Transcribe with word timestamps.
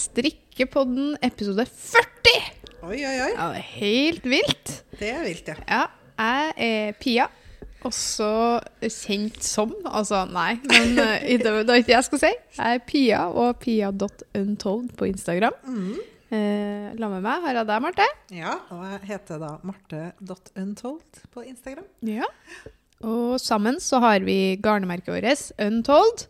Strikkepodden 0.00 1.16
episode 1.20 1.66
40! 1.68 2.30
Oi, 2.88 2.96
oi, 3.04 3.16
oi. 3.20 3.32
Ja, 3.34 3.48
det 3.52 3.58
er 3.58 3.66
helt 3.74 4.28
vilt. 4.32 4.72
Det 4.96 5.10
er 5.12 5.26
vilt, 5.26 5.50
ja. 5.50 5.56
Ja, 5.68 5.82
jeg 6.16 6.54
er 6.68 6.96
Pia. 7.00 7.26
Også 7.84 8.28
kjent 8.84 9.40
som 9.44 9.72
Altså, 9.88 10.22
nei, 10.32 10.54
men 10.68 10.96
eh, 11.04 11.36
det 11.40 11.52
var 11.52 11.76
ikke 11.76 11.94
jeg 11.98 12.08
skal 12.08 12.22
si. 12.24 12.32
Jeg 12.56 12.80
er 12.80 12.82
Pia 12.88 13.26
og 13.28 13.60
pia.untold 13.60 14.90
på 14.96 15.10
Instagram. 15.10 15.60
Mm. 15.68 15.94
Eh, 16.30 16.90
la 16.96 17.12
med 17.12 17.24
meg 17.26 17.44
har 17.44 17.60
jeg 17.60 17.68
deg, 17.74 17.84
Marte. 17.84 18.10
Ja, 18.40 18.56
og 18.72 18.84
jeg 18.94 19.00
heter 19.12 19.40
da 19.42 19.54
marte.untold 19.66 21.24
på 21.34 21.44
Instagram. 21.44 21.88
Ja. 22.08 22.28
Og 23.04 23.36
sammen 23.40 23.80
så 23.84 24.00
har 24.00 24.24
vi 24.24 24.56
garnemerket 24.64 25.12
vårt, 25.12 25.50
Untold. 25.60 26.28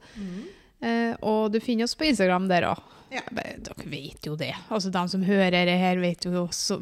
Eh, 0.81 1.13
og 1.23 1.53
du 1.55 1.61
finner 1.63 1.87
oss 1.87 1.99
på 1.99 2.11
Instagram 2.11 2.51
der 2.51 2.73
òg. 2.75 2.89
Ja. 3.11 3.23
Dere 3.35 3.89
vet 3.91 4.27
jo 4.27 4.37
det. 4.39 4.53
Altså 4.71 4.91
De 4.95 5.03
som 5.11 5.23
hører 5.27 5.67
det 5.67 5.77
her, 5.81 5.99
vet 6.03 6.25
jo 6.27 6.45
også 6.45 6.79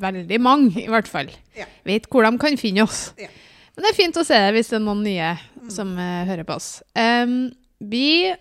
veldig 0.00 0.38
mange, 0.42 0.84
i 0.84 0.88
hvert 0.90 1.08
fall. 1.10 1.32
Ja. 1.58 1.66
Vet 1.86 2.06
hvor 2.10 2.26
de 2.26 2.30
kan 2.38 2.58
finne 2.60 2.86
oss. 2.86 3.08
Ja. 3.18 3.30
Men 3.74 3.86
det 3.86 3.90
er 3.90 3.98
fint 3.98 4.18
å 4.20 4.22
se 4.26 4.38
det 4.38 4.52
hvis 4.54 4.70
det 4.70 4.78
er 4.78 4.84
noen 4.84 5.02
nye 5.02 5.32
som 5.74 5.90
eh, 5.98 6.22
hører 6.28 6.46
på 6.46 6.54
oss. 6.60 6.68
Um, 6.94 7.50
vi 7.82 8.34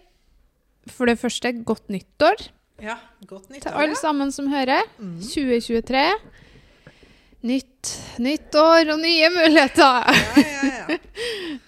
For 0.91 1.09
det 1.09 1.17
første, 1.17 1.49
godt 1.65 1.89
nyttår 1.89 2.43
Ja, 2.83 2.97
godt 3.25 3.49
nyttår. 3.49 3.71
til 3.71 3.81
alle 3.81 3.97
sammen 3.97 4.31
som 4.35 4.49
hører. 4.51 4.85
Mm. 4.99 5.17
2023. 5.23 6.05
Nytt, 7.43 7.89
nytt 8.23 8.55
år 8.55 8.93
og 8.93 9.01
nye 9.01 9.29
muligheter. 9.33 10.13
Ja, 10.13 10.43
ja, 10.43 10.73
ja. 10.93 10.99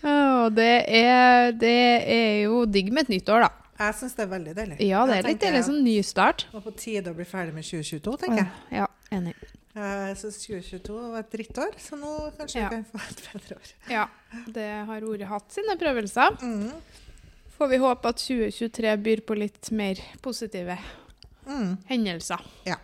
Og 0.46 0.54
det 0.56 0.74
er, 1.00 1.52
det 1.58 1.78
er 2.06 2.34
jo 2.46 2.62
digg 2.70 2.92
med 2.94 3.08
et 3.08 3.16
nytt 3.18 3.32
år, 3.34 3.48
da. 3.48 3.65
Jeg 3.80 3.96
syns 4.00 4.14
det 4.16 4.24
er 4.24 4.32
veldig 4.32 4.54
deilig. 4.56 4.78
Ja, 4.88 5.02
det 5.06 5.18
er 5.18 5.28
litt 5.28 5.42
deilig 5.44 5.64
som 5.68 5.78
ny 5.84 5.98
start. 6.08 6.46
Og 6.56 6.64
på 6.64 6.72
tide 6.80 7.12
å 7.12 7.16
bli 7.18 7.26
ferdig 7.28 7.54
med 7.54 7.64
2022, 7.68 8.18
tenker 8.22 8.44
jeg. 8.46 8.52
Ja, 8.80 8.88
enig. 9.12 9.34
Jeg 9.76 10.16
syns 10.22 10.38
2022 10.46 11.00
var 11.12 11.20
et 11.20 11.32
drittår, 11.34 11.74
så 11.84 11.98
nå 12.00 12.12
kanskje 12.38 12.62
Ja. 12.62 12.70
vi 12.70 12.76
kan 12.78 12.86
få 12.94 13.02
et 13.10 13.24
bedre 13.34 13.58
år. 13.58 13.74
Ja, 13.92 14.06
det 14.48 14.70
har 14.88 15.02
ordet 15.04 15.28
hatt 15.28 15.52
sine 15.52 15.76
prøvelser. 15.76 16.38
Mm. 16.42 16.72
Får 17.58 17.70
vi 17.70 17.78
håpe 17.84 18.06
at 18.08 18.16
2023 18.24 18.96
byr 19.04 19.22
på 19.28 19.36
litt 19.38 19.72
mer 19.72 19.96
positive 20.22 20.78
Mm. 21.46 21.78
hendelser. 21.90 22.40
Ja. 22.66 22.78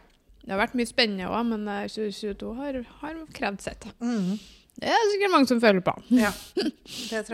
Det 0.43 0.51
har 0.51 0.59
vært 0.67 0.75
mye 0.75 0.85
spennende 0.87 1.29
òg, 1.31 1.45
men 1.47 1.67
eh, 1.67 1.87
2022 1.87 2.55
har, 2.57 2.83
har 3.01 3.15
krevd 3.33 3.61
sitt. 3.61 3.85
Mm. 4.01 4.37
Det 4.81 4.89
er 4.89 5.09
sikkert 5.11 5.33
mange 5.35 5.49
som 5.49 5.59
føler 5.61 5.83
på. 5.85 5.93
Ja. 6.17 6.31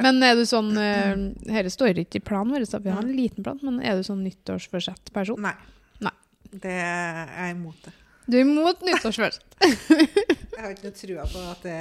Men 0.03 0.20
er 0.26 0.36
du 0.36 0.44
sånn 0.48 0.73
uh, 0.76 1.14
Dette 1.48 1.72
står 1.72 2.02
ikke 2.04 2.20
i 2.20 2.26
planen 2.28 2.52
vår, 2.52 2.67
vi 2.84 2.92
har 2.92 3.06
en 3.06 3.14
liten 3.16 3.45
plan, 3.45 3.59
men 3.64 3.80
er 3.80 3.95
du 3.95 4.04
sånn 4.04 4.26
nyttårsforsett-person? 4.26 5.39
Nei. 5.45 5.56
Nei. 6.04 6.12
Det 6.52 6.76
er 6.76 7.31
jeg 7.31 7.56
imot 7.56 7.88
det. 7.88 7.95
Du 8.28 8.36
er 8.36 8.44
imot 8.44 8.84
nyttårsforsett? 8.84 9.45
Jeg 10.58 10.64
har 10.66 10.73
ikke 10.73 10.89
noe 10.89 10.98
trua 10.98 11.23
på 11.30 11.42
at 11.52 11.66
det 11.67 11.78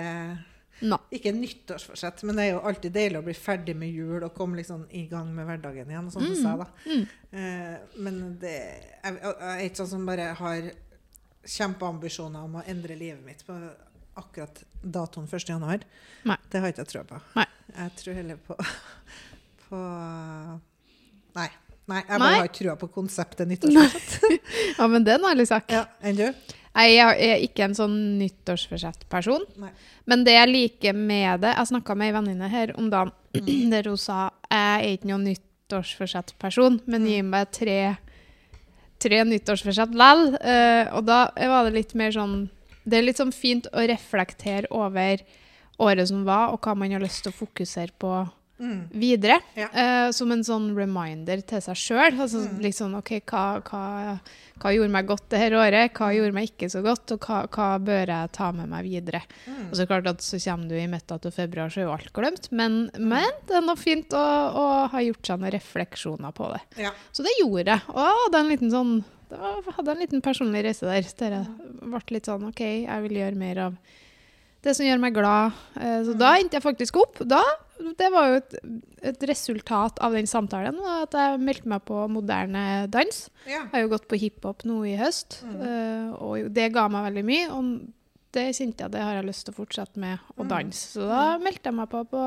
Nei. 0.85 0.99
Ikke 1.17 1.33
nyttårsforsett, 1.33 2.21
men 2.29 2.37
det 2.37 2.45
er 2.45 2.51
jo 2.51 2.65
alltid 2.69 2.93
deilig 2.93 3.17
å 3.23 3.25
bli 3.25 3.35
ferdig 3.37 3.73
med 3.81 3.95
jul 3.97 4.21
og 4.21 4.35
komme 4.37 4.59
liksom 4.59 4.83
i 4.93 5.07
gang 5.09 5.31
med 5.33 5.49
hverdagen 5.49 5.89
igjen. 5.89 6.11
Sånn 6.13 6.27
som 6.37 6.51
jeg, 6.51 6.59
da. 6.61 6.67
Mm. 6.85 7.07
Eh, 7.41 7.95
men 8.05 8.19
det, 8.43 8.57
jeg, 9.01 9.17
jeg 9.17 9.55
er 9.55 9.63
ikke 9.65 9.81
sånn 9.81 9.95
som 9.95 10.05
bare 10.05 10.27
har 10.37 10.69
kjempeambisjoner 11.47 12.45
om 12.45 12.59
å 12.61 12.67
endre 12.69 12.99
livet 12.99 13.25
mitt 13.25 13.41
på 13.47 13.57
akkurat 14.17 14.63
datoen 14.83 15.29
1. 15.29 15.49
januar. 15.49 15.85
Nei. 16.27 16.37
Det 16.51 16.63
har 16.63 16.73
ikke 16.73 16.85
jeg 16.85 16.93
trua 16.95 17.05
på. 17.09 17.21
Nei. 17.37 17.47
Jeg 17.77 17.95
tror 18.01 18.17
heller 18.17 18.43
på, 18.47 18.57
på 19.67 19.81
Nei. 21.37 21.49
Nei, 21.87 22.01
jeg 22.03 22.19
bare 22.19 22.23
Nei? 22.23 22.37
har 22.41 22.49
ikke 22.49 22.59
trua 22.65 22.77
på 22.81 22.89
konseptet 22.95 23.49
nyttårsforsett. 23.51 24.41
Ja, 24.79 24.87
men 24.91 25.05
det 25.07 25.15
er 25.15 25.21
en 25.21 25.29
ærlig 25.29 25.47
sak. 25.49 25.69
Ja, 25.71 25.85
Enn 26.03 26.17
du? 26.19 26.27
Nei, 26.77 26.87
Jeg 26.93 27.29
er 27.29 27.45
ikke 27.45 27.65
en 27.69 27.77
sånn 27.79 27.95
nyttårsforsett-person. 28.21 29.47
Men 30.11 30.25
det 30.27 30.35
jeg 30.35 30.51
liker 30.51 30.97
med 30.97 31.41
det 31.47 31.55
Jeg 31.55 31.71
snakka 31.71 31.95
med 31.97 32.11
ei 32.11 32.17
venninne 32.17 32.51
her 32.53 32.75
om 32.77 32.91
dagen 32.93 33.15
der 33.73 33.89
hun 33.89 34.01
sa 34.01 34.27
jeg 34.51 34.83
er 34.83 34.97
ikke 34.97 35.11
noen 35.11 35.25
nyttårsforsett-person, 35.31 36.81
men 36.87 37.07
gi 37.09 37.23
meg 37.27 37.51
tre, 37.55 37.79
tre 39.03 39.23
nyttårsforsett 39.29 39.95
likevel. 39.95 40.37
Uh, 40.41 40.95
og 40.97 41.07
da 41.09 41.21
var 41.37 41.67
det 41.67 41.75
litt 41.79 41.97
mer 41.99 42.15
sånn 42.15 42.47
Det 42.87 42.99
er 43.01 43.03
litt 43.09 43.19
sånn 43.19 43.35
fint 43.35 43.67
å 43.75 43.83
reflektere 43.91 44.71
over 44.71 45.19
året 45.83 46.09
som 46.09 46.25
var, 46.25 46.53
og 46.55 46.61
hva 46.65 46.77
man 46.79 46.91
har 46.95 47.01
lyst 47.03 47.25
til 47.27 47.33
å 47.35 47.41
fokusere 47.45 47.91
på 48.01 48.29
Mm. 48.59 48.89
videre. 48.91 49.35
Ja. 49.55 49.67
Uh, 49.69 50.11
som 50.17 50.31
en 50.33 50.41
sånn 50.43 50.71
reminder 50.75 51.43
til 51.45 51.61
seg 51.61 51.77
sjøl. 51.77 52.15
Altså, 52.19 52.39
Mm. 52.49 52.63
liksom, 52.65 52.95
OK, 52.97 53.11
hva, 53.29 53.61
hva, 53.63 54.19
hva 54.59 54.71
gjorde 54.73 54.91
meg 54.95 55.07
godt 55.07 55.29
det 55.29 55.39
her 55.43 55.51
året? 55.51 55.93
Hva 55.93 56.09
gjorde 56.17 56.33
meg 56.33 56.49
ikke 56.49 56.71
så 56.73 56.81
godt? 56.83 57.13
Og 57.13 57.21
hva, 57.21 57.43
hva 57.53 57.79
bør 57.79 58.07
jeg 58.07 58.33
ta 58.33 58.53
med 58.53 58.71
meg 58.71 58.85
videre? 58.89 59.21
Mm. 59.47 59.69
Og 59.71 59.75
så 59.77 59.87
klart 59.87 60.07
at 60.09 60.23
så 60.25 60.41
kommer 60.43 60.69
du 60.71 60.75
i 60.75 60.87
midten 60.87 61.21
av 61.21 61.31
februar, 61.37 61.69
så 61.69 61.83
er 61.83 61.85
jo 61.85 61.93
alt 61.99 62.13
glemt. 62.15 62.49
Men, 62.51 62.89
men 62.99 63.29
det 63.47 63.57
er 63.59 63.61
noe 63.61 63.77
fint 63.77 64.09
å, 64.17 64.25
å 64.57 64.89
ha 64.89 64.99
gjort 65.05 65.27
seg 65.27 65.39
noen 65.39 65.53
refleksjoner 65.53 66.33
på 66.33 66.49
det. 66.55 66.63
Ja. 66.87 66.93
Så 67.13 67.23
det 67.29 67.37
gjorde 67.39 67.67
jeg. 67.77 67.83
Og 67.93 68.01
jeg 68.09 68.17
hadde 68.25 68.41
en 68.41 68.49
liten 68.57 68.71
sånn 68.73 69.05
det 69.31 69.39
var, 69.41 69.61
jeg 69.65 69.77
hadde 69.79 69.95
en 69.95 70.03
liten 70.05 70.25
personlig 70.25 70.65
reise 70.67 70.89
der. 70.89 71.07
Der 71.21 71.39
jeg 71.39 71.47
ble 71.93 72.03
litt 72.15 72.29
sånn 72.29 72.49
OK, 72.49 72.63
jeg 72.63 73.07
vil 73.07 73.21
gjøre 73.21 73.41
mer 73.41 73.63
av 73.69 73.79
det 74.67 74.75
som 74.75 74.87
gjør 74.87 74.99
meg 75.03 75.15
glad. 75.15 75.55
Eh, 75.79 76.01
Så 76.07 76.17
da 76.19 76.33
endte 76.39 76.59
jeg 76.59 76.65
faktisk 76.65 76.99
opp. 76.99 77.21
Da, 77.29 77.43
det 77.99 78.09
var 78.15 78.31
jo 78.31 78.39
et, 78.41 78.57
et 79.13 79.27
resultat 79.31 80.01
av 80.03 80.17
den 80.17 80.27
samtalen, 80.31 80.79
at 81.03 81.15
jeg 81.15 81.43
meldte 81.43 81.71
meg 81.71 81.85
på 81.87 82.01
moderne 82.11 82.65
dans. 82.91 83.21
ja. 83.47 83.61
Jeg 83.67 83.75
har 83.75 83.85
jo 83.85 83.93
gått 83.95 84.09
på 84.11 84.19
hiphop 84.19 84.65
nå 84.67 84.81
i 84.89 84.97
høst, 84.99 85.41
mm. 85.47 86.17
og 86.19 86.51
det 86.57 86.73
ga 86.75 86.89
meg 86.91 87.11
veldig 87.11 87.27
mye. 87.29 87.47
Og 87.55 87.71
det 88.37 88.49
kjente 88.59 88.85
jeg 88.85 88.95
det 88.97 89.05
har 89.05 89.19
jeg 89.19 89.29
lyst 89.29 89.47
til 89.47 89.55
å 89.55 89.61
fortsette 89.61 90.03
med, 90.03 90.25
å 90.37 90.47
danse. 90.49 90.89
Så 90.97 91.07
da 91.09 91.37
meldte 91.43 91.71
jeg 91.71 91.79
meg 91.79 91.91
på, 91.93 92.03
på 92.11 92.25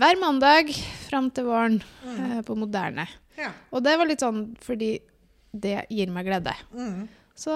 hver 0.00 0.18
mandag 0.22 0.72
fram 1.06 1.28
til 1.34 1.46
våren 1.50 1.80
mm. 2.06 2.40
på 2.48 2.56
moderne. 2.58 3.04
ja. 3.38 3.52
Og 3.70 3.84
det 3.84 3.98
var 4.00 4.08
litt 4.08 4.24
sånn 4.24 4.46
fordi 4.64 4.96
det 5.54 5.84
gir 5.90 6.10
meg 6.10 6.26
glede. 6.26 6.54
Mm. 6.74 7.04
Så 7.34 7.50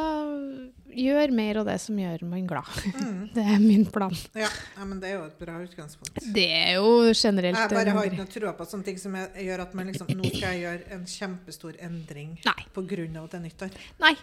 gjør 0.90 1.30
mer 1.30 1.60
av 1.60 1.68
det 1.68 1.76
som 1.82 1.98
gjør 2.00 2.24
meg 2.26 2.46
glad. 2.50 2.70
Mm. 2.98 3.18
Det 3.36 3.44
er 3.44 3.60
min 3.62 3.84
plan. 3.94 4.14
Ja. 4.34 4.48
ja, 4.76 4.84
men 4.88 4.98
det 5.02 5.10
er 5.12 5.18
jo 5.20 5.26
et 5.28 5.36
bra 5.38 5.58
utgangspunkt. 5.62 6.18
Det 6.34 6.46
er 6.50 6.72
jo 6.80 7.12
generelt 7.12 7.58
Jeg 7.60 7.70
bare 7.76 7.92
har 7.94 8.02
en- 8.08 8.10
ikke 8.10 8.18
noe 8.24 8.32
trua 8.32 8.54
på 8.58 8.66
sånne 8.66 8.84
ting 8.88 8.98
som 8.98 9.14
gjør 9.14 9.62
at 9.66 9.74
man 9.78 9.86
liksom 9.92 10.10
Nå 10.16 10.24
skal 10.32 10.56
jeg 10.56 10.64
gjøre 10.64 10.90
en 10.96 11.04
kjempestor 11.06 11.78
endring 11.78 12.34
pga. 12.42 12.56
at 12.74 13.30
det 13.30 13.38
er 13.38 13.44
nyttår. 13.46 13.78
Nei. 14.02 14.14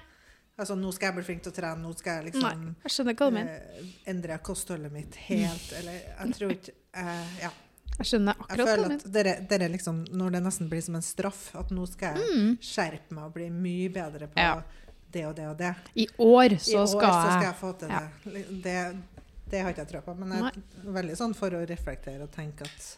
Altså, 0.57 0.75
nå 0.80 0.92
skal 0.96 1.07
jeg 1.09 1.16
bli 1.18 1.24
flink 1.28 1.42
til 1.44 1.52
å 1.52 1.56
trene, 1.56 1.81
nå 1.84 1.92
skal 1.97 2.18
jeg 2.22 2.31
liksom 2.34 2.44
Nei. 2.44 2.75
Jeg 2.86 2.92
skjønner 2.96 3.16
hva 3.19 3.25
du 3.30 3.34
mener. 3.36 3.56
eh, 3.80 3.90
endre 4.12 4.38
kostholdet 4.40 4.92
mitt 4.92 5.16
helt, 5.28 5.72
eller 5.80 5.97
Jeg 6.19 6.36
tror 6.38 6.52
ikke 6.56 6.75
eh, 6.96 7.40
Ja. 7.44 7.50
Jeg 7.97 8.07
skjønner 8.09 8.35
akkurat 8.35 8.57
jeg 8.59 8.67
føler 8.67 8.94
at 8.97 9.03
dere, 9.16 9.33
dere 9.50 9.67
liksom 9.72 10.01
Når 10.11 10.31
det 10.35 10.41
nesten 10.44 10.67
blir 10.69 10.81
som 10.83 10.95
en 11.00 11.01
straff, 11.06 11.56
at 11.56 11.69
nå 11.72 11.85
skal 11.88 12.17
jeg 12.19 12.57
skjerpe 12.59 13.16
meg 13.16 13.23
og 13.29 13.33
bli 13.38 13.50
mye 13.50 13.89
bedre 13.95 14.28
på 14.28 14.35
Mm. 14.35 14.44
Ja. 14.44 14.61
det 15.16 15.25
og 15.29 15.35
det 15.38 15.45
og 15.47 15.57
det. 15.57 15.73
I 15.95 16.07
år 16.19 16.51
I 16.57 16.75
år 16.75 16.88
skal 16.91 17.13
så 17.16 17.31
skal 17.38 17.44
jeg 17.47 17.56
få 17.61 17.72
til 17.79 17.89
ja. 17.89 18.01
det. 18.25 18.45
det. 18.63 18.95
Det 19.50 19.61
har 19.61 19.69
ikke 19.72 19.85
jeg 19.85 19.91
trua 19.94 20.01
på, 20.01 20.16
men 20.19 20.31
jeg 20.33 20.44
er 20.83 20.91
veldig 20.91 21.16
sånn 21.16 21.33
for 21.38 21.53
å 21.56 21.61
reflektere 21.69 22.23
og 22.25 22.31
tenke 22.33 22.66
at 22.67 22.97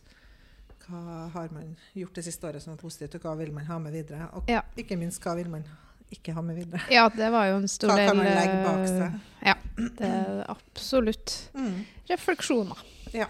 hva 0.87 1.27
har 1.33 1.49
man 1.51 1.73
gjort 1.93 2.15
det 2.15 2.23
siste 2.23 2.47
året 2.47 2.63
som 2.63 2.71
er 2.73 2.77
positivt, 2.79 3.15
og 3.19 3.21
hva 3.27 3.33
vil 3.37 3.51
man 3.53 3.65
ha 3.67 3.77
med 3.83 3.91
videre? 3.93 4.29
Og 4.33 4.47
Ja. 4.49 4.61
ikke 4.77 4.97
minst, 4.97 5.21
hva 5.21 5.35
vil 5.35 5.49
man 5.51 5.65
ikke 6.09 6.33
ha 6.33 6.41
med 6.41 6.55
videre? 6.55 6.81
Ja, 6.89 7.09
det 7.09 7.27
var 7.31 7.45
jo 7.51 7.57
en 7.57 7.67
stor 7.67 7.89
Hva 7.91 7.97
del 7.97 8.07
kan 8.07 8.17
man 8.17 8.25
legge 8.25 8.63
bak 8.63 8.79
eh, 8.79 8.87
seg? 8.87 9.19
Ja, 9.45 9.55
det 9.99 10.07
er 10.07 10.45
absolutt 10.49 11.35
Mm. 11.53 11.85
refleksjoner. 12.09 12.77
Ja. 13.13 13.27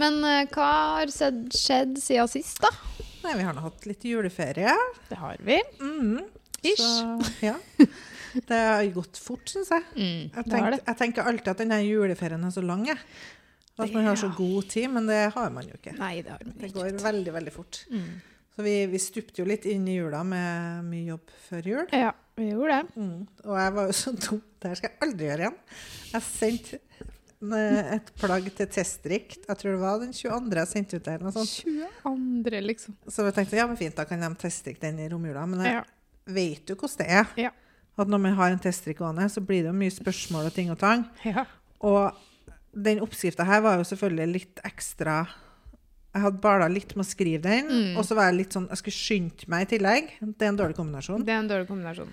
Men 0.00 0.18
eh, 0.26 0.46
hva 0.54 0.70
har 0.98 1.12
skjedd 1.14 1.52
siden 1.54 2.28
sist, 2.30 2.60
da? 2.64 2.70
Nei, 3.24 3.36
vi 3.38 3.46
har 3.46 3.54
nå 3.56 3.62
hatt 3.64 3.86
litt 3.88 4.02
juleferie. 4.04 4.74
Det 5.08 5.16
har 5.20 5.38
vi. 5.40 5.60
Mm. 5.80 6.18
Ish. 6.64 6.82
Så, 6.82 7.30
ja. 7.44 7.54
Det 8.34 8.56
har 8.58 8.82
gått 8.90 9.18
fort, 9.22 9.46
syns 9.46 9.68
jeg. 9.70 9.84
Mm, 9.94 10.22
Jeg, 10.26 10.32
det 10.34 10.50
tenk, 10.50 10.72
jeg 10.88 10.98
tenker 10.98 11.28
alltid 11.30 11.50
at 11.52 11.60
denne 11.62 11.76
juleferien 11.86 12.42
er 12.42 12.50
så 12.50 12.64
lang. 12.66 12.82
jeg. 12.88 12.98
At 13.78 13.92
man 13.94 14.08
har 14.08 14.18
så 14.18 14.26
god 14.34 14.66
tid, 14.70 14.88
men 14.90 15.06
det 15.06 15.20
har 15.36 15.52
man 15.54 15.68
jo 15.70 15.76
ikke. 15.78 15.92
Nei, 16.00 16.16
det 16.26 16.32
har 16.34 16.42
man 16.42 16.50
ikke. 16.56 16.64
Det 16.64 16.72
går 16.74 16.98
veldig, 17.04 17.34
veldig 17.36 17.52
fort. 17.54 17.78
Mm. 17.94 18.08
Så 18.54 18.62
vi, 18.66 18.74
vi 18.90 19.00
stupte 19.02 19.38
jo 19.42 19.46
litt 19.46 19.64
inn 19.70 19.86
i 19.90 19.96
jula 20.00 20.20
med 20.26 20.82
mye 20.90 21.08
jobb 21.12 21.30
før 21.46 21.70
jul. 21.70 21.86
Ja, 21.94 22.10
vi 22.38 22.48
gjorde 22.50 22.80
det. 22.80 23.02
Mm. 23.06 23.16
Og 23.46 23.56
jeg 23.62 23.76
var 23.78 23.88
jo 23.90 23.96
så 24.00 24.12
dum. 24.18 24.42
Det 24.58 24.70
her 24.72 24.80
skal 24.82 24.90
jeg 24.92 25.02
aldri 25.06 25.28
gjøre 25.30 25.46
igjen. 25.46 25.58
Jeg 26.14 26.26
sendte 26.28 26.80
et 27.52 28.10
plagg 28.16 28.44
til 28.56 28.66
teststrikk. 28.66 29.36
Jeg 29.48 29.56
tror 29.58 29.72
det 29.72 29.80
var 29.80 29.98
den 30.00 30.12
22. 30.12 30.54
jeg 30.54 30.68
sendte 30.68 30.96
ut 30.96 31.04
det. 31.04 31.12
eller 31.14 31.24
noe 31.24 31.32
sånt. 31.32 31.64
22, 32.02 32.60
liksom. 32.62 32.96
Så 33.08 33.24
jeg 33.24 33.34
tenkte 33.34 33.56
ja, 33.56 33.66
men 33.66 33.76
fint, 33.76 33.94
da 33.96 34.04
kan 34.04 34.20
de 34.20 34.30
testdrikke 34.40 34.80
den 34.80 34.98
i 35.00 35.08
romjula. 35.08 35.46
Men 35.46 35.60
jeg 35.60 35.74
Ja. 35.74 35.82
vet 36.26 36.66
jo 36.68 36.74
hvordan 36.76 36.98
det 36.98 37.08
er. 37.10 37.26
Ja. 37.36 37.50
At 37.98 38.08
når 38.08 38.18
man 38.20 38.34
har 38.34 38.50
en 38.50 38.58
testdrikk 38.58 38.98
gående, 38.98 39.28
så 39.30 39.40
blir 39.44 39.62
det 39.62 39.70
jo 39.70 39.72
mye 39.72 39.90
spørsmål 39.90 40.46
og 40.46 40.54
ting 40.54 40.70
og 40.70 40.78
tang. 40.78 41.04
ja. 41.24 41.44
Og 41.80 42.12
den 42.74 42.98
oppskrifta 43.00 43.44
her 43.44 43.60
var 43.60 43.76
jo 43.76 43.84
selvfølgelig 43.84 44.32
litt 44.32 44.60
ekstra 44.64 45.26
Jeg 46.14 46.22
hadde 46.22 46.40
bala 46.40 46.68
litt 46.68 46.94
med 46.96 47.04
å 47.04 47.08
skrive 47.08 47.42
den, 47.42 47.66
Mm. 47.68 47.96
og 47.98 48.04
så 48.04 48.14
var 48.14 48.30
jeg 48.30 48.34
litt 48.38 48.50
sånn 48.52 48.68
Jeg 48.68 48.78
skulle 48.78 48.94
skynde 48.94 49.48
meg 49.48 49.62
i 49.66 49.76
tillegg. 49.76 50.10
Det 50.38 50.42
er 50.42 50.46
en 50.48 50.56
dårlig 50.56 50.76
kombinasjon. 50.76 51.24
Det 51.24 51.28
er 51.34 51.38
en 51.40 51.48
dårlig 51.48 51.66
kombinasjon. 51.66 52.08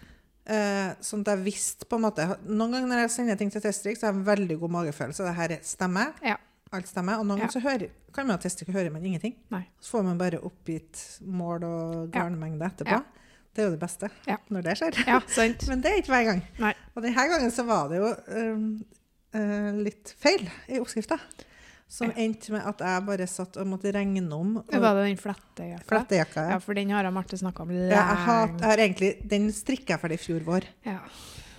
Eh, 0.46 0.96
sånn 1.06 1.22
at 1.22 1.36
jeg 1.36 1.44
visste 1.46 1.86
på 1.86 2.00
en 2.00 2.02
måte 2.08 2.26
Noen 2.50 2.72
ganger 2.74 2.88
når 2.90 3.02
jeg 3.04 3.12
sender 3.14 3.38
ting 3.38 3.52
til 3.54 3.62
testrik, 3.62 3.98
så 4.00 4.08
har 4.08 4.14
jeg 4.16 4.20
en 4.22 4.26
veldig 4.26 4.56
god 4.64 4.72
magefølelse. 4.74 5.24
Det 5.28 5.36
her 5.38 5.54
stemmer. 5.62 6.14
Ja. 6.26 6.38
Alt 6.74 6.88
stemmer. 6.90 7.20
Og 7.20 7.26
noen 7.28 7.38
Ja. 7.38 7.46
ganger 7.46 7.54
så 7.54 7.62
hører, 7.62 7.90
kan 8.14 8.26
man 8.28 8.40
teste 8.40 8.66
og 8.68 8.74
hører 8.74 8.92
man 8.92 9.04
ingenting. 9.06 9.36
Nei. 9.52 9.68
Så 9.80 9.92
får 9.98 10.04
man 10.04 10.18
bare 10.18 10.40
oppgitt 10.42 11.20
mål 11.22 11.64
og 11.64 12.10
Ja. 12.16 12.22
garnmengde 12.24 12.66
etterpå. 12.66 12.90
Ja. 12.90 13.04
Det 13.54 13.60
er 13.62 13.66
jo 13.70 13.76
det 13.76 13.80
beste 13.82 14.10
Ja. 14.28 14.38
når 14.50 14.62
det 14.64 14.78
skjer. 14.80 15.06
Ja, 15.08 15.20
sant. 15.28 15.68
Men 15.68 15.82
det 15.82 15.92
er 15.92 15.98
ikke 16.02 16.14
hver 16.16 16.26
gang. 16.26 16.42
Nei. 16.60 16.74
Og 16.96 17.04
denne 17.04 17.16
gangen 17.30 17.52
så 17.52 17.66
var 17.66 17.90
det 17.90 17.98
jo 18.00 18.16
um, 18.54 18.86
uh, 19.36 19.72
litt 19.84 20.14
feil 20.18 20.50
i 20.70 20.80
oppskrifta. 20.80 21.20
Som 21.92 22.12
endte 22.16 22.54
med 22.54 22.64
at 22.70 22.80
jeg 22.80 23.04
bare 23.06 23.26
satt 23.28 23.58
og 23.60 23.68
måtte 23.68 23.92
regne 23.92 24.22
om. 24.32 24.54
Og 24.62 24.72
Var 24.72 24.96
det 24.96 25.04
den 25.10 25.18
flettejakka? 25.20 25.88
flettejakka. 25.90 26.44
Ja, 26.48 26.50
Ja. 26.56 26.60
for 26.64 26.74
den 26.78 26.90
har 26.96 27.10
Marte 27.12 27.36
snakka 27.38 27.64
om 27.66 27.70
lenge. 27.74 27.90
Ja, 27.92 28.06
jeg, 28.08 28.18
har, 28.26 28.48
jeg 28.48 28.70
har 28.70 28.78
egentlig, 28.86 29.28
den 29.28 29.50
strikka 29.52 29.94
jeg 29.98 30.00
ferdig 30.00 30.20
i 30.20 30.24
fjor 30.24 30.46
vår. 30.48 30.64
Ja. 30.86 31.00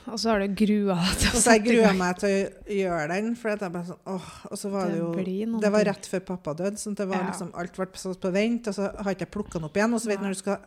Og 0.08 0.16
så 0.18 0.30
har 0.32 0.40
du 0.40 0.48
grua 0.58 0.96
deg 0.98 1.18
til 1.20 1.28
å 1.30 1.42
sette 1.42 1.52
i 1.54 1.58
gang. 1.58 1.66
Jeg 1.66 1.76
gruer 1.76 1.98
meg 1.98 2.16
til 2.18 2.32
å 2.32 2.78
gjøre 2.80 3.08
den. 3.12 3.36
For 3.36 3.50
jeg 3.52 3.58
bare 3.60 3.84
sånn, 3.86 4.00
åh, 4.06 4.30
og 4.50 4.58
så 4.58 4.70
var 4.72 4.88
det, 4.88 4.94
Det 4.94 5.38
jo 5.38 5.60
Det 5.60 5.70
var 5.76 5.84
rett 5.84 6.08
før 6.10 6.20
pappa 6.32 6.54
døde, 6.54 6.76
så 6.80 6.94
det 6.96 7.06
var 7.06 7.20
Ja. 7.20 7.28
liksom, 7.30 7.52
alt 7.54 7.76
ble 7.76 7.86
satt 7.94 8.20
på 8.20 8.32
vent. 8.32 8.66
Og 8.68 8.74
så 8.74 8.88
har 8.96 9.12
ikke 9.14 9.26
jeg 9.28 9.30
plukka 9.30 9.52
den 9.60 9.64
opp 9.68 9.74
igjen. 9.76 9.94
Og 9.94 10.00
så 10.00 10.06
vet 10.08 10.18
du 10.18 10.24
når 10.24 10.34
du 10.34 10.38
skal 10.42 10.58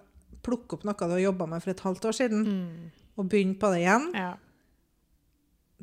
plukke 0.44 0.74
opp 0.78 0.84
noe 0.86 0.94
du 0.94 1.10
har 1.18 1.20
jobba 1.34 1.48
med 1.50 1.64
for 1.64 1.72
et 1.72 1.80
halvt 1.82 2.06
år 2.06 2.14
siden, 2.14 2.46
Mm. 2.46 2.92
og 3.18 3.30
begynne 3.30 3.58
på 3.60 3.74
det 3.74 3.82
igjen, 3.82 4.14
Ja. 4.14 4.34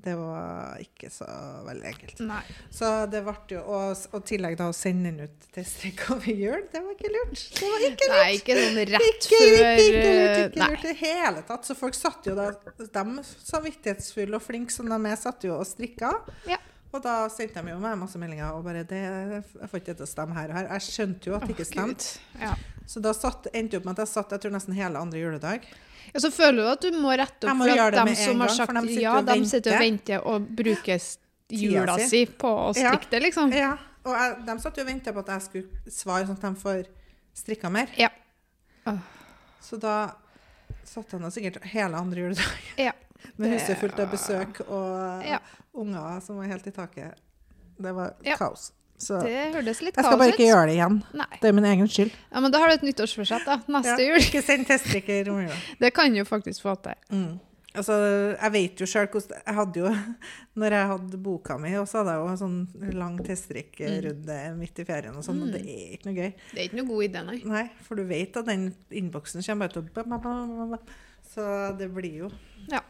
Det 0.02 0.14
var 0.18 0.80
ikke 0.82 1.08
så 1.14 1.26
veldig 1.66 1.86
enkelt. 1.92 2.22
Nei. 2.26 2.40
Så 2.74 2.88
det 3.12 3.20
ble 3.26 3.34
jo 3.54 3.60
Og 3.62 4.18
i 4.18 4.20
tillegg 4.32 4.56
da 4.58 4.66
å 4.70 4.74
sende 4.74 5.12
den 5.12 5.28
ut 5.28 5.46
til 5.54 5.66
strekk 5.68 6.02
over 6.16 6.32
jul, 6.32 6.64
det 6.72 6.82
var 6.82 6.96
ikke 6.96 7.12
lurt. 7.14 7.44
Det 7.58 7.70
var 7.70 7.86
ikke 7.86 8.08
lurt. 8.08 8.16
Nei, 8.16 8.32
ikke 8.40 8.56
sånn 8.58 8.80
rett 8.92 9.06
Ikke, 9.08 9.38
før 9.38 9.46
ikke, 9.52 9.70
ikke 9.86 10.02
lurt, 10.02 10.34
eh, 10.34 10.42
ikke 10.48 10.62
Nei. 10.64 10.68
lurt 10.72 10.84
i 10.84 10.90
det 10.90 10.98
hele 11.04 11.44
tatt. 11.52 11.68
Så 11.70 11.78
folk 11.78 11.98
satt 11.98 12.26
jo 12.26 12.34
da 12.38 12.50
De 12.82 13.24
samvittighetsfulle 13.52 14.38
og 14.38 14.44
flinke 14.44 14.74
som 14.74 14.90
de 14.90 14.98
er, 15.12 15.16
satt 15.20 15.46
jo 15.46 15.54
og 15.58 15.66
strikka. 15.68 16.12
Ja. 16.50 16.58
Og 16.92 17.00
da 17.00 17.14
sendte 17.32 17.62
de 17.64 17.72
jo 17.72 17.78
meg 17.80 17.96
masse 17.96 18.18
meldinger 18.20 18.52
og 18.52 18.66
bare 18.66 18.82
det, 18.84 19.00
'Jeg 19.00 19.68
får 19.70 19.80
ikke 19.80 19.92
det 19.92 19.96
til 20.02 20.06
å 20.06 20.12
stemme 20.12 20.34
her 20.36 20.50
og 20.50 20.56
her.' 20.58 20.68
Jeg 20.74 20.82
skjønte 20.92 21.30
jo 21.30 21.34
at 21.38 21.46
det 21.46 21.54
ikke 21.56 21.70
stemte. 21.70 22.18
Oh, 22.36 22.42
Ja. 22.42 22.54
Så 22.86 23.00
da 23.00 23.12
satt, 23.14 23.46
endte 23.54 23.78
opp 23.78 23.84
med 23.86 23.98
at 23.98 24.04
jeg 24.04 24.12
satt 24.12 24.30
jeg 24.34 24.40
tror 24.42 24.52
nesten 24.52 24.74
hele 24.74 24.98
andre 24.98 25.18
juledag. 25.22 25.64
Ja, 26.12 26.20
så 26.20 26.30
føler 26.34 26.62
du 26.62 26.68
at 26.72 26.80
du 26.86 26.98
må 26.98 27.12
rette 27.16 27.48
opp 27.48 27.56
må 27.58 27.66
for 27.68 27.82
at 27.86 27.94
dem 27.94 28.14
som 28.18 28.40
har 28.44 28.48
sagt 28.54 28.74
de 28.86 28.96
ja, 29.00 29.14
de 29.22 29.36
sitter 29.48 29.76
og 29.76 29.84
venter. 29.84 30.26
og 30.26 30.48
bruker 30.62 31.00
jula 31.52 31.98
si 32.08 32.24
på 32.26 32.48
å 32.48 32.72
strikke 32.76 33.10
det, 33.10 33.20
liksom. 33.28 33.52
Ja, 33.56 33.74
og 34.04 34.16
jeg, 34.16 34.36
de 34.48 34.56
satt 34.64 34.76
jo 34.80 34.84
og 34.84 34.88
venta 34.88 35.12
på 35.14 35.22
at 35.22 35.32
jeg 35.34 35.46
skulle 35.46 35.92
svare, 35.94 36.26
sånn 36.26 36.38
at 36.40 36.46
de 36.48 36.60
får 36.62 36.82
strikka 37.36 37.70
mer. 37.72 37.92
Ja. 37.96 38.08
Oh. 38.86 38.98
Så 39.62 39.78
da 39.80 39.96
satt 40.84 41.12
jeg 41.14 41.20
nå 41.22 41.30
sikkert 41.32 41.62
hele 41.72 41.96
andre 42.00 42.24
juledag 42.26 42.70
Ja. 42.80 42.92
med 43.38 43.52
huset 43.54 43.78
fullt 43.80 44.00
av 44.02 44.10
besøk 44.12 44.60
og 44.66 45.24
Ja. 45.28 45.38
unger 45.78 46.20
som 46.24 46.36
var 46.40 46.50
helt 46.50 46.66
i 46.66 46.72
taket. 46.74 47.14
Det 47.78 47.92
var 47.94 48.14
Ja. 48.26 48.36
kaos. 48.36 48.72
Så 49.02 49.18
Det 49.24 49.38
hørtes 49.56 49.80
litt 49.82 49.96
jeg 49.96 50.04
skal 50.04 50.12
kaos 50.14 50.18
bare 50.20 50.30
ut. 50.30 50.36
ikke 50.38 50.46
gjøre 50.48 50.66
det 50.70 50.74
igjen. 50.78 50.98
Nei. 51.18 51.30
Det 51.42 51.48
er 51.50 51.54
min 51.58 51.64
egen 51.72 51.88
skyld. 51.90 52.12
Ja, 52.30 52.40
men 52.44 52.52
da 52.54 52.58
har 52.62 52.68
du 52.70 52.74
et 52.76 52.84
nyttårsforsett, 52.86 53.46
da. 53.48 53.56
Neste 53.74 53.96
Ja, 53.98 54.10
jul. 54.12 54.20
Ikke 54.22 54.42
send 54.46 54.68
teststrikk 54.68 55.08
i 55.10 55.22
romjula. 55.26 55.56
Det 55.82 55.90
kan 55.96 56.14
du 56.14 56.22
faktisk 56.28 56.62
få 56.62 56.76
til. 56.84 56.94
Mm. 57.10 57.32
Altså, 57.72 57.94
jeg 58.36 58.52
vet 58.52 58.80
jo 58.82 58.86
sjøl 58.86 59.06
hvordan 59.08 59.38
Jeg 59.46 59.54
hadde 59.56 59.80
jo 59.80 59.90
Når 60.60 60.74
jeg 60.76 60.88
hadde 60.90 61.20
boka 61.24 61.54
mi, 61.56 61.70
og 61.80 61.86
så 61.88 62.02
hadde 62.02 62.12
jeg 62.12 62.20
jo 62.20 62.28
en 62.28 62.40
sånn 62.42 62.92
lang 63.00 63.14
teststrikkrunde 63.24 64.38
midt 64.58 64.82
i 64.82 64.84
ferien 64.84 65.16
og 65.16 65.24
sånn, 65.24 65.40
og 65.46 65.54
det 65.54 65.62
er 65.64 65.94
ikke 65.96 66.10
noe 66.10 66.18
gøy. 66.18 66.30
Det 66.52 66.58
er 66.60 66.66
ikke 66.68 66.78
noe 66.82 66.90
god 66.90 67.06
idé, 67.08 67.22
nei. 67.30 67.38
Nei, 67.48 67.64
for 67.86 67.96
du 67.96 68.04
vet 68.10 68.36
at 68.36 68.46
den 68.50 68.68
innboksen 68.92 69.42
kommer 69.46 69.72
bare 69.72 69.80
til 69.80 70.76
å. 70.76 70.78
Så 71.32 71.44
det 71.78 71.88
blir 71.94 72.26
jo 72.26 72.30
Ja. 72.68 72.82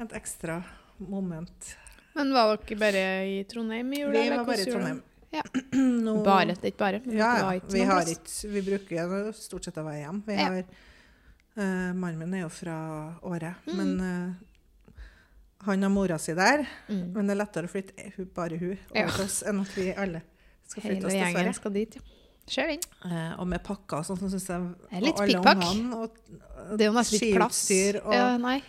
et 0.00 0.12
ekstra 0.18 0.58
moment. 0.98 1.76
Men 2.16 2.32
var 2.32 2.56
dere 2.56 2.78
bare 2.80 3.04
i 3.28 3.44
Trondheim 3.44 3.92
i 3.92 4.00
jula? 4.00 4.22
Vi 4.22 4.30
var 4.32 4.44
bare 4.48 4.62
i 4.64 4.64
Trondheim. 4.72 5.02
Ja. 5.34 5.42
No. 6.06 6.22
Bare, 6.24 6.54
det 6.54 6.62
er 6.64 6.70
ikke 6.72 6.78
bare. 6.84 7.00
Ja, 7.10 7.30
ja. 7.54 7.60
Vi, 7.72 7.80
har 7.84 8.06
ikke, 8.08 8.48
vi 8.52 8.60
bruker 8.66 9.32
stort 9.36 9.64
sett 9.66 9.76
å 9.80 9.84
være 9.84 10.04
hjemme. 10.04 10.22
Vi 10.26 10.36
har, 10.38 10.60
uh, 11.58 11.92
mannen 11.98 12.18
min 12.22 12.34
er 12.38 12.44
jo 12.46 12.50
fra 12.52 12.76
Åre, 13.26 13.54
Mm. 13.66 13.76
men 13.76 13.90
uh, 14.00 14.96
han 15.66 15.82
har 15.82 15.90
mora 15.90 16.18
si 16.22 16.32
der. 16.38 16.62
Mm. 16.88 17.02
Men 17.16 17.26
det 17.26 17.34
er 17.34 17.40
lettere 17.42 17.66
å 17.66 17.72
flytte 17.72 18.10
hun, 18.16 18.28
bare 18.36 18.56
hun 18.60 18.76
over 18.92 19.16
til 19.16 19.24
oss 19.24 19.40
enn 19.42 19.60
at 19.64 19.72
vi 19.76 19.88
alle 19.98 20.22
skal 20.66 20.82
flytte 20.84 20.94
Hele 20.94 21.06
oss 21.10 21.16
gjengen 21.18 21.34
Sverige. 21.40 21.54
skal 21.58 21.74
dit, 21.80 21.96
ja. 21.98 22.02
Kjør 22.46 22.68
inn. 22.76 22.84
Eh, 23.10 23.32
og 23.42 23.48
med 23.50 23.62
pakker 23.66 23.98
og 23.98 24.06
sånn, 24.06 24.20
så 24.20 24.28
syns 24.30 24.44
jeg 24.46 24.66
Det 24.86 24.92
er 24.94 25.02
litt 25.02 25.18
pikkpakk. 25.18 25.64
Det 26.78 26.84
er 26.84 26.86
jo 26.86 26.94
nesten 26.94 27.18
litt 27.18 27.34
plass. 27.34 27.64
og 28.04 28.14
Ja, 28.14 28.28
nei. 28.38 28.60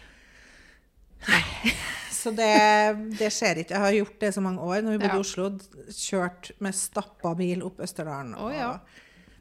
Så 2.27 2.35
det, 2.35 3.18
det 3.19 3.29
skjer 3.31 3.62
ikke. 3.63 3.74
Jeg 3.77 3.79
har 3.85 3.91
gjort 3.97 4.19
det 4.19 4.33
så 4.35 4.41
mange 4.44 4.59
år. 4.68 4.81
Når 4.83 4.91
vi 4.91 4.97
bodde 5.01 5.13
Ja. 5.13 5.19
i 5.19 5.24
Oslo, 5.24 5.50
kjørt 5.95 6.51
med 6.59 6.75
stappa 6.75 7.31
bil 7.39 7.63
opp 7.63 7.79
Østerdalen. 7.79 8.35
Å, 8.35 8.50
ja. 8.53 8.79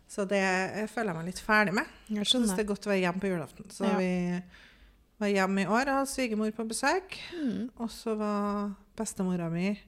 Så 0.09 0.23
det 0.31 0.39
jeg 0.39 0.89
føler 0.93 1.11
jeg 1.13 1.17
meg 1.19 1.27
litt 1.33 1.43
ferdig 1.43 1.75
med. 1.75 1.87
Jeg 2.09 2.25
syns 2.31 2.53
det 2.55 2.63
er 2.63 2.69
godt 2.71 2.87
å 2.87 2.93
være 2.93 3.03
hjemme 3.03 3.21
på 3.21 3.31
julaften. 3.33 3.67
Så 3.75 3.85
Ja. 3.89 3.97
vi 3.99 4.43
var 5.19 5.29
hjemme 5.33 5.63
i 5.65 5.67
år 5.67 5.89
og 5.89 5.95
hadde 5.99 6.13
svigermor 6.13 6.53
på 6.55 6.69
besøk. 6.69 7.19
Mm. 7.35 7.71
Og 7.81 7.89
så 7.91 8.15
var 8.17 8.75
bestemora 8.97 9.51
mi 9.51 9.81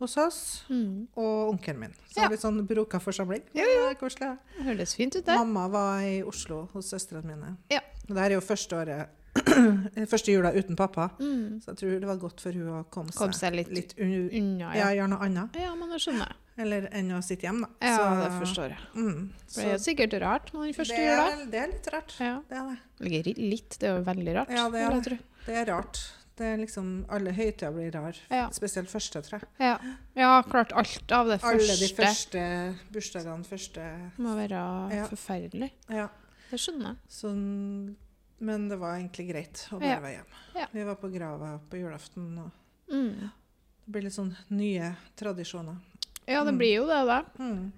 hos 0.00 0.16
oss, 0.16 0.64
Mm. 0.70 1.06
og 1.14 1.50
onkelen 1.54 1.78
min. 1.78 1.94
Så 2.10 2.22
Ja. 2.22 2.28
litt 2.28 2.40
sånn 2.40 2.66
broka 2.66 2.98
forsamling. 2.98 3.42
Ja, 3.54 3.64
Det 3.64 3.82
var 3.84 3.94
Koselig. 4.08 4.38
Høres 4.64 4.94
fint 4.96 5.14
ut, 5.14 5.24
det. 5.26 5.36
Mamma 5.36 5.68
var 5.68 6.00
i 6.00 6.22
Oslo 6.22 6.68
hos 6.72 6.90
søstrene 6.90 7.22
mine. 7.24 7.56
Ja. 7.70 7.80
Og 8.08 8.14
det 8.14 8.18
her 8.18 8.30
er 8.30 8.34
jo 8.34 8.40
første 8.40 8.72
året 8.76 9.08
Første 10.10 10.32
jula 10.32 10.50
uten 10.56 10.76
pappa. 10.78 11.08
Mm. 11.20 11.60
Så 11.62 11.70
jeg 11.72 11.78
tror 11.80 11.96
det 12.02 12.08
var 12.10 12.20
godt 12.22 12.40
for 12.42 12.56
hun 12.56 12.68
å 12.80 12.84
komme 12.92 13.12
Kom 13.14 13.32
seg, 13.32 13.50
seg 13.52 13.58
litt, 13.60 13.70
litt 13.74 13.94
un 14.00 14.28
unna, 14.28 14.72
ja, 14.74 14.88
ja. 14.90 14.92
gjøre 15.00 15.10
noe 15.14 15.26
annet. 15.28 15.58
Ja, 15.62 15.72
men 15.78 15.92
det 15.94 16.00
skjønner 16.02 16.26
jeg. 16.30 16.36
Eller 16.60 16.88
enn 16.98 17.10
å 17.16 17.20
sitte 17.24 17.46
hjemme, 17.46 17.68
da. 17.80 17.88
Ja, 17.88 17.96
Så- 17.96 18.20
det 18.20 18.30
forstår 18.40 18.68
jeg. 18.74 18.86
Mm, 18.94 19.30
For 19.48 19.62
det 19.62 19.72
er 19.72 19.78
sikkert 19.84 20.16
rart 20.20 20.52
med 20.52 20.62
den 20.66 20.74
første 20.74 20.96
det, 20.96 21.06
jula. 21.06 21.26
er, 21.30 21.44
det 21.50 21.60
er 21.62 21.68
litt 21.74 21.86
rart. 21.94 22.14
Ja. 22.20 22.32
Det 22.50 22.56
er 22.58 23.24
det. 23.24 23.36
Litt, 23.38 23.78
det 23.80 23.88
er 23.88 23.96
jo 23.96 24.04
veldig 24.10 24.34
rart. 24.36 24.50
Ja, 24.50 24.68
det 24.68 24.80
er 24.80 25.00
det. 25.00 25.18
er 25.48 25.66
rart. 25.72 26.02
Det 26.40 26.46
er 26.46 26.56
liksom, 26.56 27.04
Alle 27.12 27.32
høytider 27.36 27.72
blir 27.72 27.90
rar. 27.92 28.16
Ja. 28.30 28.48
Spesielt 28.50 28.88
første, 28.88 29.20
tror 29.22 29.40
jeg. 29.40 29.48
Ja. 29.60 29.78
ja, 30.16 30.42
klart 30.42 30.72
alt 30.72 31.12
av 31.12 31.28
det 31.28 31.40
Alle 31.44 31.58
de 31.60 31.88
første 31.88 31.96
første 32.00 32.44
bursdagene, 32.92 33.44
første 33.44 33.88
må 34.18 34.34
være 34.36 34.62
Ja. 34.94 35.06
forferdelig. 35.06 35.70
Ja. 35.88 36.08
Det 36.50 36.58
skjønner 36.58 36.86
jeg. 36.94 36.96
Sånn, 37.08 37.96
men 38.40 38.68
det 38.68 38.76
var 38.80 38.96
egentlig 38.98 39.28
greit 39.30 39.66
å 39.70 39.78
bare 39.80 39.90
Ja. 39.90 40.00
være 40.00 40.14
hjemme. 40.16 40.40
Ja. 40.56 40.66
Vi 40.72 40.84
var 40.84 40.94
på 40.96 41.10
grava 41.12 41.60
på 41.70 41.76
julaften, 41.80 42.38
og 42.38 42.50
Mm. 42.92 43.30
det 43.86 43.92
blir 43.92 44.02
litt 44.02 44.12
sånn 44.16 44.34
nye 44.50 44.96
tradisjoner. 45.16 45.76
Ja, 46.26 46.44
det 46.44 46.52
Mm. 46.54 46.58
blir 46.58 46.74
jo 46.76 46.86
det, 46.86 47.06
da. 47.06 47.22
Mm. 47.38 47.72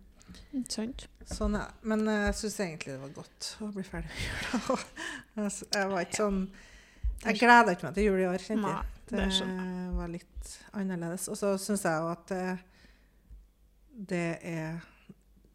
Sant? 0.69 1.07
Sånn 1.27 1.55
ja. 1.55 1.67
Men 1.83 2.07
eh, 2.09 2.27
jeg 2.27 2.35
syns 2.35 2.59
egentlig 2.61 2.87
det 2.95 3.01
var 3.01 3.09
godt 3.11 3.57
å 3.61 3.73
bli 3.73 3.83
ferdig 3.83 4.09
med 4.09 4.63
jula. 4.63 4.79
Jeg 5.75 5.89
var 5.91 6.01
ikke 6.05 6.17
sånn 6.17 6.49
Jeg 7.25 7.39
gleda 7.39 7.71
ikke 7.77 7.85
meg 7.85 7.95
til 7.95 8.05
jul 8.05 8.21
i 8.21 8.27
år, 8.27 8.39
kjente 8.39 8.69
jeg. 8.69 8.87
det 9.09 9.29
Det 9.29 9.97
var 9.97 10.09
litt 10.09 10.61
annerledes. 10.75 11.29
Og 11.29 11.37
så 11.37 11.55
syns 11.59 11.83
jeg 11.85 12.01
jo 12.01 12.09
at 12.09 12.27
det, 12.27 12.59
det 14.09 14.39
er 14.43 14.81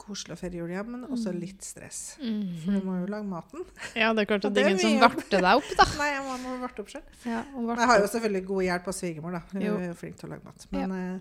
koselig 0.08 0.38
å 0.38 0.40
feire 0.40 0.60
jul 0.62 0.70
hjemme, 0.74 0.98
men 0.98 1.10
også 1.14 1.34
Mm. 1.34 1.40
litt 1.44 1.62
stress. 1.68 2.16
For 2.18 2.72
du 2.72 2.82
må 2.88 3.00
jo 3.02 3.08
lage 3.12 3.28
maten. 3.28 3.66
Ja, 3.96 4.14
det 4.14 4.24
er 4.26 4.32
klart 4.34 4.46
at 4.46 4.54
det 4.56 4.64
er 4.66 4.70
ingen 4.70 4.80
som 4.80 5.00
varter 5.04 5.42
deg 5.42 5.56
opp, 5.62 5.74
da. 5.78 5.86
Nei, 6.02 6.12
jeg 6.16 6.24
må 6.26 6.38
må 6.48 6.60
varte 6.64 6.80
opp 6.86 6.88
sjøl. 6.94 7.04
Ja, 7.26 7.44
varte 7.54 7.82
Jeg 7.84 7.88
har 7.94 8.00
jo 8.00 8.08
selvfølgelig 8.16 8.46
god 8.54 8.64
hjelp 8.72 8.88
av 8.88 8.94
svigermor, 9.02 9.32
da. 9.38 9.44
Hun 9.52 9.62
Jo. 9.68 9.76
er 9.78 9.88
jo 9.92 9.98
flink 10.00 10.16
til 10.18 10.30
å 10.30 10.32
lage 10.36 10.46
mat. 10.48 10.66
Men 10.72 10.92
eh, 10.98 11.20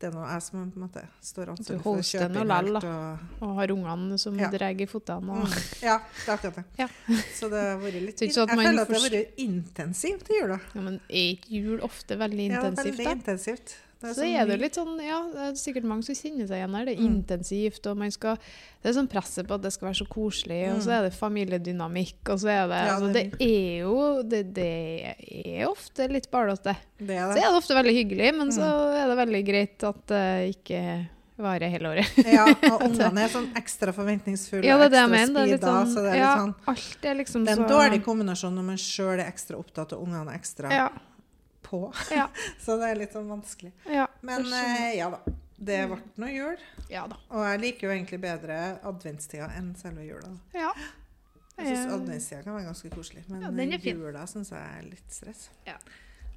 det 0.00 0.08
er 0.10 0.16
nå 0.18 0.24
jeg 0.28 0.42
som 0.42 0.72
måte 0.76 1.02
står 1.22 1.50
ansvarlig 1.54 1.82
for 1.84 1.96
å 1.96 2.02
kjøpe 2.04 2.40
inn 2.42 2.50
alt. 2.50 2.84
Og, 2.84 3.18
Og 3.46 3.54
har 3.60 3.68
ungene 3.72 4.18
som 4.18 4.36
Ja. 4.38 4.50
drar 4.50 4.74
i 4.82 4.86
føttene. 4.90 5.30
Og... 5.38 5.46
mm, 5.46 5.82
ja, 5.86 5.98
det 6.02 6.28
er 6.28 6.34
akkurat 6.34 6.56
det. 6.58 6.64
Ja. 6.82 6.88
Så 7.38 7.48
det 7.48 7.62
har 7.62 7.78
vært 7.80 8.02
litt 8.02 8.18
Så 8.18 8.26
ikke 8.26 8.34
så 8.34 8.42
at 8.42 8.48
Jeg 8.50 8.58
føler 8.58 8.82
at 8.82 8.88
det 8.88 8.98
har 9.00 9.08
vært 9.10 9.38
intensivt 9.46 10.30
i 10.30 10.40
jula. 10.42 10.60
Ja, 10.74 10.80
men 10.80 11.00
er 11.08 11.26
ikke 11.38 11.50
jul 11.62 11.80
ofte 11.86 12.18
veldig 12.20 12.50
intensivt? 12.50 12.62
Ja, 12.64 12.68
intensivt, 12.68 12.98
veldig 12.98 13.04
da? 13.06 13.16
intensivt. 13.20 13.76
Det 14.04 14.14
Så 14.14 14.20
sånn 14.22 14.34
er 14.40 14.46
det 14.46 14.60
litt 14.60 14.74
sånn, 14.78 14.94
ja, 15.02 15.18
det 15.32 15.44
er 15.48 15.56
sikkert 15.58 15.84
mange 15.88 16.04
som 16.04 16.14
kjenner 16.14 16.46
seg 16.50 16.58
igjen 16.60 16.74
her. 16.76 16.84
Det 16.84 16.94
er 16.94 17.00
Mm. 17.02 17.14
intensivt, 17.24 17.86
og 17.90 17.96
man 17.96 18.10
skal 18.10 18.36
Det 18.84 18.90
er 18.90 19.00
sånn 19.00 19.08
presset 19.08 19.46
på 19.48 19.54
at 19.54 19.62
det 19.62 19.72
skal 19.72 19.88
være 19.88 19.96
så 20.04 20.08
koselig, 20.08 20.62
og 20.74 20.82
så 20.82 20.90
Mm. 20.90 20.98
er 20.98 21.02
det 21.08 21.12
familiedynamikk, 21.18 22.28
og 22.28 22.38
så 22.38 22.48
er 22.52 22.68
det 22.68 22.80
Ja, 22.84 22.94
altså, 22.98 23.12
det 23.12 23.38
Det 23.38 23.40
er 23.40 23.78
jo 23.80 24.22
Det, 24.22 24.54
det 24.54 25.16
er 25.46 25.66
ofte 25.68 26.08
litt 26.10 26.30
ballete. 26.30 26.76
Det 26.98 27.10
er 27.16 27.28
Så 27.30 27.34
det. 27.34 27.42
er 27.44 27.50
det 27.50 27.62
ofte 27.62 27.74
veldig 27.74 27.94
hyggelig, 27.96 28.34
men 28.38 28.48
så 28.50 28.60
Mm. 28.60 28.94
er 28.94 29.06
det 29.08 29.18
veldig 29.28 29.46
greit 29.46 29.82
at 29.88 30.06
det 30.06 30.56
ikke 30.56 31.08
varer 31.36 31.68
hele 31.68 31.88
året. 31.88 32.06
Ja, 32.32 32.44
og 32.46 32.80
ungene 32.88 33.24
er 33.24 33.28
sånn 33.28 33.48
ekstra 33.54 33.92
forventningsfulle 33.92 34.64
Ja, 34.64 34.78
det 34.78 34.90
det 34.92 35.00
ekstra 35.00 35.46
Det 35.46 35.60
speeda, 35.60 35.66
sånn, 35.66 35.86
så 35.88 36.02
det 36.02 36.12
er 36.12 36.20
litt 36.20 36.38
sånn 36.38 36.54
alt 36.68 37.04
er 37.04 37.14
liksom 37.24 37.44
Det 37.44 37.58
er 37.58 37.62
en 37.62 37.68
så 37.68 37.72
dårlig 37.74 38.04
kombinasjon 38.04 38.54
når 38.54 38.64
man 38.64 38.76
sjøl 38.76 39.18
er 39.18 39.32
ekstra 39.32 39.56
opptatt 39.58 39.92
og 39.94 40.06
ungene 40.06 40.28
er 40.30 40.38
ekstra 40.38 40.70
Ja. 40.70 40.88
På. 41.64 41.80
Ja. 42.14 42.28
Så 42.64 42.76
det 42.80 42.90
er 42.92 43.00
litt 43.00 43.16
sånn 43.16 43.28
vanskelig. 43.30 43.72
ja 43.90 44.06
Men 44.22 44.46
eh, 44.52 44.90
ja 44.98 45.08
da. 45.14 45.20
det 45.56 45.80
ble 45.90 45.98
noe 46.22 46.30
jul. 46.34 46.62
Ja 46.92 47.06
da. 47.10 47.16
Og 47.32 47.44
jeg 47.48 47.62
liker 47.64 47.88
jo 47.88 47.94
egentlig 47.96 48.20
bedre 48.22 48.58
adventstida 48.84 49.48
enn 49.58 49.72
selve 49.80 50.04
jula. 50.06 50.30
Ja. 50.54 50.70
Jeg 51.56 51.68
syns 51.70 51.86
Eh, 51.86 51.94
adventstida 51.94 52.42
kan 52.42 52.56
være 52.56 52.66
ganske 52.66 52.90
koselig, 52.90 53.24
men 53.30 53.42
Ja, 53.70 53.78
jula 53.78 54.24
syns 54.26 54.50
jeg 54.50 54.60
er 54.78 54.88
litt 54.90 55.12
stress. 55.14 55.48
Ja. 55.66 55.76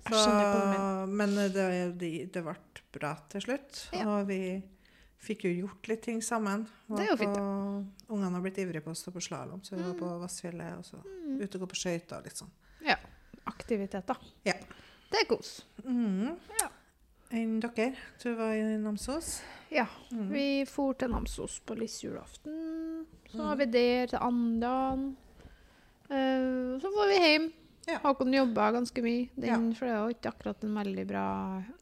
Jeg 0.07 0.13
Så, 0.13 1.07
men 1.11 1.33
det, 1.35 1.63
det, 1.99 2.11
det 2.31 2.43
ble 2.45 2.53
bra 2.95 3.15
til 3.29 3.41
slutt, 3.43 3.79
Ja. 3.91 4.05
og 4.07 4.27
vi 4.29 4.61
fikk 5.19 5.47
jo 5.47 5.51
gjort 5.65 5.87
litt 5.89 6.03
ting 6.05 6.21
sammen. 6.23 6.67
Det 6.87 7.01
er 7.01 7.09
jo 7.09 7.17
fint, 7.17 7.35
ja. 7.35 7.47
Ungene 8.13 8.31
har 8.37 8.43
blitt 8.45 8.59
ivrige 8.61 8.85
på 8.85 8.93
å 8.93 8.95
stå 8.95 9.11
på 9.11 9.19
slalåm, 9.25 9.59
så 9.65 9.75
vi 9.75 9.81
var 9.83 9.97
på 9.99 10.11
Vassfjellet 10.21 10.77
og 10.77 10.85
så 10.85 11.01
Mm. 11.01 11.41
ute 11.41 11.57
og 11.57 11.65
gå 11.65 11.67
på 11.73 11.79
skøyter 11.81 12.19
og 12.21 12.23
litt 12.29 12.37
sånn. 12.39 12.53
Aktiviteter. 13.47 14.17
Ja. 14.45 14.53
Det 15.11 15.21
er 15.23 15.27
kos. 15.29 15.51
Mm. 15.85 16.33
Ja. 16.61 16.67
Enn 17.37 17.59
dere? 17.63 17.89
Du 18.23 18.29
var 18.35 18.53
i 18.55 18.63
Namsos? 18.79 19.41
Ja. 19.71 19.85
Mm. 20.11 20.29
Vi 20.31 20.47
for 20.69 20.93
til 20.99 21.11
Namsos 21.11 21.59
på 21.67 21.75
lille 21.75 22.01
julaften. 22.03 23.05
Så 23.31 23.37
var 23.43 23.55
Mm. 23.55 23.59
vi 23.59 23.65
der 23.71 24.07
til 24.07 24.19
andan. 24.21 25.07
Uh, 26.09 26.79
så 26.79 26.87
får 26.93 27.07
vi 27.11 27.17
hjem. 27.23 27.47
Ja. 27.87 27.97
Håkon 28.03 28.33
jobba 28.35 28.71
ganske 28.75 28.99
mye, 29.03 29.29
den, 29.39 29.69
for 29.75 29.87
det 29.87 29.93
jo 29.95 30.07
ikke 30.11 30.31
akkurat 30.33 30.63
en 30.67 30.73
veldig 30.75 31.05
bra 31.07 31.21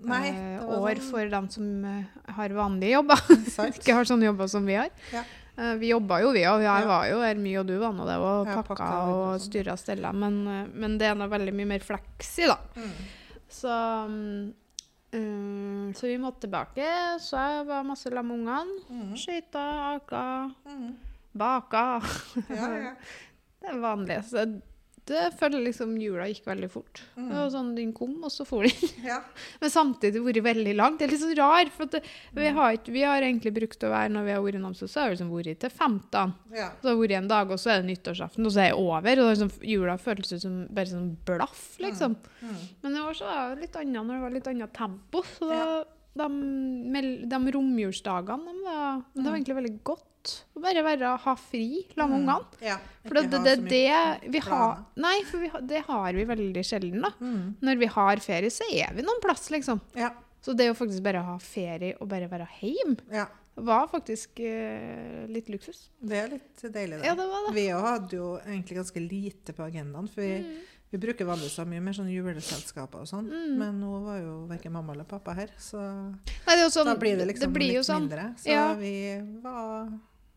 Nei, 0.06 0.28
eh, 0.30 0.62
år 0.62 1.00
sånn- 1.00 1.10
for 1.10 1.30
dem 1.34 1.48
som 1.50 1.86
uh, 1.86 2.04
har 2.36 2.50
vanlige 2.54 2.92
jobber. 2.94 3.18
Ikke 3.80 3.96
har 3.98 4.06
sånne 4.06 4.28
jobber 4.30 4.48
som 4.48 4.66
vi 4.70 4.76
har. 4.78 4.92
Ja. 5.12 5.24
Eh, 5.58 5.76
vi 5.80 5.88
jobba 5.94 6.18
jo, 6.22 6.32
vi 6.36 6.42
òg. 6.44 6.62
Jeg 6.66 6.88
var 6.90 7.06
jo 7.08 7.22
her 7.24 7.36
mye, 7.40 7.60
og 7.62 7.68
du 7.70 7.78
var 7.80 7.94
nå 7.96 8.06
det, 8.10 8.16
og 8.20 8.46
pakka, 8.50 8.64
pakka 8.76 8.88
og 9.08 9.40
sånn. 9.40 9.46
styra 9.46 9.72
og 9.78 9.80
stella. 9.80 10.12
Men, 10.12 10.42
eh, 10.52 10.66
men 10.74 10.98
det 11.00 11.08
er 11.08 11.16
nå 11.16 11.30
veldig 11.32 11.54
mye 11.56 11.70
mer 11.76 11.80
fleksi, 11.80 12.48
da. 12.52 12.58
Mm. 12.76 12.92
Så, 13.48 13.72
mm, 15.16 15.94
så 15.96 16.08
vi 16.10 16.18
måtte 16.20 16.46
tilbake. 16.48 16.88
Så 17.24 17.40
jeg 17.40 17.66
var 17.70 17.84
masse 17.88 18.10
sammen 18.12 18.44
med 18.44 18.48
ungene. 18.48 18.80
Mm. 18.92 19.16
Skøyta, 19.18 19.66
aka, 19.96 20.52
Mm. 20.66 20.96
baka. 21.36 22.02
Ja, 22.50 22.68
ja. 22.76 22.94
Det 23.62 23.72
er 23.72 23.80
vanlig. 23.82 24.20
Så 24.30 24.44
det 25.06 25.24
føler 25.38 25.62
liksom 25.68 25.92
jula 26.02 26.26
gikk 26.32 26.48
veldig 26.50 26.68
fort. 26.74 27.02
Mm. 27.16 27.28
Det 27.30 27.36
var 27.38 27.50
sånn, 27.54 27.68
Den 27.78 27.92
kom, 27.94 28.16
og 28.26 28.32
så 28.34 28.46
for 28.48 28.66
den. 28.66 28.90
ja. 29.12 29.20
Men 29.62 29.70
samtidig 29.70 30.24
vært 30.26 30.40
veldig 30.48 30.74
langt. 30.80 30.98
Det 31.00 31.06
er 31.06 31.12
litt 31.14 31.22
sånn 31.22 31.36
rar. 31.38 31.70
For 31.76 31.86
det, 31.94 32.02
vi, 32.34 32.48
har 32.58 32.74
ikke, 32.80 32.94
vi 32.96 33.04
har 33.06 33.22
egentlig 33.22 33.54
brukt 33.54 33.86
å 33.86 33.92
være 33.94 34.10
når 34.16 34.26
vi 34.26 34.34
har 34.34 34.42
vært 34.48 34.58
i 34.58 34.64
Namsos, 34.64 34.90
så 34.96 35.04
har 35.04 35.12
vi 35.12 35.18
liksom 35.18 35.30
vært 35.36 35.60
til 35.62 35.70
15. 35.76 36.34
ja. 36.58 36.72
Så 36.82 36.90
har 36.90 36.96
vi 36.98 37.04
vært 37.06 37.18
en 37.20 37.30
dag, 37.30 37.54
og 37.54 37.62
så 37.62 37.70
er 37.76 37.82
det 37.84 37.90
nyttårsaften, 37.92 38.46
og 38.50 38.56
så 38.56 38.64
er 38.66 38.72
det 38.74 38.80
over. 38.82 39.22
Og 39.22 39.30
det 39.30 39.36
liksom, 39.36 39.54
jula 39.76 39.98
føles 40.02 40.34
ut 40.34 40.42
som 40.48 40.58
bare 40.74 40.92
sånn 40.96 41.12
blaff, 41.30 41.64
liksom. 41.86 42.18
Mm. 42.42 42.58
Men 42.82 42.98
i 42.98 43.04
år 43.06 43.20
så 43.22 43.30
var 43.30 43.54
det 43.54 43.68
litt 43.68 43.78
annet 43.84 44.02
når 44.02 44.14
det 44.18 44.24
var 44.26 44.36
litt 44.40 44.52
annet 44.56 44.74
tempo. 44.74 45.22
Så 45.38 45.52
da, 45.54 45.84
de, 46.16 46.28
mel- 46.96 47.30
de 47.30 47.40
romjulsdagene 47.60 48.52
de 48.58 48.66
var, 48.66 49.02
det 49.14 49.24
var 49.24 49.32
Mm. 49.32 49.36
egentlig 49.38 49.56
veldig 49.62 49.78
godt 49.84 50.06
å 50.56 50.62
bare 50.64 50.84
være, 50.86 51.14
ha 51.26 51.36
fri 51.40 51.86
sammen 51.96 52.26
med 52.26 52.36
ungene. 52.36 52.60
Ja. 52.66 52.78
For 53.06 53.20
det 53.20 53.26
det, 53.32 53.42
det, 53.46 53.56
det 53.70 54.32
vi 54.36 54.42
har. 54.48 54.84
Nei, 54.98 55.16
for 55.30 55.44
vi, 55.46 55.50
det 55.70 55.84
har 55.88 56.14
vi 56.18 56.26
veldig 56.32 56.64
sjelden, 56.66 57.02
da. 57.06 57.12
Mm. 57.22 57.56
Når 57.62 57.82
vi 57.86 57.90
har 57.98 58.22
ferie, 58.26 58.50
så 58.54 58.68
er 58.74 58.94
vi 58.98 59.06
noen 59.08 59.22
plass, 59.24 59.50
liksom. 59.54 59.82
Ja. 59.96 60.12
Så 60.46 60.54
det 60.54 60.70
å 60.70 60.76
faktisk 60.78 61.02
bare 61.06 61.24
ha 61.26 61.40
ferie 61.42 61.96
og 62.00 62.08
bare 62.12 62.28
være 62.30 62.46
hjemme, 62.62 63.00
ja. 63.12 63.26
var 63.56 63.88
faktisk 63.90 64.38
uh, 64.46 65.26
litt 65.32 65.48
luksus. 65.50 65.88
Det 66.00 66.20
er 66.22 66.28
litt 66.36 66.62
deilig, 66.70 67.00
det. 67.02 67.08
Ja, 67.10 67.16
det 67.18 67.26
var 67.32 67.48
det. 67.48 67.54
Vi 67.58 67.68
hadde 67.74 68.16
jo 68.20 68.28
egentlig 68.46 68.78
ganske 68.78 69.02
lite 69.02 69.54
på 69.58 69.66
agendaen. 69.66 70.08
For 70.12 70.22
vi, 70.22 70.36
Mm. 70.46 70.62
vi 70.92 71.00
bruker 71.02 71.26
vanligvis 71.28 71.58
mye 71.68 71.82
mer 71.82 71.96
sånn 71.98 72.12
juleselskaper 72.14 73.02
og 73.02 73.08
sånn. 73.10 73.26
Mm. 73.28 73.56
Men 73.60 73.80
nå 73.82 73.98
var 74.06 74.20
jo 74.22 74.36
verken 74.48 74.72
mamma 74.78 74.94
eller 74.94 75.04
pappa 75.10 75.34
her, 75.36 75.50
så 75.60 75.82
Nei, 75.82 76.54
det 76.56 76.62
jo 76.62 76.70
sånn, 76.78 76.92
da 76.94 76.96
blir 77.02 77.18
det 77.18 77.26
liksom 77.34 77.52
blir 77.58 77.74
jo 77.74 77.82
litt 77.82 77.90
sånn. 77.90 78.06
mindre. 78.06 78.28
Så 78.38 78.54
Ja. 78.54 78.68
vi 78.78 78.94
var 79.44 79.90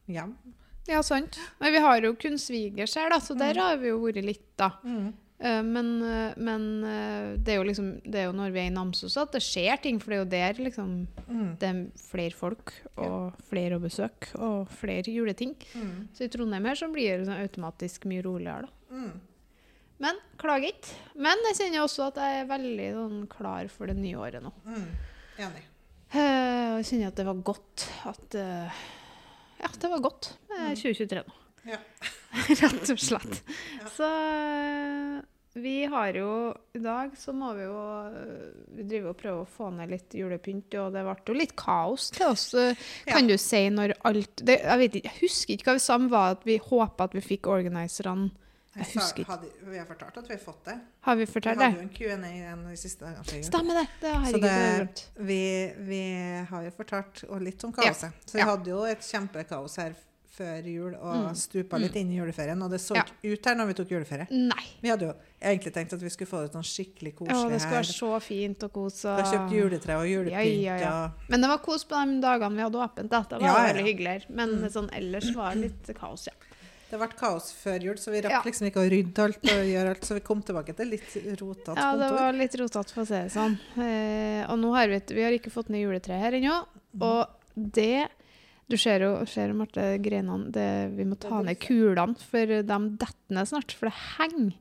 hjemme. 0.09 0.55
Ja, 0.89 1.03
sant. 1.05 1.37
Men 1.61 1.73
vi 1.75 1.79
har 1.85 2.01
jo 2.01 2.15
kun 2.17 2.39
svigers 2.41 2.95
her, 2.97 3.11
da, 3.13 3.19
så 3.21 3.37
der 3.37 3.53
Mm. 3.55 3.61
har 3.63 3.77
vi 3.77 3.89
jo 3.89 3.99
vært 4.01 4.25
litt, 4.25 4.57
da. 4.57 4.71
Mm. 4.85 5.13
Eh, 5.41 5.63
Men, 5.63 6.03
eh, 6.03 6.35
men 6.37 6.83
eh, 6.85 7.37
det 7.37 7.55
er 7.55 7.63
liksom 7.65 8.01
Det 8.03 8.15
er 8.17 8.25
jo 8.25 8.33
når 8.33 8.51
vi 8.53 8.59
er 8.59 8.67
i 8.67 8.75
Namsos 8.75 9.17
at 9.17 9.31
det 9.33 9.41
skjer 9.43 9.81
ting, 9.81 10.01
for 10.01 10.11
det 10.11 10.17
er 10.17 10.25
jo 10.25 10.31
der 10.57 10.65
liksom 10.65 11.07
Mm. 11.29 11.59
det 11.59 11.69
er 11.69 11.87
flere 11.97 12.33
folk 12.35 12.73
og 12.97 13.35
flere 13.49 13.77
å 13.79 13.81
besøke 13.81 14.35
og 14.41 14.69
flere 14.69 15.05
juleting. 15.13 15.55
Mm. 15.77 16.09
Så 16.13 16.25
i 16.25 16.29
Trondheim 16.29 16.65
her 16.65 16.75
så 16.75 16.91
blir 16.91 17.19
det 17.19 17.27
sånn 17.29 17.39
automatisk 17.49 18.05
mye 18.07 18.23
roligere, 18.25 18.63
da. 18.63 18.69
Mm. 18.97 19.21
Men 20.01 20.15
klager 20.39 20.73
ikke. 20.73 20.95
Men 21.17 21.37
jeg 21.45 21.57
kjenner 21.57 21.85
også 21.85 22.07
at 22.09 22.15
jeg 22.17 22.43
er 22.43 22.49
veldig 22.59 22.93
sånn, 22.95 23.29
klar 23.29 23.69
for 23.69 23.87
det 23.87 23.97
nye 23.97 24.15
året 24.17 24.43
nå. 24.43 24.53
Mm. 24.67 24.89
Enig. 25.39 25.63
Jeg 26.15 26.85
kjenner 26.89 27.07
at 27.09 27.15
det 27.17 27.27
var 27.27 27.35
godt 27.45 27.87
at 28.07 28.35
eh, 28.35 28.71
Ja, 29.59 29.71
det 29.81 29.91
var 29.91 30.05
godt 30.05 30.33
med 30.53 30.79
2023 30.79 31.25
nå. 31.27 31.35
Ja. 31.69 31.81
Rett 32.63 32.93
og 32.93 33.01
slett. 33.03 33.43
Ja. 33.81 33.91
Så 33.93 34.07
eh, 34.07 35.19
vi 35.59 35.75
har 35.91 36.15
jo 36.15 36.31
I 36.77 36.81
dag 36.83 37.15
så 37.19 37.33
må 37.35 37.51
vi 37.57 37.65
jo 37.67 37.79
eh, 38.07 38.51
Vi 38.79 38.87
driver 38.87 39.13
og 39.13 39.19
prøver 39.19 39.43
å 39.43 39.51
få 39.51 39.71
ned 39.75 39.91
litt 39.93 40.15
julepynt, 40.15 40.77
og 40.81 40.95
det 40.95 41.05
ble 41.07 41.17
jo 41.27 41.39
litt 41.39 41.57
kaos 41.59 42.11
til 42.15 42.29
oss. 42.31 42.51
kan 42.55 42.77
Kan 43.09 43.31
du 43.31 43.37
si 43.41 43.65
når 43.75 43.97
alt 44.09 44.45
det, 44.45 44.61
Jeg 44.63 44.83
vet 44.83 45.01
ikke, 45.01 45.11
jeg 45.11 45.23
husker 45.25 45.57
ikke 45.57 45.71
hva 45.71 45.79
vi 45.79 45.87
sa, 45.89 45.99
men 45.99 46.13
var 46.13 46.37
at 46.37 46.47
vi 46.49 46.61
håpa 46.63 47.09
at 47.09 47.17
vi 47.19 47.25
fikk 47.25 47.51
organiserne 47.51 48.31
Jeg 48.79 48.87
husker 48.95 49.25
ikke. 49.25 49.39
vi 49.73 49.79
har 49.79 49.87
fortalt 49.87 50.17
at 50.23 50.29
vi 50.29 50.35
har 50.35 50.43
fått 50.43 50.65
det. 50.71 50.79
Har 51.09 51.17
vi 51.17 51.27
fortalt 51.27 51.59
det? 51.59 51.67
Vi 51.67 51.73
hadde 51.73 51.83
jo 51.83 52.11
en 52.15 52.23
Q&A 52.23 52.57
de 52.71 52.77
siste 52.77 53.05
dagene. 53.05 53.45
Stemmer 53.45 53.75
det. 53.83 53.87
Det 54.01 54.13
har 54.15 54.27
Så 54.33 54.41
det, 54.41 55.07
vi, 55.19 55.41
vi 55.89 56.03
har 56.51 56.63
jo 56.69 56.71
fortalt 56.71 57.25
og 57.29 57.41
litt 57.43 57.65
om 57.65 57.73
kaoset. 57.73 58.13
Så 58.27 58.33
vi 58.39 58.39
Ja. 58.45 58.47
hadde 58.55 58.71
jo 58.71 58.85
et 58.85 59.01
kjempekaos 59.01 59.77
her 59.83 59.95
før 60.39 60.63
jul 60.71 60.95
og 60.95 61.17
Mm. 61.17 61.35
stupa 61.35 61.79
litt 61.83 61.97
inn 61.97 62.13
i 62.13 62.19
juleferien. 62.21 62.63
Og 62.63 62.71
det 62.71 62.79
så 62.79 62.95
Ja. 62.95 63.03
ikke 63.03 63.33
ut 63.33 63.45
her 63.45 63.55
når 63.57 63.67
vi 63.67 63.75
tok 63.75 63.89
juleferie. 63.91 64.27
Nei. 64.31 64.65
Vi 64.81 64.89
hadde 64.89 65.01
jo 65.09 65.15
egentlig 65.43 65.73
tenkt 65.75 65.93
at 65.95 66.01
vi 66.01 66.09
skulle 66.11 66.29
få 66.31 66.43
det 66.47 66.53
sånn 66.53 66.63
skikkelig 66.63 67.27
Ja, 67.27 67.49
det 67.49 67.61
skulle 67.61 67.83
være 67.83 67.91
så 67.91 68.21
fint 68.23 68.63
og 68.63 68.73
kos. 68.73 69.03
Vi 69.03 69.09
har 69.09 69.33
kjøpt 69.33 69.51
juletre 69.51 69.97
og 69.99 70.07
julepynt. 70.07 70.63
Ja, 70.63 70.77
ja, 70.77 70.79
ja. 70.79 71.05
Og, 71.07 71.11
Men 71.29 71.41
det 71.41 71.49
var 71.49 71.59
kos 71.59 71.83
på 71.85 71.97
de 72.07 72.21
dagene 72.23 72.55
vi 72.55 72.63
hadde 72.63 72.79
åpent. 72.79 73.09
Da. 73.11 73.23
Det 73.23 73.31
var 73.33 73.41
Ja, 73.41 73.67
ja, 73.67 73.73
veldig 73.73 73.85
hyggelig. 73.85 74.07
her. 74.07 74.25
Men 74.29 74.49
Mm. 74.63 74.71
sånn 74.71 74.91
ellers 74.93 75.35
var 75.35 75.55
det 75.55 75.61
litt 75.67 75.97
kaos, 75.99 76.27
ja. 76.29 76.33
Det 76.91 76.99
ble 77.01 77.09
kaos 77.19 77.51
før 77.53 77.83
jul, 77.85 77.97
så 78.01 78.11
vi 78.15 78.23
rakk 78.25 78.33
Ja. 78.33 78.43
liksom 78.47 78.69
ikke 78.71 78.81
å 78.81 78.89
rydde 78.89 79.25
alt 79.27 79.43
og 79.53 79.65
gjøre 79.75 79.91
alt. 79.95 80.05
Så 80.09 80.15
vi 80.17 80.23
kom 80.25 80.41
tilbake 80.43 80.75
til 80.79 80.89
litt 80.95 81.17
rotete 81.41 81.77
Ja, 81.77 81.91
det 82.01 82.09
var 82.15 82.33
litt 82.33 82.55
rotete, 82.61 82.95
for 82.95 83.03
å 83.05 83.09
si 83.11 83.19
det 83.19 83.33
sånn. 83.35 83.59
Eh, 83.77 84.43
og 84.49 84.57
nå 84.63 84.71
har 84.77 84.89
vi, 84.89 85.01
vi 85.13 85.25
har 85.27 85.37
ikke 85.37 85.53
fått 85.53 85.69
ned 85.75 85.85
juletreet 85.85 86.23
her 86.25 86.39
ennå. 86.41 86.63
Mm. 86.97 87.05
Og 87.05 87.27
det 87.79 88.09
Du 88.69 88.77
ser 88.77 89.01
jo, 89.01 89.13
ser, 89.25 89.53
Marte, 89.57 89.81
greinene 90.05 90.51
det, 90.53 90.67
Vi 90.97 91.05
må 91.09 91.17
ta 91.17 91.39
ned 91.41 91.57
kulene, 91.61 92.17
for 92.21 92.45
de 92.45 92.61
detter 92.63 93.33
ned 93.33 93.49
snart. 93.49 93.73
For 93.73 93.89
det 93.89 93.97
henger. 94.19 94.53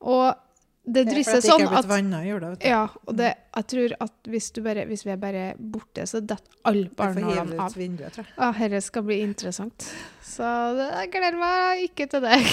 Og 0.00 0.34
det 0.82 1.04
er 1.04 1.10
drysser 1.12 1.38
det 1.38 1.46
sånn 1.46 1.62
at 1.78 1.86
vannet. 1.86 2.64
Ja, 2.66 2.80
og 3.06 3.14
det, 3.14 3.28
jeg 3.54 3.66
tror 3.70 3.92
at 4.02 4.30
hvis, 4.32 4.48
du 4.50 4.62
bare, 4.64 4.82
hvis 4.88 5.04
vi 5.06 5.12
er 5.14 5.20
bare 5.22 5.42
borte, 5.56 6.06
så 6.10 6.18
detter 6.18 6.56
alle 6.66 6.90
det 6.90 7.58
av. 7.62 7.76
vinduet, 7.78 8.18
dette 8.18 8.80
skal 8.82 9.04
bli 9.06 9.20
interessant. 9.22 9.86
Så 10.26 10.48
det, 10.78 10.88
jeg 11.04 11.12
gleder 11.14 11.38
meg 11.38 11.84
ikke 11.86 12.08
til 12.10 12.26
deg. 12.26 12.50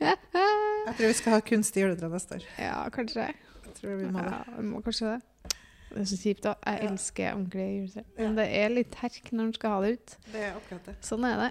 Jeg 0.00 0.94
tror 0.96 1.06
vi 1.06 1.16
skal 1.16 1.34
ha 1.36 1.40
kunstig 1.44 1.82
juletre 1.86 2.08
neste 2.12 2.38
år. 2.38 2.44
Ja, 2.60 2.76
kanskje. 2.92 3.26
Jeg 3.64 3.74
tror 3.80 3.98
vi 4.00 4.12
må 4.12 4.22
det. 4.24 4.36
Ja, 4.36 4.54
vi 4.58 4.68
må 4.68 4.84
kanskje 4.84 5.14
det. 5.14 5.56
Det 5.90 6.04
er 6.04 6.06
så 6.06 6.20
kjipt, 6.20 6.44
da. 6.44 6.54
Jeg 6.68 6.90
elsker 6.92 7.32
ordentlig 7.32 7.66
juletre. 7.66 8.04
Men 8.20 8.36
det 8.38 8.46
er 8.60 8.72
litt 8.76 9.00
herk 9.00 9.32
når 9.32 9.48
en 9.48 9.56
skal 9.56 9.74
ha 9.74 9.82
det 9.84 9.96
ut. 9.96 10.16
Det 10.30 10.44
er 10.46 10.52
akkurat 10.54 10.88
det. 10.92 10.96
Sånn 11.04 11.26
er 11.28 11.44
det. 11.46 11.50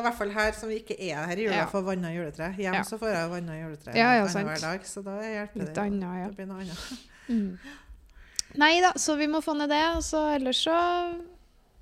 Ja, 0.00 0.06
I 0.06 0.08
hvert 0.08 0.18
fall 0.18 0.30
her 0.32 0.52
som 0.56 0.68
vi 0.72 0.78
ikke 0.80 0.96
er 0.98 1.26
her 1.28 1.36
i 1.36 1.44
jula, 1.44 1.56
Ja. 1.60 1.66
får 1.68 1.84
vanna 1.84 2.08
juletre. 2.14 2.54
Hjemme 2.56 2.80
Ja. 2.80 2.82
så 2.88 2.96
får 2.98 3.12
jeg 3.12 3.30
vanna 3.30 3.52
juletre 3.60 3.94
Ja, 3.94 4.12
ja, 4.16 4.24
hver 4.26 4.60
dag, 4.60 4.80
så 4.88 5.02
da 5.04 5.18
hjelper 5.20 5.60
Litt 5.60 5.74
det. 5.74 5.84
annet, 5.84 6.18
ja. 6.22 6.26
Det 6.28 6.36
blir 6.36 6.46
noe 6.46 6.60
annet. 6.60 6.98
Mm. 7.28 7.58
Nei 8.58 8.80
da, 8.80 8.92
så 8.98 9.16
vi 9.18 9.26
må 9.30 9.42
få 9.44 9.54
ned 9.56 9.68
det. 9.70 9.82
Og 9.96 10.02
så 10.02 10.24
ellers 10.34 10.64
så 10.66 10.74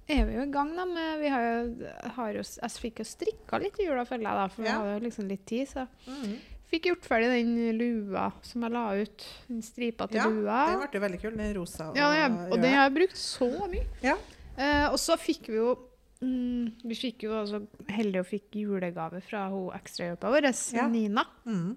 er 0.08 0.24
vi 0.26 0.34
jo 0.36 0.42
i 0.42 0.50
gang, 0.52 0.74
da. 0.76 0.84
Med, 0.88 1.20
vi 1.22 1.28
har 1.32 1.42
jo, 1.46 1.88
har 2.16 2.32
jo 2.32 2.42
Jeg 2.42 2.70
fikk 2.82 2.98
jo 3.02 3.04
strikka 3.08 3.60
litt 3.62 3.78
i 3.80 3.86
jula, 3.88 4.04
føler 4.08 4.28
jeg, 4.28 4.38
da. 4.42 4.46
For 4.48 4.62
vi 4.62 4.68
hadde 4.74 4.94
jo 4.98 5.04
liksom 5.06 5.28
litt 5.28 5.46
tid, 5.46 5.68
så 5.68 5.86
Mm. 6.08 6.38
fikk 6.72 6.84
gjort 6.90 7.06
ferdig 7.08 7.30
den 7.32 7.78
lua 7.78 8.32
som 8.42 8.62
jeg 8.62 8.72
la 8.72 8.86
ut. 8.94 9.26
Den 9.48 9.62
stripa 9.62 10.06
til 10.08 10.16
Ja, 10.20 10.26
lua. 10.28 10.66
Den 10.78 10.88
ble 10.90 11.00
veldig 11.00 11.20
kul, 11.22 11.36
den 11.36 11.54
rosa. 11.56 11.92
Ja, 11.96 12.10
er, 12.12 12.50
og 12.52 12.60
den 12.60 12.74
har 12.74 12.90
jeg 12.90 12.94
brukt 12.98 13.16
så 13.16 13.48
mye. 13.70 13.86
Ja. 14.02 14.16
Eh, 14.58 14.88
og 14.90 14.98
så 14.98 15.16
fikk 15.16 15.46
vi 15.48 15.54
jo 15.56 15.78
mm, 16.20 16.72
Vi 16.84 16.94
fikk 16.98 17.22
jo 17.28 17.34
altså 17.38 17.60
heldig 17.88 18.20
og 18.22 18.26
fikk 18.30 18.56
julegave 18.62 19.20
fra 19.24 19.46
hun 19.52 19.70
ekstrahjelpa 19.76 20.30
vår, 20.34 20.48
Ja. 20.74 20.88
Nina. 20.88 21.24
Mm. 21.46 21.76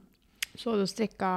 Så 0.56 0.72
hadde 0.74 0.84
hun 0.86 0.92
strikka 0.92 1.32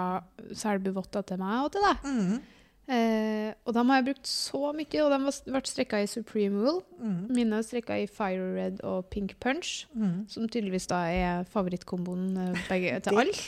selbuvotter 0.58 1.22
til 1.28 1.38
meg 1.38 1.64
og 1.64 1.72
til 1.72 1.84
deg. 1.86 2.08
Mm. 2.08 2.40
Eh, 2.84 3.54
og 3.64 3.72
dem 3.72 3.88
har 3.88 4.02
jeg 4.02 4.04
brukt 4.10 4.26
så 4.28 4.58
mye, 4.76 5.00
og 5.00 5.12
de 5.14 5.18
ble 5.54 5.60
strekka 5.64 6.02
i 6.04 6.08
Supreme 6.10 6.60
Wool. 6.60 6.82
Mm. 7.00 7.14
Mine 7.32 7.56
er 7.56 7.64
strekka 7.64 7.96
i 7.96 8.04
Fire 8.12 8.50
Red 8.58 8.82
og 8.84 9.06
Pink 9.10 9.38
Punch, 9.40 9.86
Mm. 9.96 10.26
som 10.28 10.44
tydeligvis 10.48 10.86
da 10.90 10.98
er 11.08 11.44
favorittkomboen 11.48 12.26
eh, 12.36 12.58
begge 12.68 12.98
til 13.06 13.16
alle. 13.22 13.32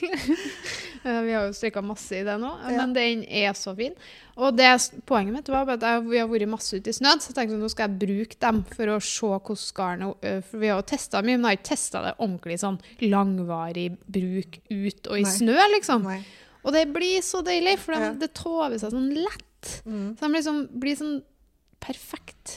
Eh, 1.07 1.21
vi 1.23 1.31
har 1.37 1.45
jo 1.47 1.52
strekka 1.55 1.78
masse 1.87 2.16
i 2.19 2.25
det 2.26 2.33
nå, 2.43 2.49
Ja. 2.66 2.78
men 2.81 2.93
den 2.97 3.21
er 3.31 3.52
så 3.55 3.76
fin. 3.78 3.93
Og 4.37 4.57
det, 4.59 4.73
poenget 5.07 5.35
mitt 5.37 5.49
var 5.52 5.69
at 5.71 5.81
jeg, 5.85 6.00
vi 6.09 6.19
har 6.19 6.26
vært 6.26 6.49
masse 6.50 6.75
ute 6.81 6.90
i 6.90 6.97
snøen, 6.97 7.21
så 7.23 7.31
jeg 7.31 7.37
tenkte 7.37 7.55
at 7.55 7.62
nå 7.62 7.69
skal 7.71 7.87
jeg 7.93 8.00
bruke 8.00 8.38
dem 8.43 8.64
for 8.73 8.90
å 8.90 8.97
se 8.99 9.28
hvordan 9.28 9.76
garnet 9.76 10.25
eh, 10.26 10.40
For 10.43 10.59
vi 10.59 10.66
har 10.73 10.81
jo 10.81 10.88
testa 10.90 11.21
mye, 11.23 11.37
men 11.38 11.47
jeg 11.47 11.52
har 11.52 11.61
ikke 11.61 11.69
testa 11.76 12.02
det 12.09 12.14
ordentlig 12.19 12.59
sånn 12.59 12.81
langvarig 13.07 13.87
bruk 14.11 14.59
ut 14.73 15.07
og 15.12 15.21
i 15.21 15.23
Nei. 15.23 15.31
snø, 15.37 15.57
liksom. 15.76 16.02
Nei. 16.11 16.19
Og 16.66 16.75
det 16.75 16.85
blir 16.92 17.23
så 17.23 17.40
deilig, 17.46 17.76
for 17.78 17.94
de, 17.94 18.12
det 18.25 18.32
tover 18.35 18.75
seg 18.82 18.90
sånn 18.92 19.08
lett. 19.14 19.68
Mm. 19.87 20.08
Så 20.18 20.26
de 20.26 20.32
liksom 20.35 20.56
blir 20.82 20.99
sånn 20.99 21.16
perfekt 21.82 22.56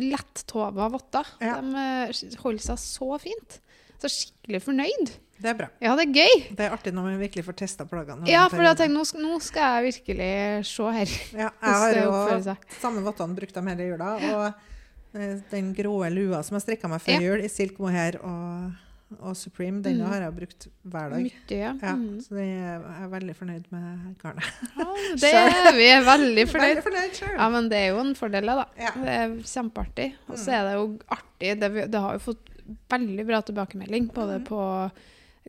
lett-tova 0.00 0.88
votter. 0.92 1.26
Ja. 1.42 1.58
De 1.62 1.74
eh, 1.78 2.38
holder 2.42 2.64
seg 2.64 2.80
så 2.82 3.10
fint. 3.22 3.58
Så 4.02 4.10
skikkelig 4.10 4.60
fornøyd. 4.64 5.12
Det 5.42 5.50
er 5.50 5.56
bra. 5.58 5.68
Ja, 5.82 5.94
det 5.98 6.04
er 6.08 6.18
gøy. 6.22 6.42
Det 6.58 6.66
er 6.66 6.74
artig 6.74 6.92
når 6.94 7.06
man 7.08 7.20
virkelig 7.22 7.44
får 7.46 7.56
testa 7.62 7.86
plaggene. 7.90 8.26
Ja, 8.30 8.44
for 8.50 8.62
jeg 8.62 8.78
tenker, 8.78 8.94
nå, 8.94 9.02
sk- 9.06 9.22
nå 9.22 9.38
skal 9.42 9.78
jeg 9.80 9.88
virkelig 9.92 10.28
se 10.70 10.90
her. 10.98 11.14
Ja, 11.38 11.48
jeg 11.66 11.80
har 11.82 11.98
jo 11.98 12.56
samme 12.82 13.02
vottene 13.06 13.38
brukt 13.38 13.54
dem 13.58 13.70
hele 13.72 13.88
jula. 13.90 14.12
Og 14.32 15.18
eh, 15.18 15.36
den 15.50 15.72
grå 15.78 15.96
lua 16.14 16.42
som 16.46 16.58
jeg 16.58 16.66
strikka 16.66 16.90
meg 16.92 17.02
før 17.04 17.16
Ja. 17.18 17.24
jul, 17.28 17.42
i 17.46 17.50
silk 17.50 17.78
mohair 17.82 18.18
og, 18.22 18.70
og 19.20 19.34
Supreme, 19.36 19.82
Denne 19.82 20.04
Mm. 20.04 20.10
har 20.12 20.20
jeg 20.22 20.34
brukt 20.36 20.66
hver 20.86 21.10
dag. 21.10 21.22
Mye, 21.22 21.32
ja. 21.50 21.72
Ja, 21.82 21.92
Mm. 21.94 22.20
så 22.22 22.32
er, 22.38 22.80
jeg 22.80 23.02
er 23.04 23.08
veldig 23.12 23.34
fornøyd 23.36 23.64
med 23.70 24.16
garnet. 24.22 24.44
ja. 24.76 24.86
Det 25.22 25.32
er 25.34 25.72
vi 25.76 25.86
er 25.90 26.02
veldig 26.06 26.46
fornøyd. 26.48 26.76
Veldig 26.76 26.84
fornøyd 26.86 27.12
sjøl. 27.20 27.36
Ja, 27.38 27.48
men 27.50 27.68
det 27.68 27.78
er 27.78 27.88
jo 27.92 27.98
en 28.00 28.14
fordel, 28.14 28.46
da. 28.46 28.64
Ja. 28.78 28.90
Det 28.96 29.08
er 29.08 29.28
kjempeartig. 29.42 30.14
Og 30.28 30.36
så 30.36 30.50
Mm. 30.50 30.54
er 30.58 30.62
det 30.64 30.74
jo 30.78 30.98
artig. 31.10 31.60
Det, 31.60 31.90
det 31.90 32.00
har 32.00 32.12
jo 32.12 32.18
fått 32.32 32.48
veldig 32.88 33.26
bra 33.26 33.40
tilbakemelding, 33.42 34.08
både 34.14 34.38
Mm. 34.40 34.44
på 34.46 34.90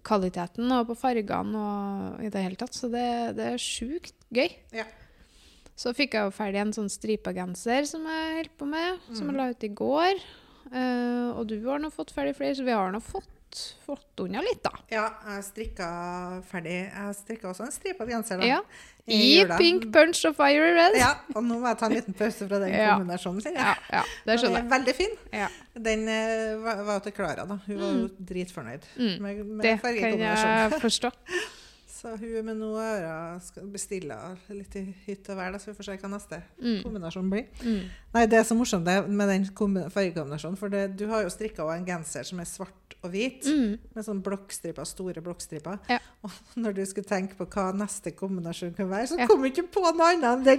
kvaliteten 0.04 0.72
og 0.74 0.88
på 0.90 0.98
fargene 0.98 1.56
og 1.56 2.24
i 2.24 2.30
det 2.30 2.42
hele 2.44 2.56
tatt. 2.60 2.74
Så 2.76 2.90
det, 2.92 3.36
det 3.38 3.46
er 3.54 3.58
sjukt 3.62 4.14
gøy. 4.34 4.50
Ja. 4.74 4.86
Så 5.76 5.94
fikk 5.96 6.14
jeg 6.14 6.28
jo 6.28 6.34
ferdig 6.36 6.60
en 6.62 6.74
sånn 6.76 6.90
stripegenser 6.92 7.88
som 7.90 8.04
jeg 8.06 8.36
holdt 8.44 8.58
på 8.60 8.68
med, 8.70 9.00
som 9.14 9.28
jeg 9.28 9.34
Mm. 9.34 9.38
la 9.38 9.50
ut 9.50 9.64
i 9.64 9.70
går. 9.70 10.14
Uh, 10.74 11.38
og 11.38 11.48
du 11.48 11.58
har 11.70 11.78
nå 11.80 11.90
fått 11.92 12.12
ferdig 12.14 12.36
flere, 12.36 12.56
så 12.56 12.64
vi 12.66 12.72
har 12.72 12.92
nå 12.92 13.02
fått, 13.02 13.28
fått 13.86 14.20
unna 14.24 14.42
litt, 14.46 14.62
da. 14.66 14.72
Ja, 14.92 15.06
jeg 15.28 15.44
strikka 15.50 15.88
ferdig. 16.50 16.76
Jeg 16.94 17.16
strikka 17.20 17.50
også 17.52 17.66
en 17.68 17.72
stripa 17.76 18.06
genser 18.10 18.40
da, 18.42 18.46
Ja. 18.48 18.60
i 19.08 19.18
I 19.42 19.46
pink 19.60 19.90
punch 19.94 20.22
og 20.30 20.36
fire 20.38 20.70
red. 20.78 20.96
Ja, 21.00 21.10
og 21.36 21.44
nå 21.44 21.58
må 21.60 21.68
jeg 21.68 21.78
ta 21.82 21.90
en 21.90 21.96
liten 21.98 22.14
pause 22.18 22.48
fra 22.48 22.60
den 22.64 22.72
kombinasjonen 22.94 23.42
sin. 23.44 23.56
ja, 23.60 23.74
ja, 23.92 24.04
det 24.26 24.40
skjønner 24.40 24.62
er 24.62 24.64
jeg. 24.64 24.72
veldig 24.78 24.96
fin. 25.02 25.18
Ja. 25.34 25.50
Den 25.90 26.08
eh, 26.08 26.56
var, 26.64 26.84
jo 26.94 27.00
til 27.10 27.12
Klara, 27.18 27.46
da. 27.50 27.60
Hun 27.68 27.80
var 27.82 27.92
jo 28.00 28.08
dritfornøyd 28.32 28.88
Mm. 28.98 29.22
med, 29.22 29.44
med 29.46 29.62
Det 29.68 29.76
kan 29.82 30.20
jeg 30.20 30.80
forstå. 30.82 31.12
Så 32.04 32.18
hun 32.20 32.46
med 32.46 32.58
noe 32.60 32.82
ører 32.84 33.38
skal 33.46 33.64
bestille 33.72 34.18
litt 34.52 34.76
i 34.76 34.82
hytt 35.06 35.30
og 35.32 35.38
vær, 35.40 35.56
så 35.58 35.72
vi 35.72 35.78
får 35.78 35.86
se 35.88 35.98
hva 36.02 36.10
neste 36.12 36.42
Mm. 36.60 36.82
kombinasjon 36.84 37.30
blir. 37.32 37.46
Mm. 37.64 37.86
Nei, 38.14 38.26
det 38.28 38.40
er 38.40 38.44
så 38.44 38.56
morsomt 38.60 38.84
det 38.86 39.08
med 39.10 39.28
den 39.32 39.46
fargekombinasjonen, 39.90 40.58
for 40.60 40.68
det, 40.70 40.98
du 41.00 41.08
har 41.08 41.24
jo 41.24 41.30
strikka 41.30 41.64
en 41.74 41.86
genser 41.88 42.24
som 42.28 42.40
er 42.40 42.46
svart 42.46 42.74
og 43.04 43.12
hvit, 43.12 43.44
Mm. 43.48 43.80
med 43.96 44.06
sånne 44.06 44.22
blokkstriper, 44.24 44.86
store 44.86 45.22
blokkstriper. 45.22 45.80
Ja. 45.90 45.98
Og 46.24 46.32
når 46.56 46.74
du 46.76 46.86
skulle 46.86 47.04
tenke 47.08 47.36
på 47.36 47.46
hva 47.48 47.74
neste 47.76 48.12
kombinasjon 48.16 48.76
kan 48.76 48.88
være, 48.90 49.08
så 49.08 49.18
Ja. 49.20 49.28
kom 49.28 49.42
du 49.42 49.50
ikke 49.50 49.68
på 49.72 49.82
noe 49.82 49.92
annet 50.14 50.24
enn 50.24 50.44
den 50.44 50.58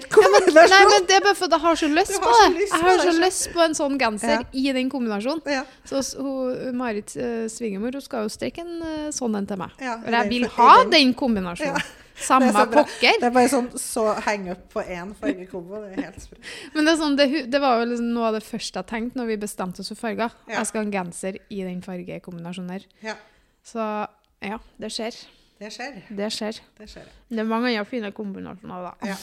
Nei, 0.54 0.66
Ja, 0.68 0.88
men 0.88 1.06
det 1.06 1.16
er 1.16 1.20
bare 1.20 1.34
fordi 1.34 1.50
jeg 1.52 1.60
har 1.60 1.74
så 1.74 1.88
lyst 1.88 2.20
på 2.20 2.32
det. 2.32 2.56
lyst 2.58 2.72
Jeg 2.72 2.82
har 2.82 2.98
så 2.98 3.20
lyst 3.20 3.52
på 3.52 3.60
en 3.64 3.72
sånn 3.74 3.98
genser 3.98 4.44
i 4.52 4.72
den 4.72 4.90
kombinasjonen. 4.90 5.64
Så 5.84 6.16
hun, 6.20 6.76
Marit 6.76 7.16
uh, 7.16 7.46
Svingemor 7.48 7.92
hun 7.92 8.00
skal 8.02 8.24
jo 8.24 8.28
strikke 8.28 8.58
en 8.60 8.82
uh, 8.82 9.08
sånn 9.10 9.36
en 9.36 9.46
til 9.46 9.56
meg. 9.56 9.70
ja, 9.80 9.94
og 9.96 10.10
jeg 10.10 10.28
vil 10.28 10.48
ha 10.48 10.82
den- 10.82 10.90
den 10.90 11.14
kombinasjonen. 11.34 11.76
Ja. 11.82 12.00
Samme 12.14 12.46
Det 12.46 12.54
er 12.54 12.58
så 12.60 12.70
bra. 12.70 12.82
pokker. 12.84 13.16
Det 13.20 13.26
er 13.26 13.30
bare 13.34 13.48
sånn 13.50 13.68
så 13.80 14.02
henge 14.22 14.52
opp 14.54 14.68
på 14.72 14.82
én 14.86 15.14
fargekombo. 15.18 15.80
Det 15.82 15.98
er 15.98 16.02
helt 16.06 16.20
sprøtt. 16.22 16.50
Men 16.74 16.84
det, 16.86 16.92
er 16.92 16.98
sånn, 17.00 17.16
det, 17.18 17.26
det 17.50 17.60
var 17.60 17.80
jo 17.80 17.88
liksom 17.90 18.10
noe 18.14 18.28
av 18.28 18.36
det 18.38 18.44
første 18.46 18.78
jeg 18.78 18.86
tenkte 18.92 19.18
når 19.18 19.26
vi 19.32 19.36
bestemte 19.42 19.82
oss 19.82 19.90
for 19.90 19.98
farger. 19.98 20.30
Ja. 20.46 20.60
Jeg 20.60 20.66
skal 20.70 20.80
ha 20.80 20.86
en 20.86 20.92
genser 20.94 21.38
i 21.50 21.62
den 21.66 21.80
fargekombinasjonen 21.82 22.70
der. 22.76 22.86
Ja, 23.02 23.16
Så 23.66 23.82
ja, 24.44 24.58
det 24.78 24.92
skjer. 24.94 25.18
det 25.58 25.72
skjer. 25.74 25.98
Det 26.14 26.30
skjer. 26.30 26.60
Det 26.78 26.88
skjer. 26.92 27.10
Det 27.30 27.40
er 27.42 27.48
mange 27.50 27.72
andre 27.72 27.84
fine 27.88 28.12
kombinasjoner, 28.14 28.86
da. 28.92 28.94
Ja, 29.10 29.16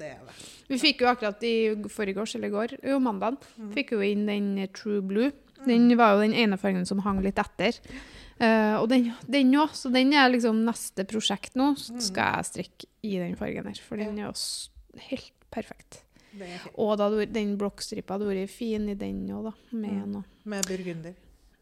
det 0.00 0.12
er 0.14 0.22
det. 0.24 0.38
Vi 0.68 0.78
fikk 0.80 1.00
jo 1.04 1.08
akkurat 1.12 1.42
i 1.48 1.54
forgårs 1.92 2.34
eller 2.36 2.48
i 2.48 2.56
går, 2.56 2.78
jo 2.84 2.98
mandag, 3.00 3.36
Mm. 3.58 3.72
fikk 3.76 3.92
jo 3.92 4.00
inn 4.00 4.24
den 4.26 4.68
True 4.72 5.00
Blue. 5.02 5.32
Den 5.66 5.88
var 5.98 6.14
jo 6.14 6.20
den 6.22 6.34
ene 6.38 6.56
fargen 6.56 6.86
som 6.86 7.00
hang 7.04 7.20
litt 7.24 7.36
etter. 7.36 7.76
Eh, 8.40 8.76
og 8.78 8.88
den 8.88 9.10
òg, 9.58 9.70
så 9.74 9.90
den 9.92 10.12
er 10.14 10.28
liksom 10.30 10.62
neste 10.64 11.04
prosjekt 11.04 11.54
nå. 11.58 11.74
Så 11.76 11.92
Mm. 11.94 12.00
skal 12.00 12.34
jeg 12.36 12.44
strikke 12.46 12.86
i 13.02 13.18
den 13.18 13.34
fargen 13.36 13.66
her, 13.66 13.74
for 13.82 13.96
den 13.96 14.16
er 14.18 14.26
jo 14.28 14.32
helt 15.10 15.32
perfekt. 15.50 16.04
er. 16.38 16.60
Og 16.78 16.96
da, 16.98 17.08
den 17.26 17.56
blokkstripa 17.58 18.14
hadde 18.14 18.26
vært 18.28 18.48
fin 18.50 18.88
i 18.88 18.94
den 18.94 19.26
òg, 19.28 19.44
da. 19.44 19.52
Med 19.72 20.06
Mm. 20.06 20.24
Med 20.44 20.66
burgunder. 20.66 21.14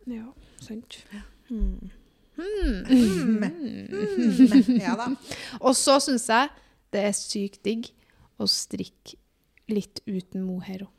Ja, 0.07 0.27
sant. 0.61 1.05
Ja. 1.13 1.21
Mm. 1.51 1.91
Mm, 2.37 3.43
ja 4.81 4.95
da. 4.99 5.07
Og 5.65 5.73
så 5.79 5.97
syns 6.05 6.27
jeg 6.29 6.51
det 6.93 7.03
er 7.09 7.15
sykt 7.17 7.63
digg 7.67 7.89
å 8.39 8.47
strikke 8.51 9.17
litt 9.73 10.03
uten 10.07 10.45
mohair 10.47 10.85
òg. 10.87 10.93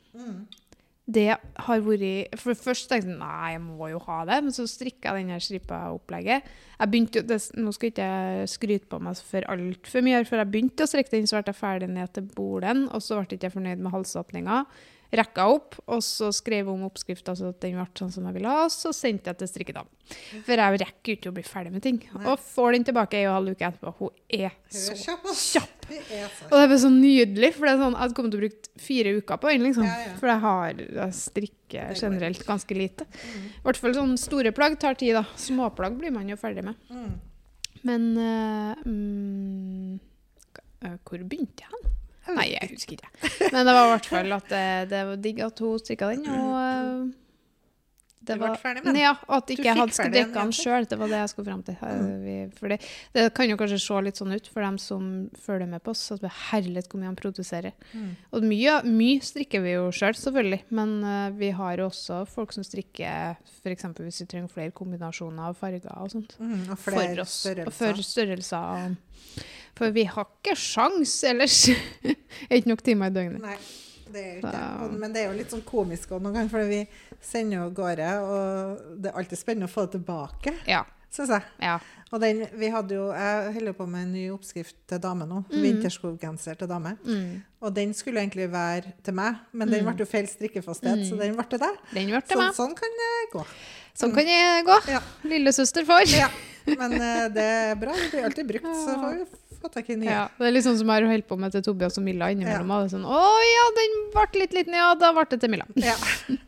Det 1.08 1.28
har 1.32 1.78
vært 1.86 2.34
For 2.36 2.58
først 2.58 2.90
tenkte 2.90 3.08
jeg 3.08 3.16
nei, 3.16 3.54
jeg 3.54 3.62
må 3.64 3.88
jo 3.88 4.00
ha 4.04 4.18
det, 4.28 4.42
men 4.44 4.52
så 4.52 4.66
strikka 4.68 5.14
jeg 5.14 5.22
denne 5.22 5.38
stripa-opplegget. 5.40 6.50
Jeg 6.76 6.92
begynte, 6.92 7.22
det, 7.24 7.38
Nå 7.56 7.72
skal 7.72 7.92
ikke 7.94 8.10
skryte 8.52 8.90
på 8.92 9.00
meg 9.00 9.22
for 9.24 9.48
altfor 9.48 10.04
mye, 10.04 10.20
for 10.28 10.42
jeg 10.42 10.52
begynte 10.52 10.84
å 10.84 10.90
strikke 10.90 11.14
den, 11.16 11.30
så 11.30 11.38
ble 11.38 11.48
jeg 11.48 11.60
ferdig 11.62 11.88
ned 11.94 12.12
til 12.12 12.28
bolen, 12.36 12.84
og 12.92 13.00
så 13.00 13.16
ble 13.16 13.30
jeg 13.30 13.40
ikke 13.40 13.54
fornøyd 13.56 13.80
med 13.80 13.94
halsåpninga. 13.96 14.60
Rekka 15.08 15.46
opp, 15.48 15.78
og 15.88 16.02
så 16.04 16.28
skrev 16.36 16.66
jeg 16.66 16.68
om 16.68 16.82
oppskrifta 16.84 17.32
så 17.38 17.48
at 17.48 17.62
den 17.62 17.78
ble 17.78 17.86
sånn 17.96 18.10
som 18.12 18.26
jeg 18.28 18.36
ville 18.36 18.50
ha, 18.52 18.66
og 18.66 18.72
så 18.74 18.92
sendte 18.92 19.32
jeg 19.32 19.40
til 19.40 19.48
strikkedam. 19.48 19.88
For 20.44 20.60
jeg 20.60 20.80
rekker 20.82 21.14
ikke 21.14 21.30
å 21.30 21.36
bli 21.36 21.44
ferdig 21.46 21.72
med 21.72 21.84
ting. 21.84 22.00
Nei. 22.12 22.24
Og 22.28 22.42
får 22.44 22.76
den 22.76 22.84
tilbake 22.90 23.16
ei 23.16 23.24
og 23.24 23.30
en 23.30 23.38
halv 23.38 23.56
uke 23.56 23.70
etterpå. 23.70 23.94
Hun 24.02 24.18
er 24.28 24.52
så 24.68 24.96
kjapp, 25.00 25.30
kjapp. 25.32 25.88
Er 25.88 26.28
så 26.28 26.50
Og 26.50 26.60
det 26.60 26.76
er 26.76 26.82
så 26.82 26.90
nydelig, 26.92 27.52
for 27.56 27.64
det 27.64 27.72
er 27.72 27.80
sånn, 27.80 27.96
jeg 27.96 28.16
kommet 28.18 28.34
til 28.34 28.40
å 28.40 28.44
bruke 28.44 28.84
fire 28.84 29.14
uker 29.16 29.40
på 29.40 29.52
den. 29.52 29.64
liksom. 29.68 29.88
Ja, 29.88 29.96
ja. 30.04 30.14
For 30.20 30.32
jeg 30.32 30.44
har 30.44 30.82
jeg 30.82 31.16
strikker 31.22 32.02
generelt 32.02 32.44
ganske 32.48 32.76
lite. 32.76 33.08
Mm. 33.08 33.46
I 33.48 33.64
hvert 33.64 33.80
fall 33.80 33.96
sånne 33.96 34.20
store 34.20 34.52
plagg 34.56 34.76
tar 34.82 34.98
tid. 35.00 35.16
da. 35.16 35.24
Småplagg 35.40 35.96
blir 36.00 36.12
man 36.12 36.28
jo 36.28 36.36
ferdig 36.40 36.66
med. 36.68 36.76
Mm. 36.92 37.16
Men 37.88 38.10
uh, 38.18 38.74
mm, 38.84 40.00
Hvor 41.06 41.24
begynte 41.24 41.64
jeg 41.64 41.72
hen? 41.72 41.97
Jeg 42.28 42.36
Nei, 42.36 42.48
jeg 42.52 42.68
husker 42.74 42.98
ikke. 42.98 43.08
Men 43.54 43.64
det 43.64 43.72
var 43.72 43.86
i 43.86 43.92
hvert 43.94 44.08
fall 44.10 44.34
at 44.36 44.50
det, 44.52 44.64
det 44.90 45.00
var 45.08 45.22
digg 45.24 45.40
at 45.46 45.62
hun 45.64 45.80
strikka 45.80 46.10
den. 46.12 46.26
Og 46.36 46.58
eh, 46.60 47.06
det 48.28 48.36
Du 48.38 48.42
ble 48.42 48.52
var, 48.52 48.60
ferdig 48.62 48.84
med 48.84 48.92
den? 48.92 49.00
ja, 49.02 49.14
at 49.38 49.54
ikke 49.54 49.66
jeg 49.66 49.78
hadde 49.78 49.96
skulle 49.96 50.14
drikke 50.16 50.36
den 50.36 50.54
sjøl. 50.58 50.88
Det 50.88 51.00
var 51.00 51.12
det 51.12 51.22
jeg 51.22 51.32
skulle 51.32 51.48
fram 51.48 51.64
til. 51.66 51.78
Mm. 51.80 52.52
Det, 52.58 52.80
det 53.16 53.26
kan 53.38 53.50
jo 53.50 53.58
kanskje 53.60 53.80
se 53.82 54.02
litt 54.04 54.20
sånn 54.20 54.36
ut 54.36 54.50
for 54.52 54.64
dem 54.66 54.78
som 54.82 55.08
følger 55.46 55.70
med 55.70 55.84
på 55.84 55.94
oss, 55.94 56.04
at 56.14 56.24
vi 56.24 56.32
herlighet 56.50 56.90
hvor 56.90 57.02
mye 57.02 57.10
han 57.12 57.18
produserer. 57.18 57.76
Mm. 57.94 58.12
Og 58.34 58.48
mye, 58.50 58.78
mye 58.88 59.24
strikker 59.24 59.64
vi 59.64 59.76
jo 59.76 59.88
sjøl, 59.88 60.08
selv, 60.08 60.22
selvfølgelig. 60.22 60.60
Men 60.74 60.94
uh, 61.04 61.38
vi 61.38 61.50
har 61.56 61.78
jo 61.78 61.88
også 61.88 62.22
folk 62.28 62.54
som 62.54 62.66
strikker 62.66 63.38
f.eks. 63.62 63.88
hvis 63.98 64.22
vi 64.22 64.28
trenger 64.30 64.52
flere 64.52 64.74
kombinasjoner 64.76 65.50
av 65.50 65.58
farger 65.58 65.90
og 65.96 66.12
sånt. 66.14 66.36
Mm. 66.40 66.70
Og 66.72 66.78
For 66.78 66.96
oss, 67.24 67.36
størrelser. 67.44 67.66
Og 67.66 67.76
for 67.76 68.02
størrelser. 68.02 68.96
For 69.78 69.94
vi 69.94 70.06
har 70.10 70.26
ikke 70.26 70.56
sjans 70.58 71.12
ellers. 71.28 71.68
er 72.48 72.58
ikke 72.58 72.72
nok 72.72 72.82
timer 72.86 73.12
i 73.12 73.14
døgnet. 73.14 73.42
Nei, 73.44 73.58
det 74.12 74.22
er 74.24 74.32
jo 74.34 74.40
ikke 74.40 74.52
det. 74.52 74.92
Så- 74.92 74.98
Men 74.98 75.12
det 75.12 75.20
er 75.22 75.32
jo 75.32 75.38
litt 75.38 75.50
sånn 75.50 75.64
komisk 75.64 76.08
også 76.10 76.22
noen 76.22 76.34
ganger, 76.34 76.50
for 76.50 76.64
vi 76.64 76.88
sender 77.20 77.58
av 77.66 77.72
gårde, 77.74 78.08
og 78.22 79.02
det 79.02 79.10
er 79.12 79.18
alltid 79.18 79.38
spennende 79.38 79.68
å 79.68 79.72
få 79.72 79.86
det 79.90 80.00
tilbake, 80.00 80.54
Ja. 80.66 80.84
syns 81.10 81.28
jeg. 81.28 81.42
ja. 81.60 81.78
Og 82.10 82.20
den, 82.22 82.46
vi 82.56 82.70
hadde 82.70 82.94
jo, 82.94 83.12
Jeg 83.12 83.52
holder 83.52 83.72
på 83.74 83.86
med 83.86 84.00
en 84.06 84.12
ny 84.14 84.30
oppskrift 84.30 84.74
til 84.88 84.98
dame 84.98 85.26
nå. 85.28 85.44
Mm. 85.50 85.60
Vinterskoggenser 85.62 86.56
til 86.56 86.66
dame. 86.66 86.96
Mm. 87.04 87.42
Og 87.60 87.74
den 87.74 87.92
skulle 87.92 88.20
egentlig 88.20 88.50
være 88.50 88.92
til 89.04 89.12
meg, 89.14 89.34
men 89.52 89.68
den 89.68 89.84
Mm. 89.84 89.94
ble 89.94 90.04
jo 90.06 90.10
feil 90.10 90.26
strikkefasthet, 90.26 91.04
så 91.04 91.12
Mm. 91.12 91.18
den 91.18 91.34
ble 91.36 91.44
til 91.50 91.58
deg. 91.58 91.76
Den 91.92 92.06
ble 92.08 92.20
til 92.22 92.36
Sånn, 92.38 92.46
meg. 92.46 92.54
sånn 92.54 92.74
kan 92.74 92.88
det 92.88 93.30
gå. 93.32 93.44
Sånn 93.94 94.14
kan 94.14 94.24
det 94.24 94.64
gå. 94.64 94.88
Ja. 94.88 95.00
Lillesøster 95.24 95.84
får. 95.84 96.06
Ja. 96.16 96.28
Men 96.66 96.92
eh, 96.94 97.28
det 97.28 97.42
er 97.42 97.74
bra. 97.74 97.92
Det 97.92 98.10
blir 98.12 98.24
alltid 98.24 98.46
brukt, 98.48 98.64
så 98.64 98.94
får 98.96 99.12
vi 99.18 99.24
få 99.62 99.70
jeg 99.74 99.84
ikke 99.86 99.96
nye. 100.00 100.10
Ja, 100.10 100.24
det 100.38 100.46
er 100.48 100.54
litt 100.54 100.64
sånn 100.66 100.78
som 100.78 100.90
jeg 100.94 101.08
holdt 101.10 101.28
på 101.30 101.38
med 101.40 101.52
til 101.54 101.64
Tobias 101.66 101.98
og 101.98 102.04
Milla 102.06 102.30
innimellom. 102.34 102.70
er 102.76 102.88
Sånn, 102.92 103.04
å 103.08 103.22
ja, 103.46 103.64
den 103.78 103.96
ble 104.14 104.42
litt 104.44 104.54
liten, 104.56 104.76
ja, 104.78 104.92
da 104.98 105.10
ble 105.16 105.26
det 105.30 105.40
til 105.42 105.50
Milla. 105.52 105.66
Ja. 105.82 105.96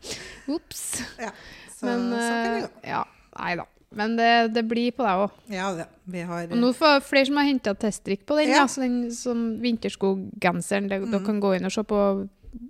Ops. 0.55 1.01
ja. 1.19 1.31
Så 1.75 1.85
Men 1.89 2.07
sånn 2.11 2.17
kan 2.17 2.43
det 2.45 2.57
eh, 2.57 2.65
gå. 2.65 2.89
ja, 2.91 3.03
nei 3.39 3.53
da. 3.59 3.67
Men 3.91 4.13
det, 4.15 4.29
det 4.55 4.61
blir 4.71 4.93
på 4.95 5.03
deg 5.03 5.21
òg. 5.25 5.31
Ja, 5.51 5.71
det, 5.75 5.85
vi 6.07 6.21
har 6.23 6.45
Og 6.47 6.59
nå 6.61 6.69
får 6.77 7.01
flere 7.03 7.27
som 7.27 7.39
har 7.41 7.47
henta 7.49 7.73
teststrikk 7.75 8.21
på 8.29 8.37
den. 8.39 8.53
Ja. 8.53 8.61
Ja. 8.63 8.67
Så 8.71 8.85
den 8.85 9.09
som 9.11 9.41
vinterskoggenseren. 9.59 10.87
Mm. 10.87 11.09
Dere 11.11 11.25
kan 11.25 11.41
gå 11.43 11.51
inn 11.57 11.67
og 11.67 11.73
se 11.75 11.83
på 11.83 11.99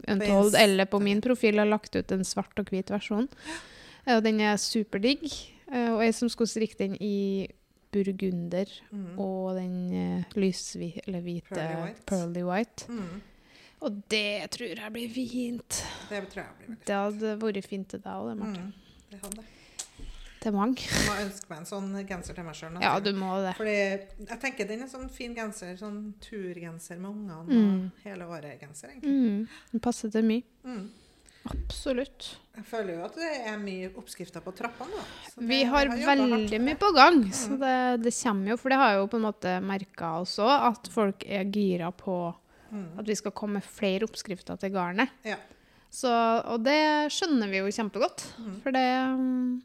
Untold 0.09 0.55
eller 0.57 0.89
på 0.89 0.99
min 1.01 1.21
profil. 1.21 1.55
Jeg 1.59 1.61
har 1.65 1.69
lagt 1.69 1.95
ut 1.95 2.11
en 2.15 2.25
svart 2.25 2.57
og 2.61 2.69
hvit 2.73 2.89
versjon. 2.93 3.27
Ja. 3.45 4.17
Og 4.17 4.23
den 4.25 4.41
er 4.41 4.57
superdigg. 4.61 5.27
Eh, 5.71 5.91
Og 5.93 6.01
jeg 6.07 6.17
som 6.17 6.29
skulle 6.33 6.49
strikke 6.49 6.79
den 6.81 6.97
i 6.97 7.47
burgunder 7.91 8.71
mm. 8.91 9.19
og 9.19 9.55
den 9.57 9.75
eh, 9.93 10.23
lyshvite 10.39 11.03
eller 11.07 11.21
hvite 11.25 11.49
Pearly 11.55 11.81
white. 11.85 12.05
pearly 12.07 12.43
white. 12.47 12.87
Mm. 12.89 13.21
Og 13.81 14.01
det 14.13 14.49
tror 14.53 14.67
jeg 14.77 14.93
blir 14.93 15.09
fint. 15.15 15.79
Det 16.09 16.21
tror 16.29 16.43
jeg 16.43 16.53
blir 16.59 16.67
veldig 16.69 16.85
Det 16.87 16.95
hadde 16.95 17.31
vært 17.41 17.65
fint 17.67 17.87
til 17.89 17.99
deg 18.03 18.13
òg, 18.13 18.29
det, 18.29 18.37
Marte. 18.43 18.61
mm. 18.61 18.73
Det 19.11 19.19
hadde. 19.25 19.43
Til 20.41 20.53
mange. 20.57 20.81
Jeg 20.89 21.05
må 21.05 21.15
ønske 21.21 21.49
meg 21.51 21.59
en 21.61 21.67
sånn 21.69 21.89
genser 22.09 22.33
til 22.37 22.45
meg 22.47 22.55
sjøl. 22.57 22.77
Ja, 22.81 22.95
du 22.99 23.11
må 23.13 23.35
det. 23.43 23.51
Fordi 23.59 23.73
jeg 23.75 24.37
tenker 24.41 24.65
den 24.69 24.81
er 24.81 24.89
sånn 24.89 25.09
fin 25.13 25.35
genser, 25.37 25.75
sånn 25.77 25.99
turgenser 26.23 26.97
med 26.97 27.11
ungene 27.11 27.43
Mm. 27.45 27.83
og 27.91 28.07
hele 28.07 28.25
året-genser, 28.25 28.89
egentlig. 28.95 29.11
Mm. 29.11 29.47
Den 29.75 29.79
passer 29.85 30.09
til 30.09 30.25
mye. 30.25 30.41
Mm. 30.65 30.87
Absolutt. 31.49 32.27
Jeg 32.55 32.65
føler 32.67 32.97
jo 32.99 33.05
at 33.07 33.15
det 33.17 33.29
er 33.49 33.57
mye 33.61 33.89
oppskrifter 33.97 34.43
på 34.45 34.51
trappene. 34.53 35.01
Vi 35.49 35.63
har, 35.65 35.87
har 35.89 36.03
veldig 36.11 36.59
mye 36.61 36.77
på 36.79 36.91
gang, 36.93 37.23
så 37.33 37.55
Mm. 37.55 37.59
det, 37.63 38.03
det 38.03 38.13
kommer 38.23 38.49
jo. 38.51 38.57
For 38.57 38.69
det 38.69 38.77
har 38.77 38.91
jeg 38.91 38.99
jo 39.01 39.07
på 39.07 39.17
en 39.17 39.25
måte 39.25 39.55
merka 39.65 40.11
også, 40.21 40.45
at 40.69 40.87
folk 40.93 41.25
er 41.27 41.45
gira 41.45 41.91
på 41.91 42.35
Mm. 42.71 42.99
at 42.99 43.05
vi 43.05 43.15
skal 43.15 43.31
komme 43.35 43.53
med 43.59 43.63
flere 43.67 44.05
oppskrifter 44.07 44.57
til 44.57 44.69
garnet. 44.71 45.09
Ja. 45.25 45.35
Så, 45.91 46.07
og 46.47 46.63
det 46.63 47.11
skjønner 47.11 47.49
vi 47.51 47.57
jo 47.57 47.65
kjempegodt. 47.67 48.23
Mm. 48.39 48.61
For 48.63 48.71
det 48.71 48.85
mm, 49.19 49.61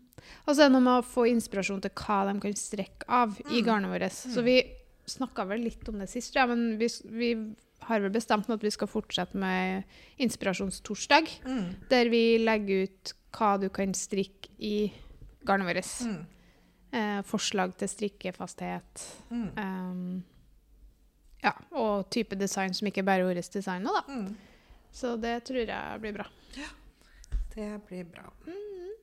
Og 0.48 0.56
så 0.56 0.62
er 0.64 0.68
det 0.68 0.72
noe 0.72 0.80
med 0.82 1.04
å 1.04 1.06
få 1.06 1.22
inspirasjon 1.30 1.80
til 1.82 1.90
hva 1.94 2.32
de 2.32 2.40
kan 2.40 2.52
strekke 2.58 3.04
av 3.06 3.36
i 3.50 3.60
Mm. 3.60 3.64
garnet 3.64 3.90
vårt. 3.92 4.10
Så 4.10 4.42
vi 4.42 4.56
snakka 5.06 5.46
vel 5.46 5.60
litt 5.62 5.88
om 5.88 5.98
det 6.00 6.08
sist, 6.10 6.34
ja, 6.34 6.46
men 6.46 6.78
vi, 6.78 6.88
vi 7.04 7.30
har 7.86 8.02
vel 8.02 8.14
bestemt 8.14 8.48
nå 8.48 8.56
at 8.58 8.64
vi 8.64 8.72
skal 8.74 8.90
fortsette 8.90 9.38
med 9.38 9.86
inspirasjonstorsdag. 10.22 11.30
Mm. 11.46 11.66
Der 11.90 12.10
vi 12.12 12.22
legger 12.42 12.86
ut 12.86 13.12
hva 13.36 13.56
du 13.60 13.68
kan 13.72 13.92
strikke 13.96 14.52
i 14.58 14.90
garnet 15.46 15.68
vårt. 15.68 15.92
Mm. 16.06 16.24
Eh, 16.96 17.20
forslag 17.28 17.76
til 17.78 17.90
strikkefasthet. 17.92 19.06
Mm. 19.30 19.48
Um, 19.58 20.24
ja, 21.44 21.52
og 21.76 22.08
type 22.10 22.38
design 22.38 22.74
som 22.74 22.88
ikke 22.88 23.04
bare 23.06 23.26
er 23.26 23.30
vårt 23.30 23.52
design 23.54 23.86
da. 23.86 24.02
Mm. 24.08 24.30
Så 24.96 25.16
det 25.20 25.38
tror 25.44 25.66
jeg 25.68 26.02
blir 26.02 26.16
bra. 26.16 26.26
Det 27.56 27.70
blir 27.88 28.04
bra. 28.04 28.26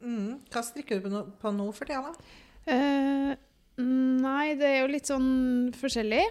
Mm. 0.03 0.39
Hva 0.51 0.61
strikker 0.65 0.99
du 1.01 1.09
på 1.41 1.51
nå 1.55 1.67
for 1.73 1.89
tida, 1.89 2.11
da? 2.11 2.33
Eh, 2.73 3.31
nei, 3.81 4.53
det 4.59 4.67
er 4.69 4.81
jo 4.83 4.91
litt 4.91 5.09
sånn 5.09 5.71
forskjellig. 5.77 6.23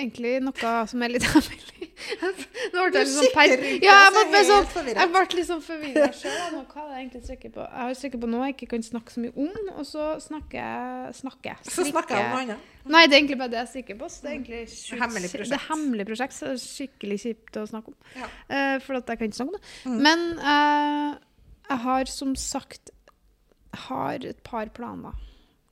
Egentlig 0.00 0.32
noe 0.42 0.72
som 0.90 1.02
er 1.04 1.12
litt 1.12 1.26
hemmelig. 1.32 1.88
Nå 2.72 2.84
ble 2.88 3.00
jeg 3.02 3.06
litt 3.06 3.12
sånn 3.12 3.32
per... 3.34 3.52
Ja, 3.84 3.96
jeg 4.08 4.28
ble 4.32 4.40
sånn. 4.48 4.68
Jeg 4.88 5.10
ble 5.12 5.22
litt 5.36 5.48
sånn 5.50 5.62
forvirra 5.64 6.06
sjøl. 6.16 6.54
Hva 6.70 6.84
er 6.84 6.86
det 6.88 6.94
jeg 6.96 7.00
egentlig 7.04 7.22
strikker 7.26 7.52
på? 7.56 7.64
Jeg 7.66 7.84
har 7.90 7.96
strikket 8.00 8.22
på 8.24 8.30
noe 8.32 8.46
jeg 8.48 8.56
ikke 8.56 8.68
kan 8.72 8.86
snakke 8.86 9.14
så 9.14 9.24
mye 9.24 9.34
om, 9.44 9.70
og 9.74 9.88
så 9.88 10.06
snakker 10.24 10.58
jeg 10.60 11.16
snakker. 11.20 11.60
Så 11.68 11.84
snakker 11.90 12.16
jeg 12.16 12.24
om 12.24 12.32
noe 12.32 12.44
annet. 12.46 12.68
Nei, 12.90 13.02
det 13.04 13.12
er 13.12 13.18
egentlig 13.20 13.38
bare 13.42 13.52
det 13.52 13.60
jeg 13.60 13.70
strikker 13.74 13.98
på. 14.00 14.08
Så 14.14 14.24
det 14.24 14.30
er 14.30 14.36
egentlig 14.38 14.62
sjukt- 14.72 15.02
Hemmelig 15.02 15.32
prosjekt. 15.34 15.50
Det 15.52 15.58
er 15.60 15.66
hemmelig 15.68 16.06
prosjekt, 16.08 16.36
så 16.38 16.48
det 16.48 16.54
er 16.56 16.62
skikkelig 16.64 17.18
kjipt 17.26 17.60
å 17.60 17.66
snakke 17.74 17.92
om. 17.92 17.98
Ja. 18.16 18.30
Uh, 18.48 18.76
for 18.86 19.00
at 19.00 19.12
jeg 19.12 19.20
kan 19.20 19.28
ikke 19.30 19.40
snakke 19.42 19.52
om 19.52 19.58
det. 19.60 19.74
Mm. 19.84 20.00
Men 20.08 20.24
uh, 20.40 21.10
jeg 21.68 21.84
har 21.84 22.10
som 22.16 22.32
sagt 22.40 22.94
har 23.86 24.24
et 24.26 24.40
par 24.48 24.72
planer 24.74 25.14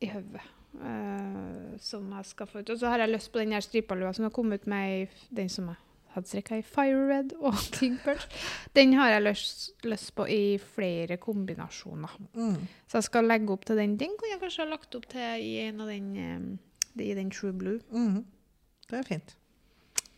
i 0.04 0.12
hodet 0.12 0.44
eh, 0.76 1.76
som 1.80 2.08
jeg 2.16 2.30
skal 2.30 2.48
få 2.50 2.62
ut. 2.62 2.70
Og 2.70 2.80
så 2.80 2.92
har 2.92 3.04
jeg 3.04 3.14
lyst 3.14 3.32
på 3.32 3.42
den 3.42 3.52
her 3.56 3.64
stripalua 3.64 4.12
som 4.16 4.28
har 4.28 4.34
kommet 4.34 4.62
ut 4.62 4.70
med 4.70 4.94
i 4.94 5.28
den 5.34 5.48
som 5.52 5.70
jeg 5.70 5.80
hadde 6.14 6.30
strikka 6.30 6.58
i 6.58 6.64
Fire 6.66 7.02
Red 7.08 7.34
og 7.38 7.58
Pink 7.76 8.04
Birch. 8.04 8.28
Den 8.76 8.94
har 8.98 9.12
jeg 9.14 9.26
lyst, 9.26 9.68
lyst 9.84 10.14
på 10.16 10.26
i 10.26 10.58
flere 10.58 11.18
kombinasjoner. 11.22 12.14
Mm. 12.34 12.56
Så 12.88 13.00
jeg 13.00 13.08
skal 13.10 13.28
legge 13.28 13.52
opp 13.54 13.66
til 13.68 13.80
den. 13.80 13.98
Den 14.00 14.16
kunne 14.18 14.32
jeg 14.34 14.42
kanskje 14.42 14.64
ha 14.64 14.70
lagt 14.72 14.98
opp 14.98 15.08
til 15.10 15.44
i 15.44 15.58
en 15.66 15.84
av 15.84 15.92
den, 15.92 16.08
um, 16.16 16.48
i 17.00 17.12
den 17.14 17.30
True 17.34 17.52
Blue. 17.52 17.80
Mm. 17.90 18.24
Det 18.88 18.98
er 18.98 19.06
fint. 19.06 19.36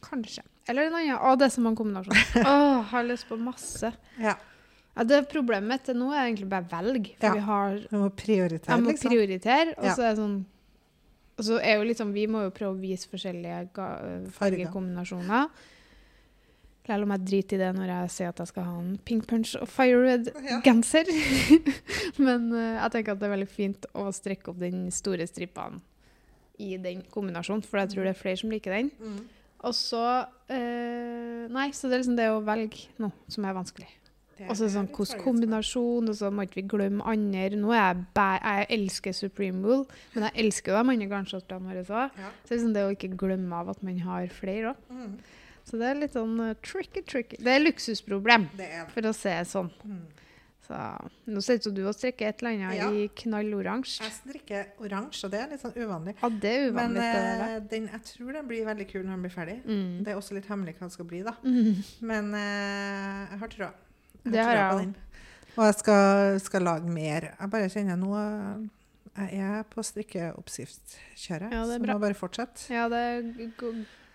Kanskje. 0.04 0.44
Eller 0.70 0.86
en 0.86 1.00
annen. 1.00 1.18
Å, 1.18 1.34
det 1.36 1.48
er 1.48 1.56
så 1.56 1.64
mange 1.64 1.80
kombinasjoner. 1.80 2.30
Åh, 2.46 2.78
jeg 2.78 2.86
har 2.94 3.08
lyst 3.08 3.28
på 3.28 3.40
masse. 3.40 3.92
Ja. 4.20 4.36
Ja, 4.96 5.04
det 5.06 5.20
Problemet 5.30 5.70
mitt 5.70 5.90
nå 5.96 6.10
er 6.12 6.26
egentlig 6.26 6.48
bare 6.50 6.66
velg. 6.70 7.12
For 7.20 7.28
Ja. 7.28 7.34
vi 7.34 7.44
har, 7.46 7.76
Jeg 7.78 8.00
må 8.00 8.10
prioritere, 8.10 8.74
jeg 8.74 8.84
må 8.84 8.90
liksom. 8.90 9.10
prioritere. 9.10 9.74
Og 9.78 9.84
Ja. 9.84 9.94
så 9.94 10.02
er 10.02 10.14
det 10.14 10.18
sånn 10.18 10.44
og 11.40 11.46
så 11.46 11.58
er 11.64 11.78
jo 11.78 11.84
liksom, 11.88 12.12
Vi 12.12 12.26
må 12.26 12.44
jo 12.44 12.50
prøve 12.50 12.76
å 12.76 12.80
vise 12.80 13.08
forskjellige 13.08 13.70
øh, 13.80 14.26
fargekombinasjoner. 14.36 15.48
Selv 16.90 17.06
om 17.06 17.12
jeg 17.14 17.24
driter 17.24 17.56
i 17.56 17.60
det 17.62 17.70
når 17.76 17.92
jeg 17.92 18.10
sier 18.10 18.32
at 18.32 18.40
jeg 18.42 18.50
skal 18.50 18.66
ha 18.66 18.78
en 18.80 18.98
Pink 19.06 19.26
Punch 19.30 19.54
og 19.60 19.68
Fire 19.70 20.00
Red-genser. 20.02 21.06
Men 22.26 22.48
uh, 22.52 22.82
jeg 22.82 22.92
tenker 22.96 23.14
at 23.14 23.20
det 23.20 23.28
er 23.28 23.34
veldig 23.36 23.48
fint 23.48 23.86
å 23.94 24.08
strekke 24.12 24.50
opp 24.50 24.58
den 24.58 24.88
store 24.92 25.28
strippen 25.30 25.78
i 26.60 26.74
den 26.82 27.04
kombinasjonen, 27.08 27.62
for 27.64 27.80
jeg 27.80 27.94
tror 27.94 28.08
det 28.08 28.12
er 28.12 28.18
flere 28.18 28.40
som 28.42 28.52
liker 28.52 28.74
den. 28.74 28.90
Mm. 28.98 29.20
Og 29.70 29.76
så 29.76 30.02
uh, 30.26 31.46
Nei, 31.52 31.70
så 31.76 31.88
det 31.88 31.94
er 31.94 32.02
liksom 32.02 32.18
det 32.18 32.28
å 32.34 32.42
velge 32.44 32.90
noe 33.00 33.32
som 33.32 33.46
er 33.48 33.56
vanskelig. 33.56 33.88
Og 34.48 34.56
så 34.56 34.68
sånn 34.72 34.88
hvordan 34.88 35.20
kombinasjon, 35.24 36.08
og 36.08 36.16
så 36.16 36.30
må 36.32 36.46
ikke 36.46 36.62
vi 36.62 36.68
glemme 36.72 37.04
andre. 37.04 37.50
Nå 37.60 37.72
er 37.76 37.82
jeg 38.16 38.40
Jeg 38.40 38.66
elsker 38.78 39.12
Supreme 39.12 39.60
Wool, 39.66 39.84
men 40.14 40.24
jeg 40.28 40.44
elsker 40.44 40.72
jo 40.72 40.78
de 40.82 40.94
andre 40.94 41.10
garnskjortene 41.10 41.68
våre 41.68 41.84
òg. 41.84 42.16
Ja. 42.18 42.30
Så 42.44 42.48
det 42.48 42.56
er 42.56 42.56
liksom 42.60 42.72
det 42.74 42.86
å 42.86 42.94
ikke 42.96 43.16
glemme 43.16 43.52
av 43.60 43.68
at 43.74 43.82
man 43.82 43.98
har 43.98 44.26
flere 44.28 44.72
òg. 44.72 44.76
Mm. 44.90 45.18
Så 45.64 45.76
det 45.78 45.86
er 45.90 46.00
litt 46.00 46.14
sånn 46.16 46.40
uh, 46.40 46.54
tricky, 46.64 47.02
tricky. 47.02 47.36
Det 47.38 47.52
er 47.52 47.60
luksusproblem, 47.60 48.48
Det 48.56 48.66
er 48.80 48.88
for 48.90 49.02
å 49.06 49.12
si 49.14 49.28
det 49.28 49.44
sånn. 49.46 49.68
Mm. 49.84 50.00
Så 50.70 50.78
nå 51.26 51.40
ser 51.42 51.56
det 51.56 51.60
ut 51.60 51.64
som 51.66 51.74
du 51.74 51.80
har 51.84 51.94
strikket 51.96 52.28
et 52.28 52.42
eller 52.42 52.50
annet 52.54 52.76
Ja. 52.78 52.88
i 52.94 53.08
knalloransje. 53.22 54.04
Jeg 54.06 54.12
strikker 54.14 54.66
oransje, 54.78 55.24
og 55.26 55.30
det 55.32 55.40
er 55.40 55.48
litt 55.50 55.60
sånn 55.64 55.74
uvanlig. 55.74 56.14
Ja, 56.22 56.28
det 56.30 56.50
er 56.54 56.70
Men 56.70 56.94
uvanlig. 56.94 57.00
det 57.00 57.12
der. 57.12 57.42
eh, 57.56 57.60
den, 57.70 57.88
jeg 57.90 58.02
tror 58.06 58.32
den 58.32 58.48
blir 58.48 58.64
veldig 58.64 58.86
kul 58.88 59.02
når 59.02 59.10
den 59.16 59.22
blir 59.22 59.34
ferdig. 59.34 59.56
Mm. 59.66 60.04
Det 60.04 60.08
er 60.12 60.16
også 60.16 60.34
litt 60.34 60.46
hemmelig 60.46 60.74
hva 60.76 60.80
den 60.86 60.90
skal 60.90 61.04
bli, 61.10 61.22
da. 61.22 61.34
Mm. 61.42 61.84
Men 62.00 62.34
uh, 62.34 63.26
jeg 63.30 63.38
har 63.42 63.48
trua. 63.48 63.70
Jeg 64.24 64.32
Det 64.32 64.44
har 64.44 64.54
jeg 64.54 64.74
òg. 64.74 64.94
Og 65.56 65.64
jeg 65.66 65.74
skal, 65.74 66.40
skal 66.40 66.62
lage 66.62 66.88
mer. 66.88 67.20
Jeg 67.40 67.50
bare 67.50 67.68
kjenner 67.68 67.96
nå 67.98 68.10
eh, 68.16 69.28
Jeg 69.34 69.58
er 69.58 69.62
på 69.68 69.82
strikkeoppskriftskjøret, 69.82 71.52
Ja, 71.52 71.64
så 71.66 71.78
bra. 71.82 71.94
må 71.96 72.00
bare 72.00 72.14
fortsette. 72.14 72.68
Ja, 72.72 72.88
det 72.88 72.98
er 72.98 73.50
go, 73.58 73.72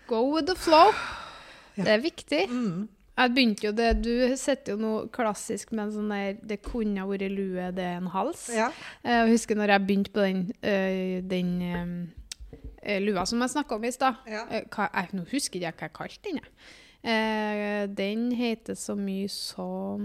go 0.08 0.20
with 0.34 0.46
the 0.48 0.56
flow. 0.56 0.92
Ja. 1.76 1.84
Det 1.84 1.92
er 1.92 2.00
viktig. 2.04 2.42
Mm. 2.50 2.88
Jeg 3.16 3.32
begynte 3.32 3.64
jo 3.66 3.72
det, 3.72 3.90
Du 4.04 4.36
sitter 4.36 4.72
jo 4.74 4.78
noe 4.80 5.08
klassisk 5.08 5.70
med 5.72 5.86
en 5.86 5.92
sånn 5.94 6.10
der 6.12 6.34
Det 6.44 6.58
kunne 6.64 7.00
ha 7.00 7.06
vært 7.08 7.30
lue, 7.32 7.70
det 7.72 7.84
er 7.84 7.96
en 8.00 8.10
hals. 8.12 8.48
Ja. 8.52 8.70
Eh, 9.04 9.12
Jeg 9.24 9.30
husker 9.36 9.56
når 9.56 9.72
jeg 9.74 9.86
begynte 9.86 10.12
på 10.12 10.24
den, 10.24 10.42
øh, 10.62 11.22
den 11.28 11.52
øh, 12.86 12.98
lua 13.04 13.24
som 13.26 13.40
jeg 13.40 13.50
snakka 13.50 13.74
om 13.78 13.84
i 13.84 13.90
stad. 13.92 14.14
Ja. 14.28 14.44
Nå 15.12 15.24
husker 15.30 15.60
jeg- 15.60 15.72
ikke 15.74 15.78
hva 15.78 15.88
jeg 15.88 15.92
kalte 15.92 16.22
den. 16.24 16.40
jeg. 16.42 16.52
Eh, 17.06 17.86
den 17.94 18.30
heter 18.34 18.74
så 18.74 18.96
mye 18.98 19.28
som 19.30 20.02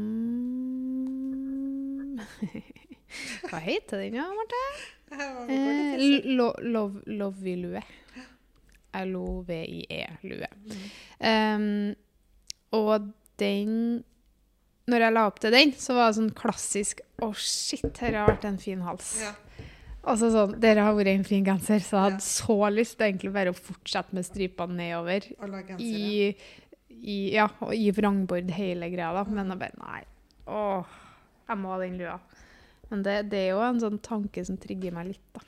Hva 3.49 3.59
heter 3.63 4.03
den, 4.05 4.13
da, 4.19 4.27
Marte? 4.37 4.61
Eh, 5.51 5.97
lo, 6.37 6.51
lov, 6.63 7.01
Lovey-lue. 7.09 7.81
L-O-V-I-E-lue. 9.01 10.47
Um, 11.23 11.65
og 12.75 13.09
den 13.39 13.73
Når 14.91 15.03
jeg 15.05 15.13
la 15.15 15.21
opp 15.29 15.37
til 15.39 15.53
den, 15.55 15.71
så 15.79 15.95
var 15.95 16.09
det 16.11 16.17
sånn 16.17 16.31
klassisk 16.35 16.99
Å, 17.23 17.29
shit, 17.37 17.91
her 18.03 18.17
har 18.19 18.31
vært 18.33 18.47
en 18.49 18.57
fin 18.59 18.81
hals. 18.83 19.13
Ja. 19.23 19.31
Og 20.01 20.17
så 20.17 20.31
sånn 20.33 20.55
Dere 20.59 20.83
har 20.87 20.95
vært 20.97 21.11
en 21.13 21.25
fin 21.27 21.45
genser, 21.45 21.79
så 21.85 21.93
jeg 21.93 21.99
Ja. 21.99 22.03
hadde 22.09 22.25
så 22.25 22.57
lyst 22.73 22.97
til 22.97 23.07
egentlig 23.07 23.31
bare 23.35 23.53
å 23.53 23.57
fortsette 23.57 24.17
med 24.17 24.25
stripene 24.27 24.75
nedover. 24.79 25.27
Og 25.39 25.49
lage 25.53 25.67
gensere. 25.75 25.85
I, 25.85 26.35
i, 27.01 27.17
ja, 27.35 27.47
og 27.63 27.73
i 27.75 27.89
vrangbord, 27.95 28.51
hele 28.55 28.89
greia, 28.93 29.11
da. 29.15 29.23
Men 29.29 29.51
jeg 29.53 29.61
bare 29.61 29.79
Nei. 29.81 30.01
Åh, 30.51 30.95
jeg 31.49 31.57
må 31.61 31.73
ha 31.73 31.79
den 31.81 31.97
lua. 31.99 32.17
Men 32.91 33.03
det, 33.05 33.15
det 33.31 33.39
er 33.45 33.51
jo 33.53 33.61
en 33.63 33.79
sånn 33.79 33.99
tanke 34.03 34.43
som 34.47 34.57
trigger 34.59 34.91
meg 34.95 35.13
litt, 35.13 35.27
da. 35.35 35.45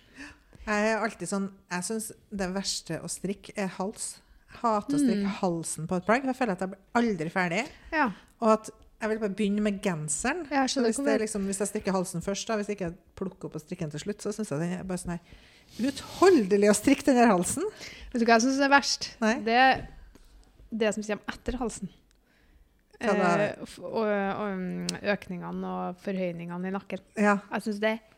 Jeg 0.64 0.94
er 0.94 1.02
alltid 1.04 1.28
sånn 1.28 1.50
Jeg 1.74 1.84
syns 1.84 2.06
det 2.32 2.46
verste 2.56 3.02
å 3.04 3.10
strikke 3.12 3.52
er 3.60 3.68
hals. 3.76 4.14
Jeg 4.48 4.62
hater 4.62 4.96
å 4.96 5.02
strikke 5.02 5.26
Mm. 5.28 5.34
halsen 5.42 5.88
på 5.90 5.98
et 5.98 6.06
plagg. 6.08 6.24
Jeg 6.30 6.38
føler 6.38 6.54
at 6.56 6.62
jeg 6.64 6.72
blir 6.72 6.80
aldri 7.02 7.30
ferdig. 7.34 7.64
Ja. 7.92 8.06
Og 8.40 8.52
at 8.54 8.70
jeg 9.02 9.10
vil 9.12 9.20
bare 9.20 9.36
begynne 9.36 9.64
med 9.66 9.82
genseren. 9.84 10.46
Jeg 10.48 10.70
hvis, 10.86 11.00
det, 11.04 11.18
liksom, 11.26 11.44
hvis 11.50 11.60
jeg 11.60 11.68
strikker 11.74 11.92
halsen 11.92 12.24
først, 12.24 12.48
da, 12.48 12.56
hvis 12.56 12.70
jeg 12.72 12.78
ikke 12.78 12.94
plukker 13.20 13.50
opp 13.50 13.58
og 13.60 13.64
strikker 13.66 13.90
den 13.90 13.92
til 13.98 14.00
slutt, 14.06 14.22
så 14.24 14.32
syns 14.32 14.54
jeg 14.54 14.62
den 14.62 14.78
er 14.78 14.86
bare 14.88 15.02
sånn 15.02 15.18
her 15.18 15.90
Utholdelig 15.90 16.70
å 16.70 16.76
strikke 16.78 17.06
den 17.10 17.18
der 17.18 17.32
halsen! 17.32 17.66
Vet 18.14 18.22
du 18.22 18.28
hva 18.28 18.38
jeg 18.38 18.46
syns 18.46 18.62
er 18.62 18.72
verst? 18.72 19.10
Nei. 19.24 19.34
Det 19.44 19.60
det 20.74 20.94
som 20.96 21.06
kommer 21.06 21.36
etter 21.36 21.60
halsen. 21.62 21.92
Eh, 23.04 23.20
og, 23.84 24.08
og 24.08 25.06
økningene 25.14 25.72
og 25.76 26.02
forhøyningene 26.04 26.70
i 26.70 26.74
nakken. 26.76 27.04
Ja. 27.20 27.38
Jeg 27.52 27.66
syns 27.66 27.82
det 27.84 27.96
er 27.98 28.13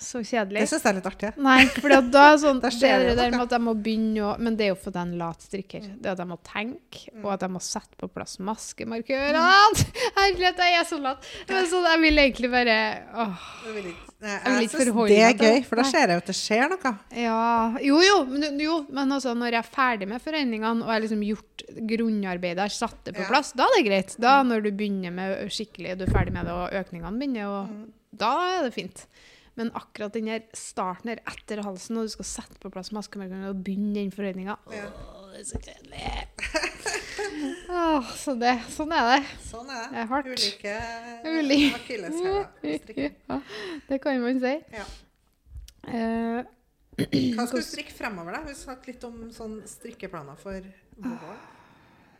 så 0.00 0.22
kjedelig. 0.24 0.62
Det 0.62 0.68
syns 0.70 0.84
jeg 0.86 0.90
er 0.90 0.96
litt 0.96 1.06
artig. 1.10 1.30
Nei, 1.44 1.58
for 1.74 1.92
da 1.92 2.22
er 2.32 2.38
sånn, 2.40 2.60
det 2.62 2.70
er 2.88 3.02
det 3.10 3.16
der 3.18 3.34
med 3.34 3.42
at 3.44 3.50
jeg 3.52 3.60
må 3.60 3.74
begynne 3.76 4.22
å 4.24 4.30
Men 4.40 4.54
det 4.56 4.64
er 4.64 4.70
jo 4.70 4.78
fordi 4.80 4.96
jeg 4.96 5.04
er 5.04 5.10
en 5.10 5.18
lat 5.20 5.42
strikker. 5.44 5.82
Mm. 5.84 5.98
Det 6.00 6.08
er 6.08 6.14
at 6.14 6.22
jeg 6.24 6.30
må 6.30 6.38
tenke, 6.48 7.02
og 7.20 7.26
at 7.34 7.44
jeg 7.44 7.52
må 7.52 7.60
sette 7.60 7.98
på 8.00 8.08
plass 8.08 8.38
maskemarkører. 8.40 9.36
Herlighet, 10.16 10.62
jeg 10.64 10.78
er 10.80 10.88
så 10.88 11.00
lat. 11.04 11.28
Men 11.50 11.68
sånn, 11.68 11.84
jeg 11.92 12.02
vil 12.06 12.22
egentlig 12.24 12.50
bare 12.54 12.78
åh. 13.26 13.44
Jeg 13.66 13.76
vil 13.76 13.90
ikke, 13.92 14.06
Jeg 14.24 14.40
vil 14.40 14.56
jeg 14.56 14.64
ikke 14.70 14.72
syns 14.78 14.88
forholde 14.90 15.12
det 15.12 15.20
er 15.28 15.36
gøy, 15.44 15.60
for 15.68 15.80
da 15.82 15.86
ser 15.92 16.00
jeg 16.06 16.16
jo 16.16 16.24
at 16.24 16.32
det 16.32 16.38
skjer 16.40 16.72
noe. 16.72 16.94
Ja 17.20 17.44
Jo, 17.90 18.00
jo, 18.08 18.16
men, 18.32 18.58
jo, 18.64 18.80
men 18.88 19.14
altså, 19.20 19.36
når 19.36 19.52
jeg 19.58 19.62
er 19.66 19.70
ferdig 19.76 20.08
med 20.10 20.24
foreningene, 20.24 20.80
og 20.80 20.88
jeg 20.88 20.96
har 20.96 21.04
liksom 21.04 21.22
gjort 21.28 21.68
grunnarbeidet, 21.92 22.64
har 22.64 22.72
satt 22.80 22.98
det 23.04 23.14
på 23.16 23.20
Ja. 23.20 23.28
Mm. 23.28 23.32
plass, 23.36 23.52
da 23.52 23.68
er 23.68 23.76
det 23.76 23.86
greit. 23.92 24.16
Da 24.20 24.40
når 24.48 24.64
du 24.64 24.72
begynner 24.72 25.12
med 25.12 25.48
skikkelig, 25.52 25.98
du 26.00 26.08
er 26.08 26.12
ferdig 26.16 26.32
med 26.40 26.48
det, 26.48 26.56
og 26.56 26.72
økningene 26.84 27.18
begynner, 27.20 27.48
og 27.52 27.68
Mm. 27.70 27.88
Da 28.12 28.30
er 28.58 28.62
det 28.68 28.74
fint. 28.74 29.06
Men 29.58 29.70
akkurat 29.76 30.12
den 30.14 30.26
der 30.30 30.44
starten 30.56 31.10
her 31.10 31.20
etter 31.28 31.60
halsen, 31.66 31.98
og 32.00 32.06
du 32.06 32.12
skal 32.14 32.24
sette 32.28 32.58
på 32.62 32.70
plass 32.72 32.92
maskemarkøren 32.96 33.48
og 33.50 33.64
begynne 33.66 33.94
den 33.98 34.12
forhøyninga 34.14 34.56
Ja. 34.72 34.86
Det 35.30 35.40
er 35.40 35.44
så 35.46 35.58
kjedelig. 35.62 36.00
Åh, 37.70 38.08
så 38.18 38.34
det, 38.40 38.54
sånn 38.74 38.90
er 38.94 39.04
det. 39.12 39.18
Sånn 39.46 39.68
er 39.70 39.84
det. 39.84 39.90
Det 39.92 40.00
er 40.02 40.08
hardt. 40.10 40.30
Ulike 40.32 40.72
Uli- 41.30 41.74
akilleshæler. 41.76 42.48
Ja, 43.30 43.36
det 43.88 43.98
kan 44.02 44.18
man 44.24 44.40
si. 44.42 44.54
Ja. 44.74 44.86
Uh, 45.86 46.40
Hva 47.36 47.46
skal 47.48 47.62
du 47.62 47.64
strikke 47.64 47.94
fremover, 47.96 48.34
da? 48.36 48.42
Vi 48.48 48.56
snakket 48.58 48.90
litt 48.90 49.06
om 49.08 49.20
sånn 49.32 49.60
strikkeplaner 49.70 50.36
for 50.40 50.58
våren. 51.00 51.38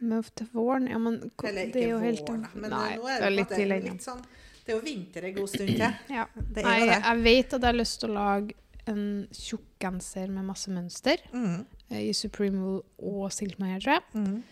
men 0.00 0.22
til 0.33 0.48
våren 0.55 0.87
Ja, 0.88 0.98
men 1.03 1.18
Eller 1.44 1.66
det 1.74 1.83
er 1.83 1.90
ikke 1.90 2.05
helt 2.07 2.22
våren, 2.31 2.46
da. 2.46 2.53
Men 2.55 2.70
Nei, 2.72 2.94
nå 2.96 3.11
det 3.11 3.16
er 3.18 3.26
er 3.26 3.35
litt 3.35 3.50
måte 3.50 3.61
ennå. 3.66 3.81
litt 3.90 4.07
sånn 4.07 4.22
Det 4.64 4.72
er 4.72 4.76
jo 4.76 4.84
vinter 4.84 5.24
en 5.24 5.34
god 5.34 5.48
stund 5.48 5.68
til. 5.68 5.94
Ja. 6.18 6.26
Det 6.36 6.62
er 6.62 6.68
Nei, 6.68 6.78
jo 6.80 6.86
det. 6.90 6.98
jeg 7.02 7.22
vet 7.24 7.54
at 7.54 7.60
jeg 7.60 7.68
har 7.72 7.78
lyst 7.80 8.00
til 8.00 8.10
å 8.10 8.14
lage 8.18 8.54
en 8.90 9.02
tjukk 9.32 9.66
genser 9.80 10.30
med 10.32 10.44
masse 10.48 10.70
mønster 10.72 11.20
Mm. 11.32 11.64
eh, 11.90 12.04
i 12.08 12.12
Supreme 12.16 12.58
Wool 12.60 12.82
og 12.98 13.32
Silk 13.32 13.58
Mayer, 13.58 13.80
tror 13.80 13.98
jeg. 13.98 14.02
Mm. 14.14 14.42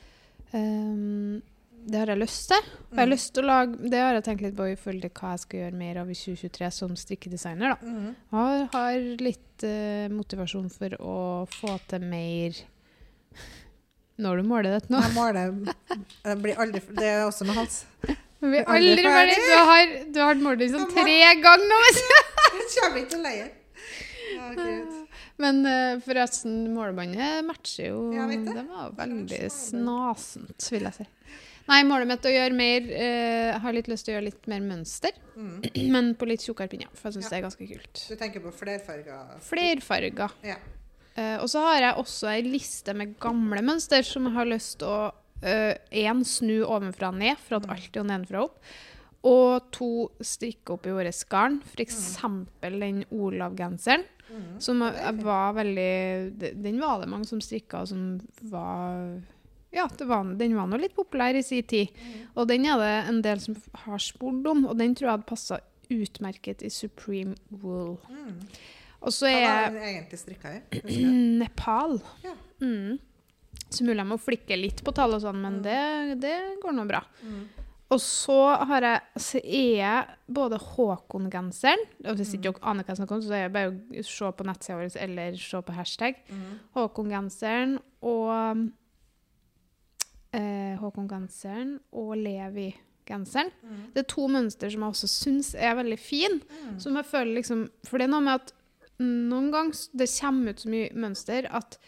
Um, 0.52 1.42
det 1.88 1.98
har 2.02 2.10
jeg 2.12 2.18
lyst 2.20 2.48
til. 2.50 2.58
Og 2.58 2.92
jeg 2.92 2.98
har 2.98 3.06
Mm. 3.06 3.12
lyst 3.14 3.32
til 3.34 3.42
å 3.44 3.46
lage, 3.46 3.90
det 3.90 3.98
har 4.00 4.14
jeg 4.14 4.24
tenkt 4.24 4.42
litt 4.42 4.56
på 4.56 4.66
i 4.72 4.76
forhold 4.76 5.02
til 5.02 5.10
hva 5.10 5.30
jeg 5.34 5.38
skal 5.44 5.60
gjøre 5.60 5.78
mer 5.78 5.96
av 6.02 6.10
i 6.10 6.14
2023 6.14 6.70
som 6.72 6.96
strikkedesigner. 6.96 7.68
da. 7.68 7.86
Mm. 7.86 8.14
Jeg 8.32 8.68
har 8.72 8.98
litt 9.22 9.64
uh, 9.64 10.08
motivasjon 10.14 10.70
for 10.70 10.90
å 11.00 11.46
få 11.48 11.78
til 11.88 12.00
mer 12.00 12.52
Når 14.18 14.36
du 14.42 14.42
måler 14.48 14.72
dette 14.74 14.90
nå? 14.90 14.98
Jeg 15.00 15.14
måler 15.14 15.74
Jeg 16.24 16.38
blir 16.42 16.58
aldri 16.58 16.80
Det 16.98 17.04
er 17.06 17.24
også 17.28 17.46
med 17.46 17.54
hals. 17.60 17.84
Vi 18.40 18.50
blir 18.52 18.68
aldri 18.70 19.02
ferdig. 19.02 19.36
Du 19.48 19.54
har, 19.70 19.94
du 20.14 20.20
har 20.22 20.42
målt 20.42 20.62
sånn 20.70 20.88
tre 20.92 21.18
ganger 21.42 21.64
nå. 21.72 21.78
du. 21.96 22.02
Jeg 22.58 22.68
kommer 22.78 23.00
ikke 23.02 23.10
til 23.16 23.24
leie. 23.26 23.48
Men 25.42 25.60
eh, 25.66 26.00
forresten, 26.02 26.56
målebåndet 26.74 27.44
matcher 27.46 27.92
jo. 27.92 28.00
Det 28.12 28.64
var 28.66 28.90
veldig 28.98 29.44
snasent, 29.54 30.66
vil 30.74 30.88
jeg 30.88 30.96
si. 31.00 31.06
Nei, 31.68 31.82
målet 31.84 32.08
mitt 32.08 32.24
er 32.24 32.32
å 32.32 32.36
gjøre 32.38 32.56
mer 32.56 32.86
uh, 32.96 33.58
har 33.60 33.74
litt 33.76 33.90
lyst 33.92 34.06
til 34.06 34.14
å 34.14 34.16
gjøre 34.16 34.28
litt 34.30 34.46
mer 34.48 34.62
mønster, 34.64 35.12
Mm. 35.38 35.60
men 35.92 36.06
på 36.18 36.26
litt 36.26 36.42
tjukkere 36.42 36.66
pinner. 36.72 36.88
For 36.98 37.10
jeg 37.12 37.18
syns 37.18 37.28
Ja. 37.28 37.30
det 37.30 37.38
er 37.38 37.44
ganske 37.44 37.66
kult. 37.68 38.00
Du 38.08 38.16
tenker 38.18 38.42
på 38.42 38.50
flerfarger? 38.56 39.36
Flerfarger. 39.44 40.32
Ja. 40.48 40.56
Uh, 41.18 41.36
og 41.44 41.48
så 41.52 41.60
har 41.66 41.78
jeg 41.82 41.98
også 42.00 42.30
ei 42.32 42.40
liste 42.46 42.94
med 42.96 43.12
gamle 43.20 43.60
mønster 43.62 44.02
som 44.06 44.24
jeg 44.26 44.34
har 44.38 44.48
lyst 44.48 44.78
til 44.80 44.88
å 44.88 45.12
Én 45.42 46.22
snu 46.26 46.60
ovenfra 46.66 47.12
og 47.12 47.18
ned, 47.20 47.38
for 47.38 47.60
at 47.60 47.68
alt 47.70 47.96
er 47.96 48.06
nedenfra 48.06 48.42
og 48.42 48.50
opp. 48.50 48.70
Og 49.28 49.70
to 49.74 49.90
strikke 50.22 50.76
opp 50.76 50.86
i 50.86 50.94
våre 50.94 51.12
garn. 51.30 51.58
F.eks. 51.66 51.98
den 52.62 53.02
Olav-genseren. 53.10 54.06
Mm. 54.28 54.60
Som 54.60 54.82
var 55.24 55.54
veldig 55.56 56.52
Den 56.60 56.80
var 56.82 57.00
det 57.00 57.08
mange 57.08 57.24
som 57.24 57.40
strikka, 57.40 57.80
og 57.80 57.88
som 57.88 58.20
var 58.50 59.22
Ja, 59.72 59.86
det 59.98 60.04
var, 60.08 60.24
den 60.36 60.56
var 60.56 60.68
nå 60.68 60.78
litt 60.80 60.96
populær 60.96 61.36
i 61.36 61.42
sin 61.42 61.64
tid. 61.64 61.88
Mm. 61.92 62.28
Og 62.34 62.48
den 62.48 62.66
er 62.66 62.78
det 62.80 62.92
en 63.08 63.22
del 63.24 63.40
som 63.40 63.56
har 63.84 63.98
spurt 64.00 64.46
om, 64.48 64.66
og 64.68 64.78
den 64.78 64.94
tror 64.94 65.08
jeg 65.08 65.16
hadde 65.16 65.28
passa 65.28 65.60
utmerket 65.88 66.62
i 66.64 66.70
Supreme 66.72 67.34
Wool. 67.62 67.96
Mm. 68.08 68.38
Og 68.98 69.14
så 69.14 69.28
Hva 69.28 69.36
er 69.36 69.44
var 69.44 69.60
jeg 69.62 69.74
den 69.74 69.88
egentlig 69.92 70.20
strikka 70.22 70.54
i? 70.56 71.02
Nepal. 71.42 72.00
Ja. 72.24 72.34
Mm. 72.60 72.98
Så 73.70 73.84
mulig 73.84 73.98
jeg 74.00 74.08
må 74.08 74.16
flikke 74.20 74.56
litt 74.56 74.82
på 74.84 74.94
tall 74.96 75.12
og 75.14 75.20
sånn, 75.22 75.40
men 75.42 75.58
Mm. 75.58 75.62
det, 75.62 76.20
det 76.22 76.36
går 76.62 76.72
nå 76.72 76.86
bra. 76.88 77.02
Mm. 77.22 77.40
Og 77.90 78.00
så 78.04 78.36
har 78.68 78.82
jeg, 78.84 79.00
så 79.16 79.38
er 79.40 79.76
jeg 79.80 80.16
både 80.28 80.58
Håkon-genseren 80.60 81.80
og 82.04 82.16
Hvis 82.18 82.34
ikke 82.36 82.50
dere 82.52 82.68
aner 82.68 82.84
hva 82.84 82.92
jeg 82.92 82.98
snakker 83.00 83.16
om, 83.16 83.22
så 83.24 83.32
er 83.32 83.46
det 83.48 83.52
bare 83.54 83.70
å 83.72 84.04
se 84.04 84.28
på 84.36 84.44
nettsida 84.44 84.76
vår 84.76 84.96
eller 85.06 85.36
se 85.40 85.60
på 85.62 85.72
hashtag. 85.76 86.18
Mm. 86.28 86.50
Håkon-genseren 86.76 87.78
og 88.02 88.68
eh, 90.36 90.74
Håkon-genseren 90.82 91.78
og 91.96 92.12
Levi-genseren. 92.20 93.50
Mm. 93.64 93.80
Det 93.94 94.02
er 94.04 94.08
to 94.12 94.26
mønster 94.32 94.72
som 94.72 94.84
jeg 94.84 94.94
også 94.96 95.10
syns 95.12 95.54
er 95.56 95.78
veldig 95.80 95.98
fine. 96.00 96.40
Mm. 96.44 96.76
Som 96.82 96.98
jeg 97.00 97.08
føler 97.08 97.38
liksom 97.40 97.66
For 97.88 97.98
det 97.98 98.08
er 98.08 98.14
noe 98.16 98.24
med 98.26 98.40
at 98.42 98.52
noen 99.00 99.50
ganger 99.54 99.78
det 99.96 100.08
kommer 100.18 100.50
ut 100.52 100.60
så 100.64 100.68
mye 100.72 100.90
mønster 100.98 101.46
at 101.54 101.78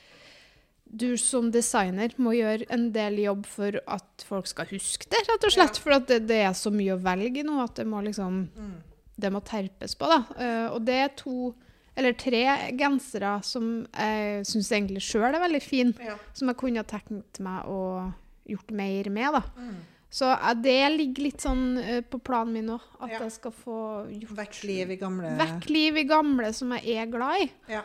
du 0.92 1.16
som 1.16 1.50
designer 1.54 2.10
må 2.18 2.32
gjøre 2.34 2.66
en 2.74 2.88
del 2.92 3.18
jobb 3.22 3.44
for 3.46 3.76
at 3.86 4.24
folk 4.26 4.46
skal 4.50 4.66
huske 4.72 5.06
det, 5.12 5.20
rett 5.28 5.44
og 5.46 5.52
slett. 5.54 5.76
Ja. 5.78 5.82
For 5.84 5.94
at 5.94 6.08
det, 6.10 6.20
det 6.26 6.40
er 6.48 6.52
så 6.58 6.72
mye 6.74 6.96
å 6.96 7.02
velge 7.04 7.40
i 7.40 7.46
nå 7.46 7.60
at 7.62 7.76
det 7.78 7.86
må 7.86 8.00
liksom 8.02 8.48
Mm. 8.56 8.72
det 9.20 9.30
må 9.32 9.40
terpes 9.44 9.94
på, 9.94 10.08
da. 10.10 10.18
Uh, 10.34 10.74
og 10.74 10.84
det 10.88 10.94
er 11.04 11.12
to 11.16 11.54
eller 11.96 12.14
tre 12.16 12.42
gensere 12.78 13.42
som 13.44 13.86
jeg 13.92 14.44
syns 14.48 14.70
egentlig 14.72 15.02
sjøl 15.04 15.34
er 15.34 15.40
veldig 15.42 15.60
fine, 15.62 15.94
Ja. 16.00 16.16
som 16.32 16.48
jeg 16.48 16.56
kunne 16.56 16.82
ha 16.82 16.84
tenkt 16.88 17.40
meg 17.40 17.66
å 17.68 18.12
gjort 18.48 18.70
mer 18.72 19.10
med, 19.10 19.32
da. 19.34 19.42
Mm. 19.58 19.76
Så 20.10 20.26
uh, 20.32 20.54
det 20.54 20.78
ligger 20.96 21.22
litt 21.28 21.40
sånn 21.44 21.78
uh, 21.78 22.00
på 22.02 22.18
planen 22.24 22.52
min 22.56 22.70
òg, 22.74 22.80
at 23.00 23.10
Ja. 23.12 23.18
jeg 23.20 23.32
skal 23.32 23.52
få 23.52 23.78
gjort 24.10 24.36
Vekk 24.40 24.64
liv 24.64 24.90
i 24.90 24.96
gamle 24.96 25.36
Vekk 25.38 25.68
liv 25.70 25.96
i 26.02 26.04
gamle 26.08 26.52
som 26.56 26.72
jeg 26.72 26.96
er 26.98 27.06
glad 27.12 27.44
i. 27.44 27.50
Ja. 27.76 27.82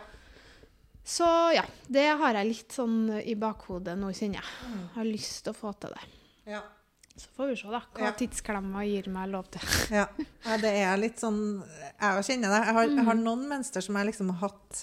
Så 1.05 1.25
ja, 1.53 1.61
det 1.87 2.05
har 2.17 2.33
jeg 2.39 2.47
litt 2.49 2.73
sånn 2.73 2.95
i 3.21 3.35
bakhodet 3.37 3.93
nå, 3.99 4.09
kjenner 4.17 4.39
jeg. 4.41 4.53
Mm. 4.71 4.79
Jeg 4.81 4.93
har 4.95 5.05
lyst 5.11 5.43
til 5.45 5.53
å 5.53 5.57
få 5.59 5.73
til 5.77 5.93
det. 5.93 6.07
Ja. 6.55 6.63
Så 7.15 7.29
får 7.37 7.51
vi 7.51 7.55
se, 7.61 7.69
da, 7.71 7.79
hva 7.95 8.07
Ja. 8.09 8.13
tidsklemma 8.17 8.81
gir 8.89 9.05
meg 9.13 9.29
lov 9.31 9.45
til. 9.53 9.61
Ja. 10.01 10.07
det 10.59 10.71
er 10.81 10.97
litt 10.99 11.21
sånn 11.21 11.61
Jeg 11.63 12.25
kjenner 12.27 12.49
det. 12.51 12.61
Jeg 12.65 12.73
har, 12.79 12.89
jeg 12.97 13.05
har 13.07 13.19
noen 13.21 13.45
mønster 13.53 13.85
som 13.85 13.95
jeg 14.01 14.09
liksom 14.09 14.33
har 14.33 14.49
hatt 14.49 14.81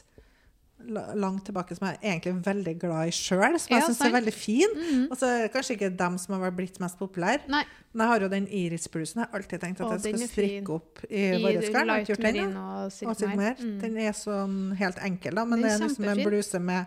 langt 0.89 1.45
tilbake, 1.47 1.77
som 1.77 1.87
jeg 1.89 1.99
er 2.03 2.11
egentlig 2.13 2.33
er 2.33 2.55
veldig 2.55 2.75
glad 2.81 3.09
i 3.09 3.11
sjøl, 3.11 3.59
som 3.61 3.69
jeg 3.77 3.81
Ja, 3.81 3.87
syns 3.89 4.01
er 4.07 4.11
veldig 4.13 4.33
fin. 4.35 4.69
Mhm. 4.77 5.07
Og 5.11 5.17
så 5.19 5.27
er 5.27 5.43
det 5.47 5.53
kanskje 5.53 5.77
ikke 5.77 5.97
dem 5.97 6.19
som 6.19 6.41
har 6.41 6.51
blitt 6.51 6.79
mest 6.81 6.99
populære. 6.99 7.41
Men 7.49 7.65
jeg 8.07 8.09
har 8.09 8.21
jo 8.21 8.29
den 8.29 8.47
iris-blusen. 8.49 9.21
Jeg 9.21 9.29
har 9.31 9.39
alltid 9.41 9.61
tenkt 9.61 9.81
at 9.81 9.87
Å, 9.87 9.91
jeg 10.03 10.17
skal 10.17 10.29
strikke 10.29 10.71
opp 10.75 10.99
i 11.11 11.23
våre 11.43 11.61
garn. 11.73 11.87
Jeg 11.87 11.89
har 11.89 12.01
ikke 12.01 12.15
gjort 12.15 12.27
den, 12.27 12.35
ja. 12.37 12.47
og. 12.47 13.61
Mm. 13.63 13.81
Den 13.81 13.97
er 13.99 14.13
sånn 14.13 14.77
helt 14.77 14.99
enkel, 14.99 15.35
da, 15.35 15.45
men 15.45 15.61
Den 15.61 15.69
det 15.69 15.71
er 15.73 15.85
er 15.85 15.89
liksom 15.89 16.09
en 16.09 16.25
bluse 16.27 16.59
med, 16.61 16.87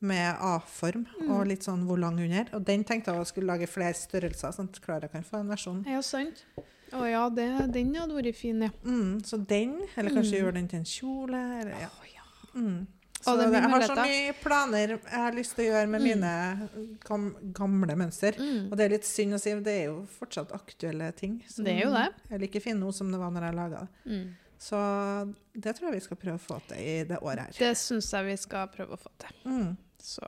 med 0.00 0.36
A-form 0.40 1.06
Mm. 1.20 1.30
og 1.30 1.46
litt 1.46 1.62
sånn 1.62 1.86
volang 1.86 2.18
under. 2.18 2.46
Og 2.54 2.64
den 2.64 2.82
tenkte 2.84 3.12
jeg 3.12 3.20
å 3.20 3.26
skulle 3.26 3.46
lage 3.46 3.66
flere 3.68 3.94
størrelser, 3.94 4.52
sånn 4.52 4.68
at 4.68 4.80
Klara 4.80 5.08
kan 5.08 5.22
få 5.22 5.40
en 5.40 5.48
versjon. 5.48 5.84
Ja, 5.86 6.00
sant. 6.00 6.44
Å 6.92 7.06
ja, 7.08 7.28
det, 7.30 7.72
den 7.72 7.94
hadde 7.94 8.12
vært 8.12 8.34
fin, 8.36 8.60
ja. 8.60 8.68
Mm, 8.84 9.22
så 9.24 9.38
den, 9.46 9.78
eller 9.96 10.10
kanskje 10.10 10.34
Mm. 10.36 10.42
gjøre 10.42 10.54
den 10.54 10.68
til 10.68 10.78
en 10.78 10.84
kjole. 10.84 11.60
Eller, 11.62 11.70
ja. 11.80 11.88
Oh, 11.88 12.06
ja. 12.14 12.60
Mm. 12.60 12.86
Så 13.24 13.36
det 13.38 13.46
jeg 13.52 13.62
har 13.70 13.80
så 13.86 13.94
mye 13.96 14.34
planer 14.42 14.88
jeg 14.96 15.20
har 15.22 15.32
lyst 15.36 15.54
til 15.56 15.64
å 15.64 15.68
gjøre 15.72 15.88
med 15.88 16.00
Mm. 16.02 16.06
mine 16.08 16.68
gam, 17.06 17.36
gamle 17.54 17.96
mønster. 17.96 18.32
Mm. 18.38 18.70
Og 18.70 18.76
det 18.76 18.84
er 18.84 18.88
litt 18.96 19.04
synd 19.06 19.34
å 19.34 19.40
si, 19.40 19.54
det 19.60 19.74
er 19.80 19.84
jo 19.86 20.06
fortsatt 20.18 20.52
aktuelle 20.52 21.12
ting. 21.14 21.42
som 21.48 21.64
Det 21.64 21.76
er 21.78 21.84
jo 21.86 21.92
det. 21.94 22.08
er 22.30 22.38
like 22.38 22.60
fine 22.60 22.80
nå 22.80 22.92
som 22.92 23.10
det 23.12 23.18
var 23.20 23.30
når 23.30 23.42
jeg 23.48 23.54
laga 23.54 23.80
det. 23.86 23.88
Mm. 24.12 24.34
Så 24.62 24.78
det 25.58 25.74
tror 25.76 25.88
jeg 25.90 25.94
vi 26.00 26.00
skal 26.06 26.16
prøve 26.16 26.38
å 26.38 26.40
få 26.40 26.60
til 26.68 26.78
i 26.78 27.02
det 27.04 27.18
året 27.22 27.38
her. 27.48 27.52
Det 27.58 27.76
syns 27.76 28.10
jeg 28.12 28.24
vi 28.26 28.36
skal 28.36 28.68
prøve 28.68 28.94
å 28.94 28.98
få 29.00 29.10
til. 29.18 29.76
Så 30.02 30.22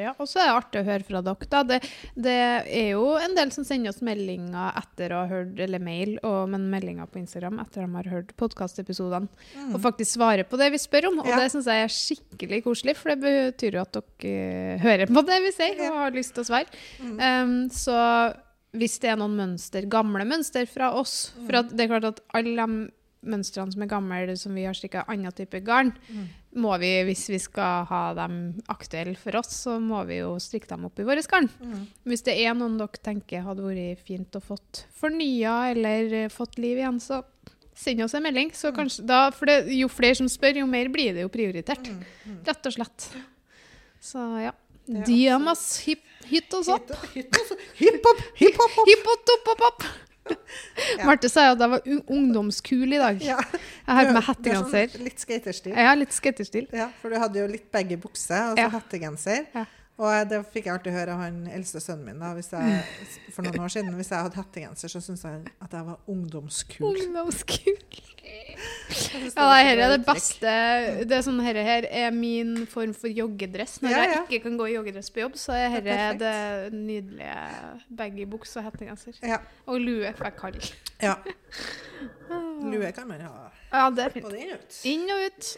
ja, 0.00 0.14
Og 0.18 0.24
så 0.26 0.40
er 0.40 0.46
det 0.48 0.54
artig 0.56 0.80
å 0.80 0.86
høre 0.88 1.04
fra 1.04 1.20
dere. 1.20 1.62
Det, 1.68 1.78
det 2.16 2.36
er 2.64 2.86
jo 2.94 3.02
en 3.20 3.34
del 3.36 3.50
som 3.52 3.66
sender 3.68 3.92
oss 3.92 4.00
meldinger 4.00 4.72
etter 4.80 5.12
å 5.12 5.18
ha 5.20 5.26
hørt, 5.28 5.58
eller 5.60 5.82
mail, 5.84 6.14
og, 6.24 6.48
men 6.48 6.64
meldinger 6.72 7.06
på 7.12 7.20
Instagram 7.20 7.60
etter 7.60 7.84
de 7.84 7.92
har 7.98 8.08
hørt 8.14 8.32
podkastepisodene, 8.40 9.28
Mm. 9.58 9.74
og 9.74 9.80
faktisk 9.84 10.16
svarer 10.16 10.44
på 10.48 10.56
det 10.60 10.70
vi 10.72 10.78
spør 10.80 11.10
om. 11.10 11.18
Og 11.20 11.26
Ja. 11.28 11.36
det 11.42 11.50
syns 11.52 11.66
jeg 11.68 11.84
er 11.84 11.92
skikkelig 11.92 12.62
koselig, 12.64 12.96
for 12.96 13.14
det 13.14 13.20
betyr 13.20 13.76
jo 13.76 13.80
at 13.84 13.92
dere 13.92 14.34
eh, 14.74 14.78
hører 14.82 15.06
på 15.12 15.26
det 15.26 15.38
vi 15.44 15.52
sier, 15.52 15.80
og 15.90 15.96
har 16.06 16.10
lyst 16.16 16.32
til 16.34 16.44
å 16.44 16.48
svare. 16.48 16.66
Mm. 17.02 17.18
Um, 17.20 17.68
så 17.70 18.34
hvis 18.72 18.98
det 19.00 19.10
er 19.12 19.16
noen 19.20 19.36
mønster, 19.36 19.86
gamle 19.88 20.24
mønster 20.28 20.66
fra 20.68 20.90
oss 20.94 21.32
For 21.36 21.52
Mm. 21.52 21.58
at 21.58 21.76
det 21.76 21.80
er 21.84 21.88
klart 21.92 22.04
at 22.04 22.20
alle 22.34 22.56
de 22.56 22.90
mønstrene 23.28 23.72
som 23.72 23.82
er 23.82 23.88
gamle, 23.90 24.36
som 24.38 24.54
vi 24.54 24.64
har 24.64 24.74
strikka 24.74 25.04
annen 25.08 25.32
type 25.34 25.60
garn, 25.64 25.92
Mm. 26.08 26.28
Må 26.56 26.72
vi, 26.80 26.90
hvis 27.04 27.26
vi 27.28 27.38
skal 27.42 27.84
ha 27.90 28.02
dem 28.16 28.38
aktuelle 28.72 29.16
for 29.20 29.36
oss, 29.40 29.50
så 29.66 29.76
må 29.82 30.00
vi 30.08 30.20
jo 30.22 30.30
strikke 30.40 30.70
dem 30.70 30.86
opp 30.88 31.00
i 31.00 31.06
våre 31.06 31.24
garn. 31.28 31.48
Mm. 31.60 31.82
Hvis 32.08 32.24
det 32.26 32.38
er 32.40 32.56
noen 32.56 32.78
dere 32.80 33.02
tenker 33.04 33.44
hadde 33.44 33.66
vært 33.66 34.04
fint 34.06 34.38
å 34.38 34.42
fått 34.42 34.84
fornya 34.96 35.58
eller 35.74 36.14
eh, 36.24 36.30
fått 36.32 36.56
liv 36.60 36.80
igjen, 36.80 37.00
så 37.04 37.20
send 37.78 38.02
oss 38.02 38.16
en 38.16 38.24
melding. 38.24 38.52
Så 38.56 38.72
kanskje, 38.74 39.04
da, 39.08 39.28
for 39.34 39.50
det, 39.50 39.60
jo 39.76 39.90
flere 39.92 40.18
som 40.18 40.30
spør, 40.30 40.62
jo 40.62 40.70
mer 40.70 40.90
blir 40.92 41.14
det 41.16 41.26
jo 41.26 41.32
prioritert. 41.32 41.92
Mm, 41.92 42.02
mm. 42.24 42.40
Rett 42.48 42.70
og 42.70 42.78
slett. 42.78 43.10
Så 44.02 44.24
ja. 44.42 44.56
DM 44.88 45.52
oss. 45.52 45.68
Hit, 45.84 46.04
hit 46.30 46.54
oss 46.56 46.70
opp. 46.72 46.90
Hip 47.14 47.34
hop, 47.36 47.56
hip 47.78 48.04
hop, 48.08 48.28
hip 48.40 48.62
hop, 48.64 48.78
hip, 48.88 49.10
opp, 49.52 49.66
opp. 49.68 49.90
Ja. 50.98 51.04
Marte 51.06 51.28
sa 51.30 51.44
jo 51.48 51.56
at 51.56 51.62
jeg 51.62 51.70
var 51.72 51.88
ungdomskul 52.14 52.92
i 52.96 53.00
dag. 53.00 53.18
Ja. 53.22 53.36
Jeg 53.52 53.96
har 53.96 54.08
på 54.08 54.14
meg 54.14 54.20
er 54.20 54.26
hettegenser. 54.28 54.92
Sånn 54.92 55.06
litt 55.06 55.22
skaterstil. 55.22 55.74
Ja, 55.76 55.94
litt 55.98 56.14
skaterstil. 56.16 56.68
Ja, 56.74 56.88
for 57.00 57.12
du 57.12 57.18
hadde 57.20 57.42
jo 57.42 57.48
litt 57.50 57.68
begge 57.74 57.98
bukser 58.00 58.52
og 58.52 58.60
så 58.60 58.68
hettegenser. 58.76 59.44
Ja. 59.54 59.66
Og 59.98 60.28
det 60.30 60.38
fikk 60.52 60.68
jeg 60.68 60.76
alltid 60.76 60.94
høre 60.94 61.14
av 61.16 61.24
han 61.24 61.38
eldste 61.50 61.80
sønnen 61.82 62.04
min 62.06 62.20
da, 62.22 62.28
hvis 62.36 62.52
jeg, 62.54 62.82
for 63.34 63.42
noen 63.42 63.64
år 63.64 63.72
siden. 63.74 63.96
Hvis 63.98 64.12
jeg 64.14 64.22
hadde 64.28 64.38
hettegenser, 64.38 64.92
så 64.92 65.00
syntes 65.02 65.24
jeg 65.26 65.40
at 65.64 65.72
jeg 65.74 65.86
var 65.88 65.98
ungdomskul. 66.14 66.86
Ungdomskul. 66.92 67.82
Ja, 68.28 69.44
det 69.54 69.64
her 69.64 69.78
er 69.80 69.90
det 69.94 70.02
beste. 70.04 70.50
Det 71.08 71.14
er 71.16 71.22
sånn, 71.24 71.38
herre 71.40 71.62
her 71.64 71.86
er 71.88 72.10
min 72.12 72.66
form 72.68 72.90
for 72.96 73.08
joggedress. 73.08 73.78
Når 73.80 73.90
Ja, 73.94 74.00
ja. 74.02 74.10
jeg 74.18 74.26
ikke 74.26 74.42
kan 74.50 74.58
gå 74.60 74.66
i 74.68 74.74
joggedress 74.74 75.08
på 75.14 75.22
jobb, 75.22 75.38
så 75.40 75.54
er 75.56 75.78
Det 75.80 75.94
er 75.94 76.18
dette 76.18 76.32
det 76.68 76.76
nydelige 76.76 77.36
baggy 78.00 78.26
buks 78.28 78.52
og 78.60 78.66
hettegenser. 78.68 79.16
Og 79.66 79.80
lue, 79.80 80.12
for 80.18 80.28
jeg 80.28 80.36
kan 80.36 80.58
ikke. 80.60 80.74
ja. 81.06 81.14
Lue 82.68 82.92
kan 82.92 83.08
man 83.08 83.20
ha 83.24 83.32
Ja, 83.72 83.88
det 83.90 84.04
er 84.04 84.10
fint. 84.18 84.26
både 84.28 84.42
inn 84.44 84.52
og 84.52 84.60
ut. 84.60 84.80
Inn 84.92 85.08
og 85.14 85.24
ut. 85.30 85.52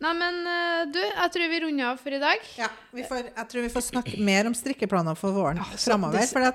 Nei, 0.00 0.12
men 0.16 0.38
eh, 0.48 0.84
du, 0.88 1.00
jeg 1.00 1.32
tror 1.34 1.50
vi 1.52 1.58
runder 1.64 1.90
av 1.90 1.98
for 2.00 2.16
i 2.16 2.20
dag. 2.22 2.44
Ja, 2.56 2.70
vi 2.96 3.04
får, 3.04 3.26
jeg 3.34 3.48
tror 3.50 3.66
vi 3.66 3.72
får 3.72 3.84
snakke 3.90 4.20
mer 4.24 4.48
om 4.48 4.56
strikkeplaner 4.56 5.18
for 5.18 5.36
våren 5.36 5.60
Ja, 5.60 5.66
framover. 5.76 6.24
For 6.30 6.46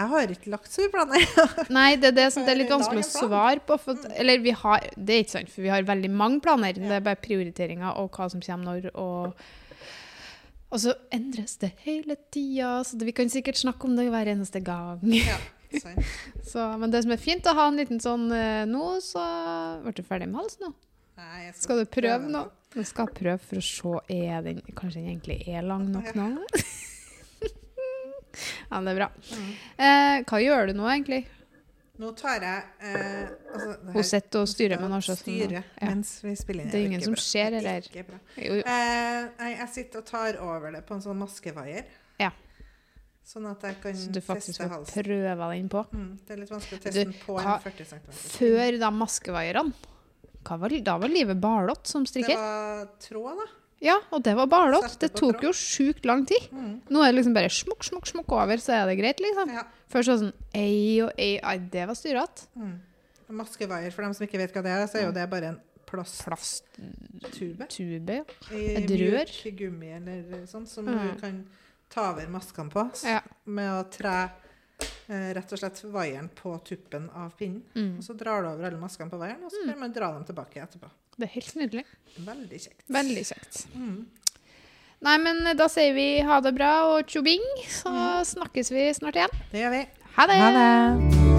jeg 0.00 0.08
har 0.10 0.32
ikke 0.34 0.50
lagt 0.50 0.72
så 0.72 0.82
mye 0.82 0.92
planer. 0.94 1.24
Nei, 1.78 1.88
det 2.00 2.10
er 2.10 2.16
det 2.18 2.26
som 2.34 2.46
det 2.46 2.54
er 2.54 2.60
litt 2.62 2.72
vanskelig 2.72 3.04
å 3.04 3.10
svare 3.10 3.62
på. 3.66 3.78
For, 3.82 4.10
eller 4.18 4.42
vi 4.42 4.54
har 4.58 4.90
Det 4.96 5.16
er 5.16 5.24
ikke 5.24 5.36
sant, 5.36 5.54
for 5.54 5.66
vi 5.66 5.72
har 5.72 5.86
veldig 5.86 6.10
mange 6.10 6.42
planer. 6.42 6.78
Det 6.78 6.98
er 6.98 7.06
bare 7.06 7.20
prioriteringer 7.22 7.98
og 8.00 8.10
hva 8.16 8.30
som 8.32 8.42
kommer 8.44 8.72
når. 8.72 8.92
og 8.98 9.48
og 10.70 10.78
så 10.78 10.92
endres 11.10 11.56
det 11.58 11.72
hele 11.82 12.14
tida, 12.30 12.84
så 12.86 12.98
vi 13.02 13.10
kan 13.10 13.30
sikkert 13.30 13.58
snakke 13.58 13.88
om 13.88 13.96
det 13.98 14.04
hver 14.06 14.28
eneste 14.30 14.60
gang. 14.62 15.02
Ja. 15.02 15.38
Så, 16.50 16.62
men 16.78 16.90
det 16.90 17.04
som 17.04 17.12
er 17.14 17.20
fint 17.22 17.46
å 17.46 17.54
ha 17.54 17.68
en 17.70 17.76
liten 17.78 18.00
sånn 18.02 18.24
eh, 18.34 18.64
Nå 18.66 18.96
så 19.06 19.22
ble 19.84 19.92
du 19.94 20.00
ferdig 20.02 20.26
med 20.26 20.40
halsen 20.40 20.66
nå. 20.66 20.70
Nei, 21.20 21.40
jeg 21.46 21.56
Skal 21.60 21.82
du 21.82 21.84
prøve 21.84 22.16
prøve 22.16 22.32
nå? 22.32 22.44
Du 22.70 22.84
skal 22.86 23.10
prøve 23.12 23.40
for 23.42 23.58
å 23.58 23.64
se 23.66 23.92
er 24.14 24.44
den, 24.46 24.60
Kanskje 24.78 25.00
den 25.02 25.10
egentlig 25.16 25.40
er 25.50 25.66
lang 25.66 25.88
nok 25.90 26.12
nå? 26.16 26.28
ja, 28.70 28.80
det 28.80 28.92
er 28.92 28.98
bra. 29.00 29.10
Mm. 29.10 29.50
Eh, 29.86 30.16
hva 30.30 30.40
gjør 30.40 30.70
du 30.70 30.76
nå, 30.78 30.86
egentlig? 30.92 31.24
Nå 32.00 32.14
tar 32.16 32.40
jeg 32.40 32.60
eh, 32.88 33.26
altså, 33.52 33.72
Hun 33.92 34.06
sitter 34.08 34.40
og 34.40 34.48
styrer 34.48 34.80
med 34.80 34.94
Ja. 35.52 35.62
mens 35.82 36.14
vi 36.24 36.32
spiller 36.38 36.64
inn. 36.64 36.70
Det 36.72 36.78
er 36.78 36.86
ingen 36.86 37.02
som 37.04 37.16
ser 37.20 37.50
Det 37.50 37.60
er 37.60 37.82
der. 37.90 38.20
Eh, 38.38 39.50
jeg 39.58 39.68
sitter 39.74 39.98
og 40.00 40.06
tar 40.08 40.38
over 40.40 40.72
det 40.72 40.86
på 40.88 40.96
en 40.96 41.02
sånn 41.04 41.18
maskevaier. 41.20 41.84
Ja. 42.22 42.30
Sånn 43.26 43.50
at 43.50 43.62
jeg 43.62 43.76
kan 43.82 43.98
Så 43.98 44.10
du 44.14 44.20
faktisk 44.24 44.62
får 44.62 44.88
prøve 45.04 45.50
den 45.52 45.68
på. 45.68 45.84
Mm, 45.92 46.18
det 46.24 46.34
er 46.34 46.40
litt 46.40 46.50
vanskelig 46.54 46.78
å 46.78 46.80
Du, 46.80 46.86
teste 46.88 47.04
den 47.04 47.12
på 47.20 47.36
en 47.36 47.60
40 47.66 47.84
cm. 47.92 48.08
Før 48.38 48.78
de 48.80 48.90
maskevaierne, 48.96 49.90
var, 50.58 50.68
da 50.82 50.98
var 50.98 51.08
livet 51.08 51.36
barlott 51.40 51.86
som 51.86 52.06
strikker. 52.06 52.34
Det 52.34 52.36
var 52.36 52.86
tråd, 53.00 53.36
da. 53.38 53.46
Ja, 53.80 53.94
og 54.12 54.22
det 54.22 54.34
var 54.36 54.46
barlott. 54.46 54.98
Det 55.00 55.12
tok 55.14 55.38
tråd. 55.40 55.44
jo 55.44 55.52
sjukt 55.56 56.04
lang 56.04 56.26
tid. 56.26 56.50
Mm. 56.52 56.82
Nå 56.90 57.00
er 57.02 57.12
det 57.12 57.16
liksom 57.20 57.34
bare 57.34 57.48
smukk, 57.48 57.82
smukk, 57.86 58.06
smukk 58.10 58.32
over, 58.36 58.56
så 58.60 58.72
er 58.76 58.86
det 58.90 58.98
greit, 58.98 59.20
liksom. 59.24 59.48
Ja. 59.56 59.62
Det 59.90 60.04
sånn 60.04 60.32
ei 60.54 61.00
og 61.02 61.10
ei, 61.16 61.38
ei, 61.40 61.58
det 61.72 61.86
var 61.88 61.94
styrete. 61.96 62.46
Mm. 62.56 62.74
Maskevaier, 63.30 63.90
for 63.94 64.02
dem 64.02 64.12
som 64.14 64.26
ikke 64.26 64.38
vet 64.42 64.52
hva 64.52 64.62
det 64.62 64.70
er, 64.74 64.86
så 64.90 64.98
er 65.00 65.06
jo 65.06 65.12
det 65.16 65.28
bare 65.30 65.52
en 65.54 65.60
plasttube 65.90 67.66
Tube, 67.70 68.12
ja. 68.20 68.24
i 68.54 68.64
Et 68.78 68.90
rør. 68.90 69.32
mjuk 69.44 69.56
gummi 69.58 69.90
eller 69.96 70.46
sånn, 70.46 70.66
som 70.68 70.84
Mm. 70.86 71.14
du 71.14 71.20
kan 71.20 71.46
ta 71.88 72.10
over 72.12 72.26
maskene 72.28 72.70
på 72.70 72.84
med 73.46 73.70
å 73.70 73.90
tre 73.90 74.30
eh, 75.08 75.30
rett 75.36 75.52
og 75.52 75.58
slett 75.60 75.82
vaieren 75.92 76.28
på 76.34 76.54
tuppen 76.64 77.08
av 77.14 77.32
pinnen. 77.38 77.62
Mm. 77.74 77.98
Og 77.98 78.04
så 78.06 78.16
drar 78.18 78.42
du 78.42 78.48
over 78.52 78.68
alle 78.70 78.80
maskene 78.80 79.10
på 79.10 79.18
vaieren, 79.20 79.44
og 79.44 79.50
så 79.54 79.64
kan 79.68 79.78
man 79.80 79.92
dra 79.92 80.12
dem 80.14 80.24
tilbake 80.28 80.62
etterpå. 80.64 80.90
Det 81.20 81.28
er 81.28 81.34
helt 81.34 81.54
nydelig. 81.60 81.84
Veldig 82.26 82.60
kjekt. 82.66 82.84
Veldig 82.88 83.24
kjekt. 83.28 83.64
Mm. 83.74 84.06
Nei, 85.00 85.16
men 85.24 85.46
eh, 85.46 85.54
da 85.56 85.68
sier 85.72 85.94
vi 85.96 86.08
ha 86.28 86.40
det 86.44 86.52
bra 86.58 86.72
og 86.94 87.06
tjobing, 87.08 87.44
så 87.68 87.88
Mm. 87.90 88.24
snakkes 88.34 88.70
vi 88.70 88.88
snart 88.94 89.16
igjen. 89.16 89.42
Det 89.52 89.64
gjør 89.64 89.70
vi. 89.78 89.82
Ha 90.16 90.26
det! 90.26 90.40
Ha 90.44 90.50
det! 90.60 91.29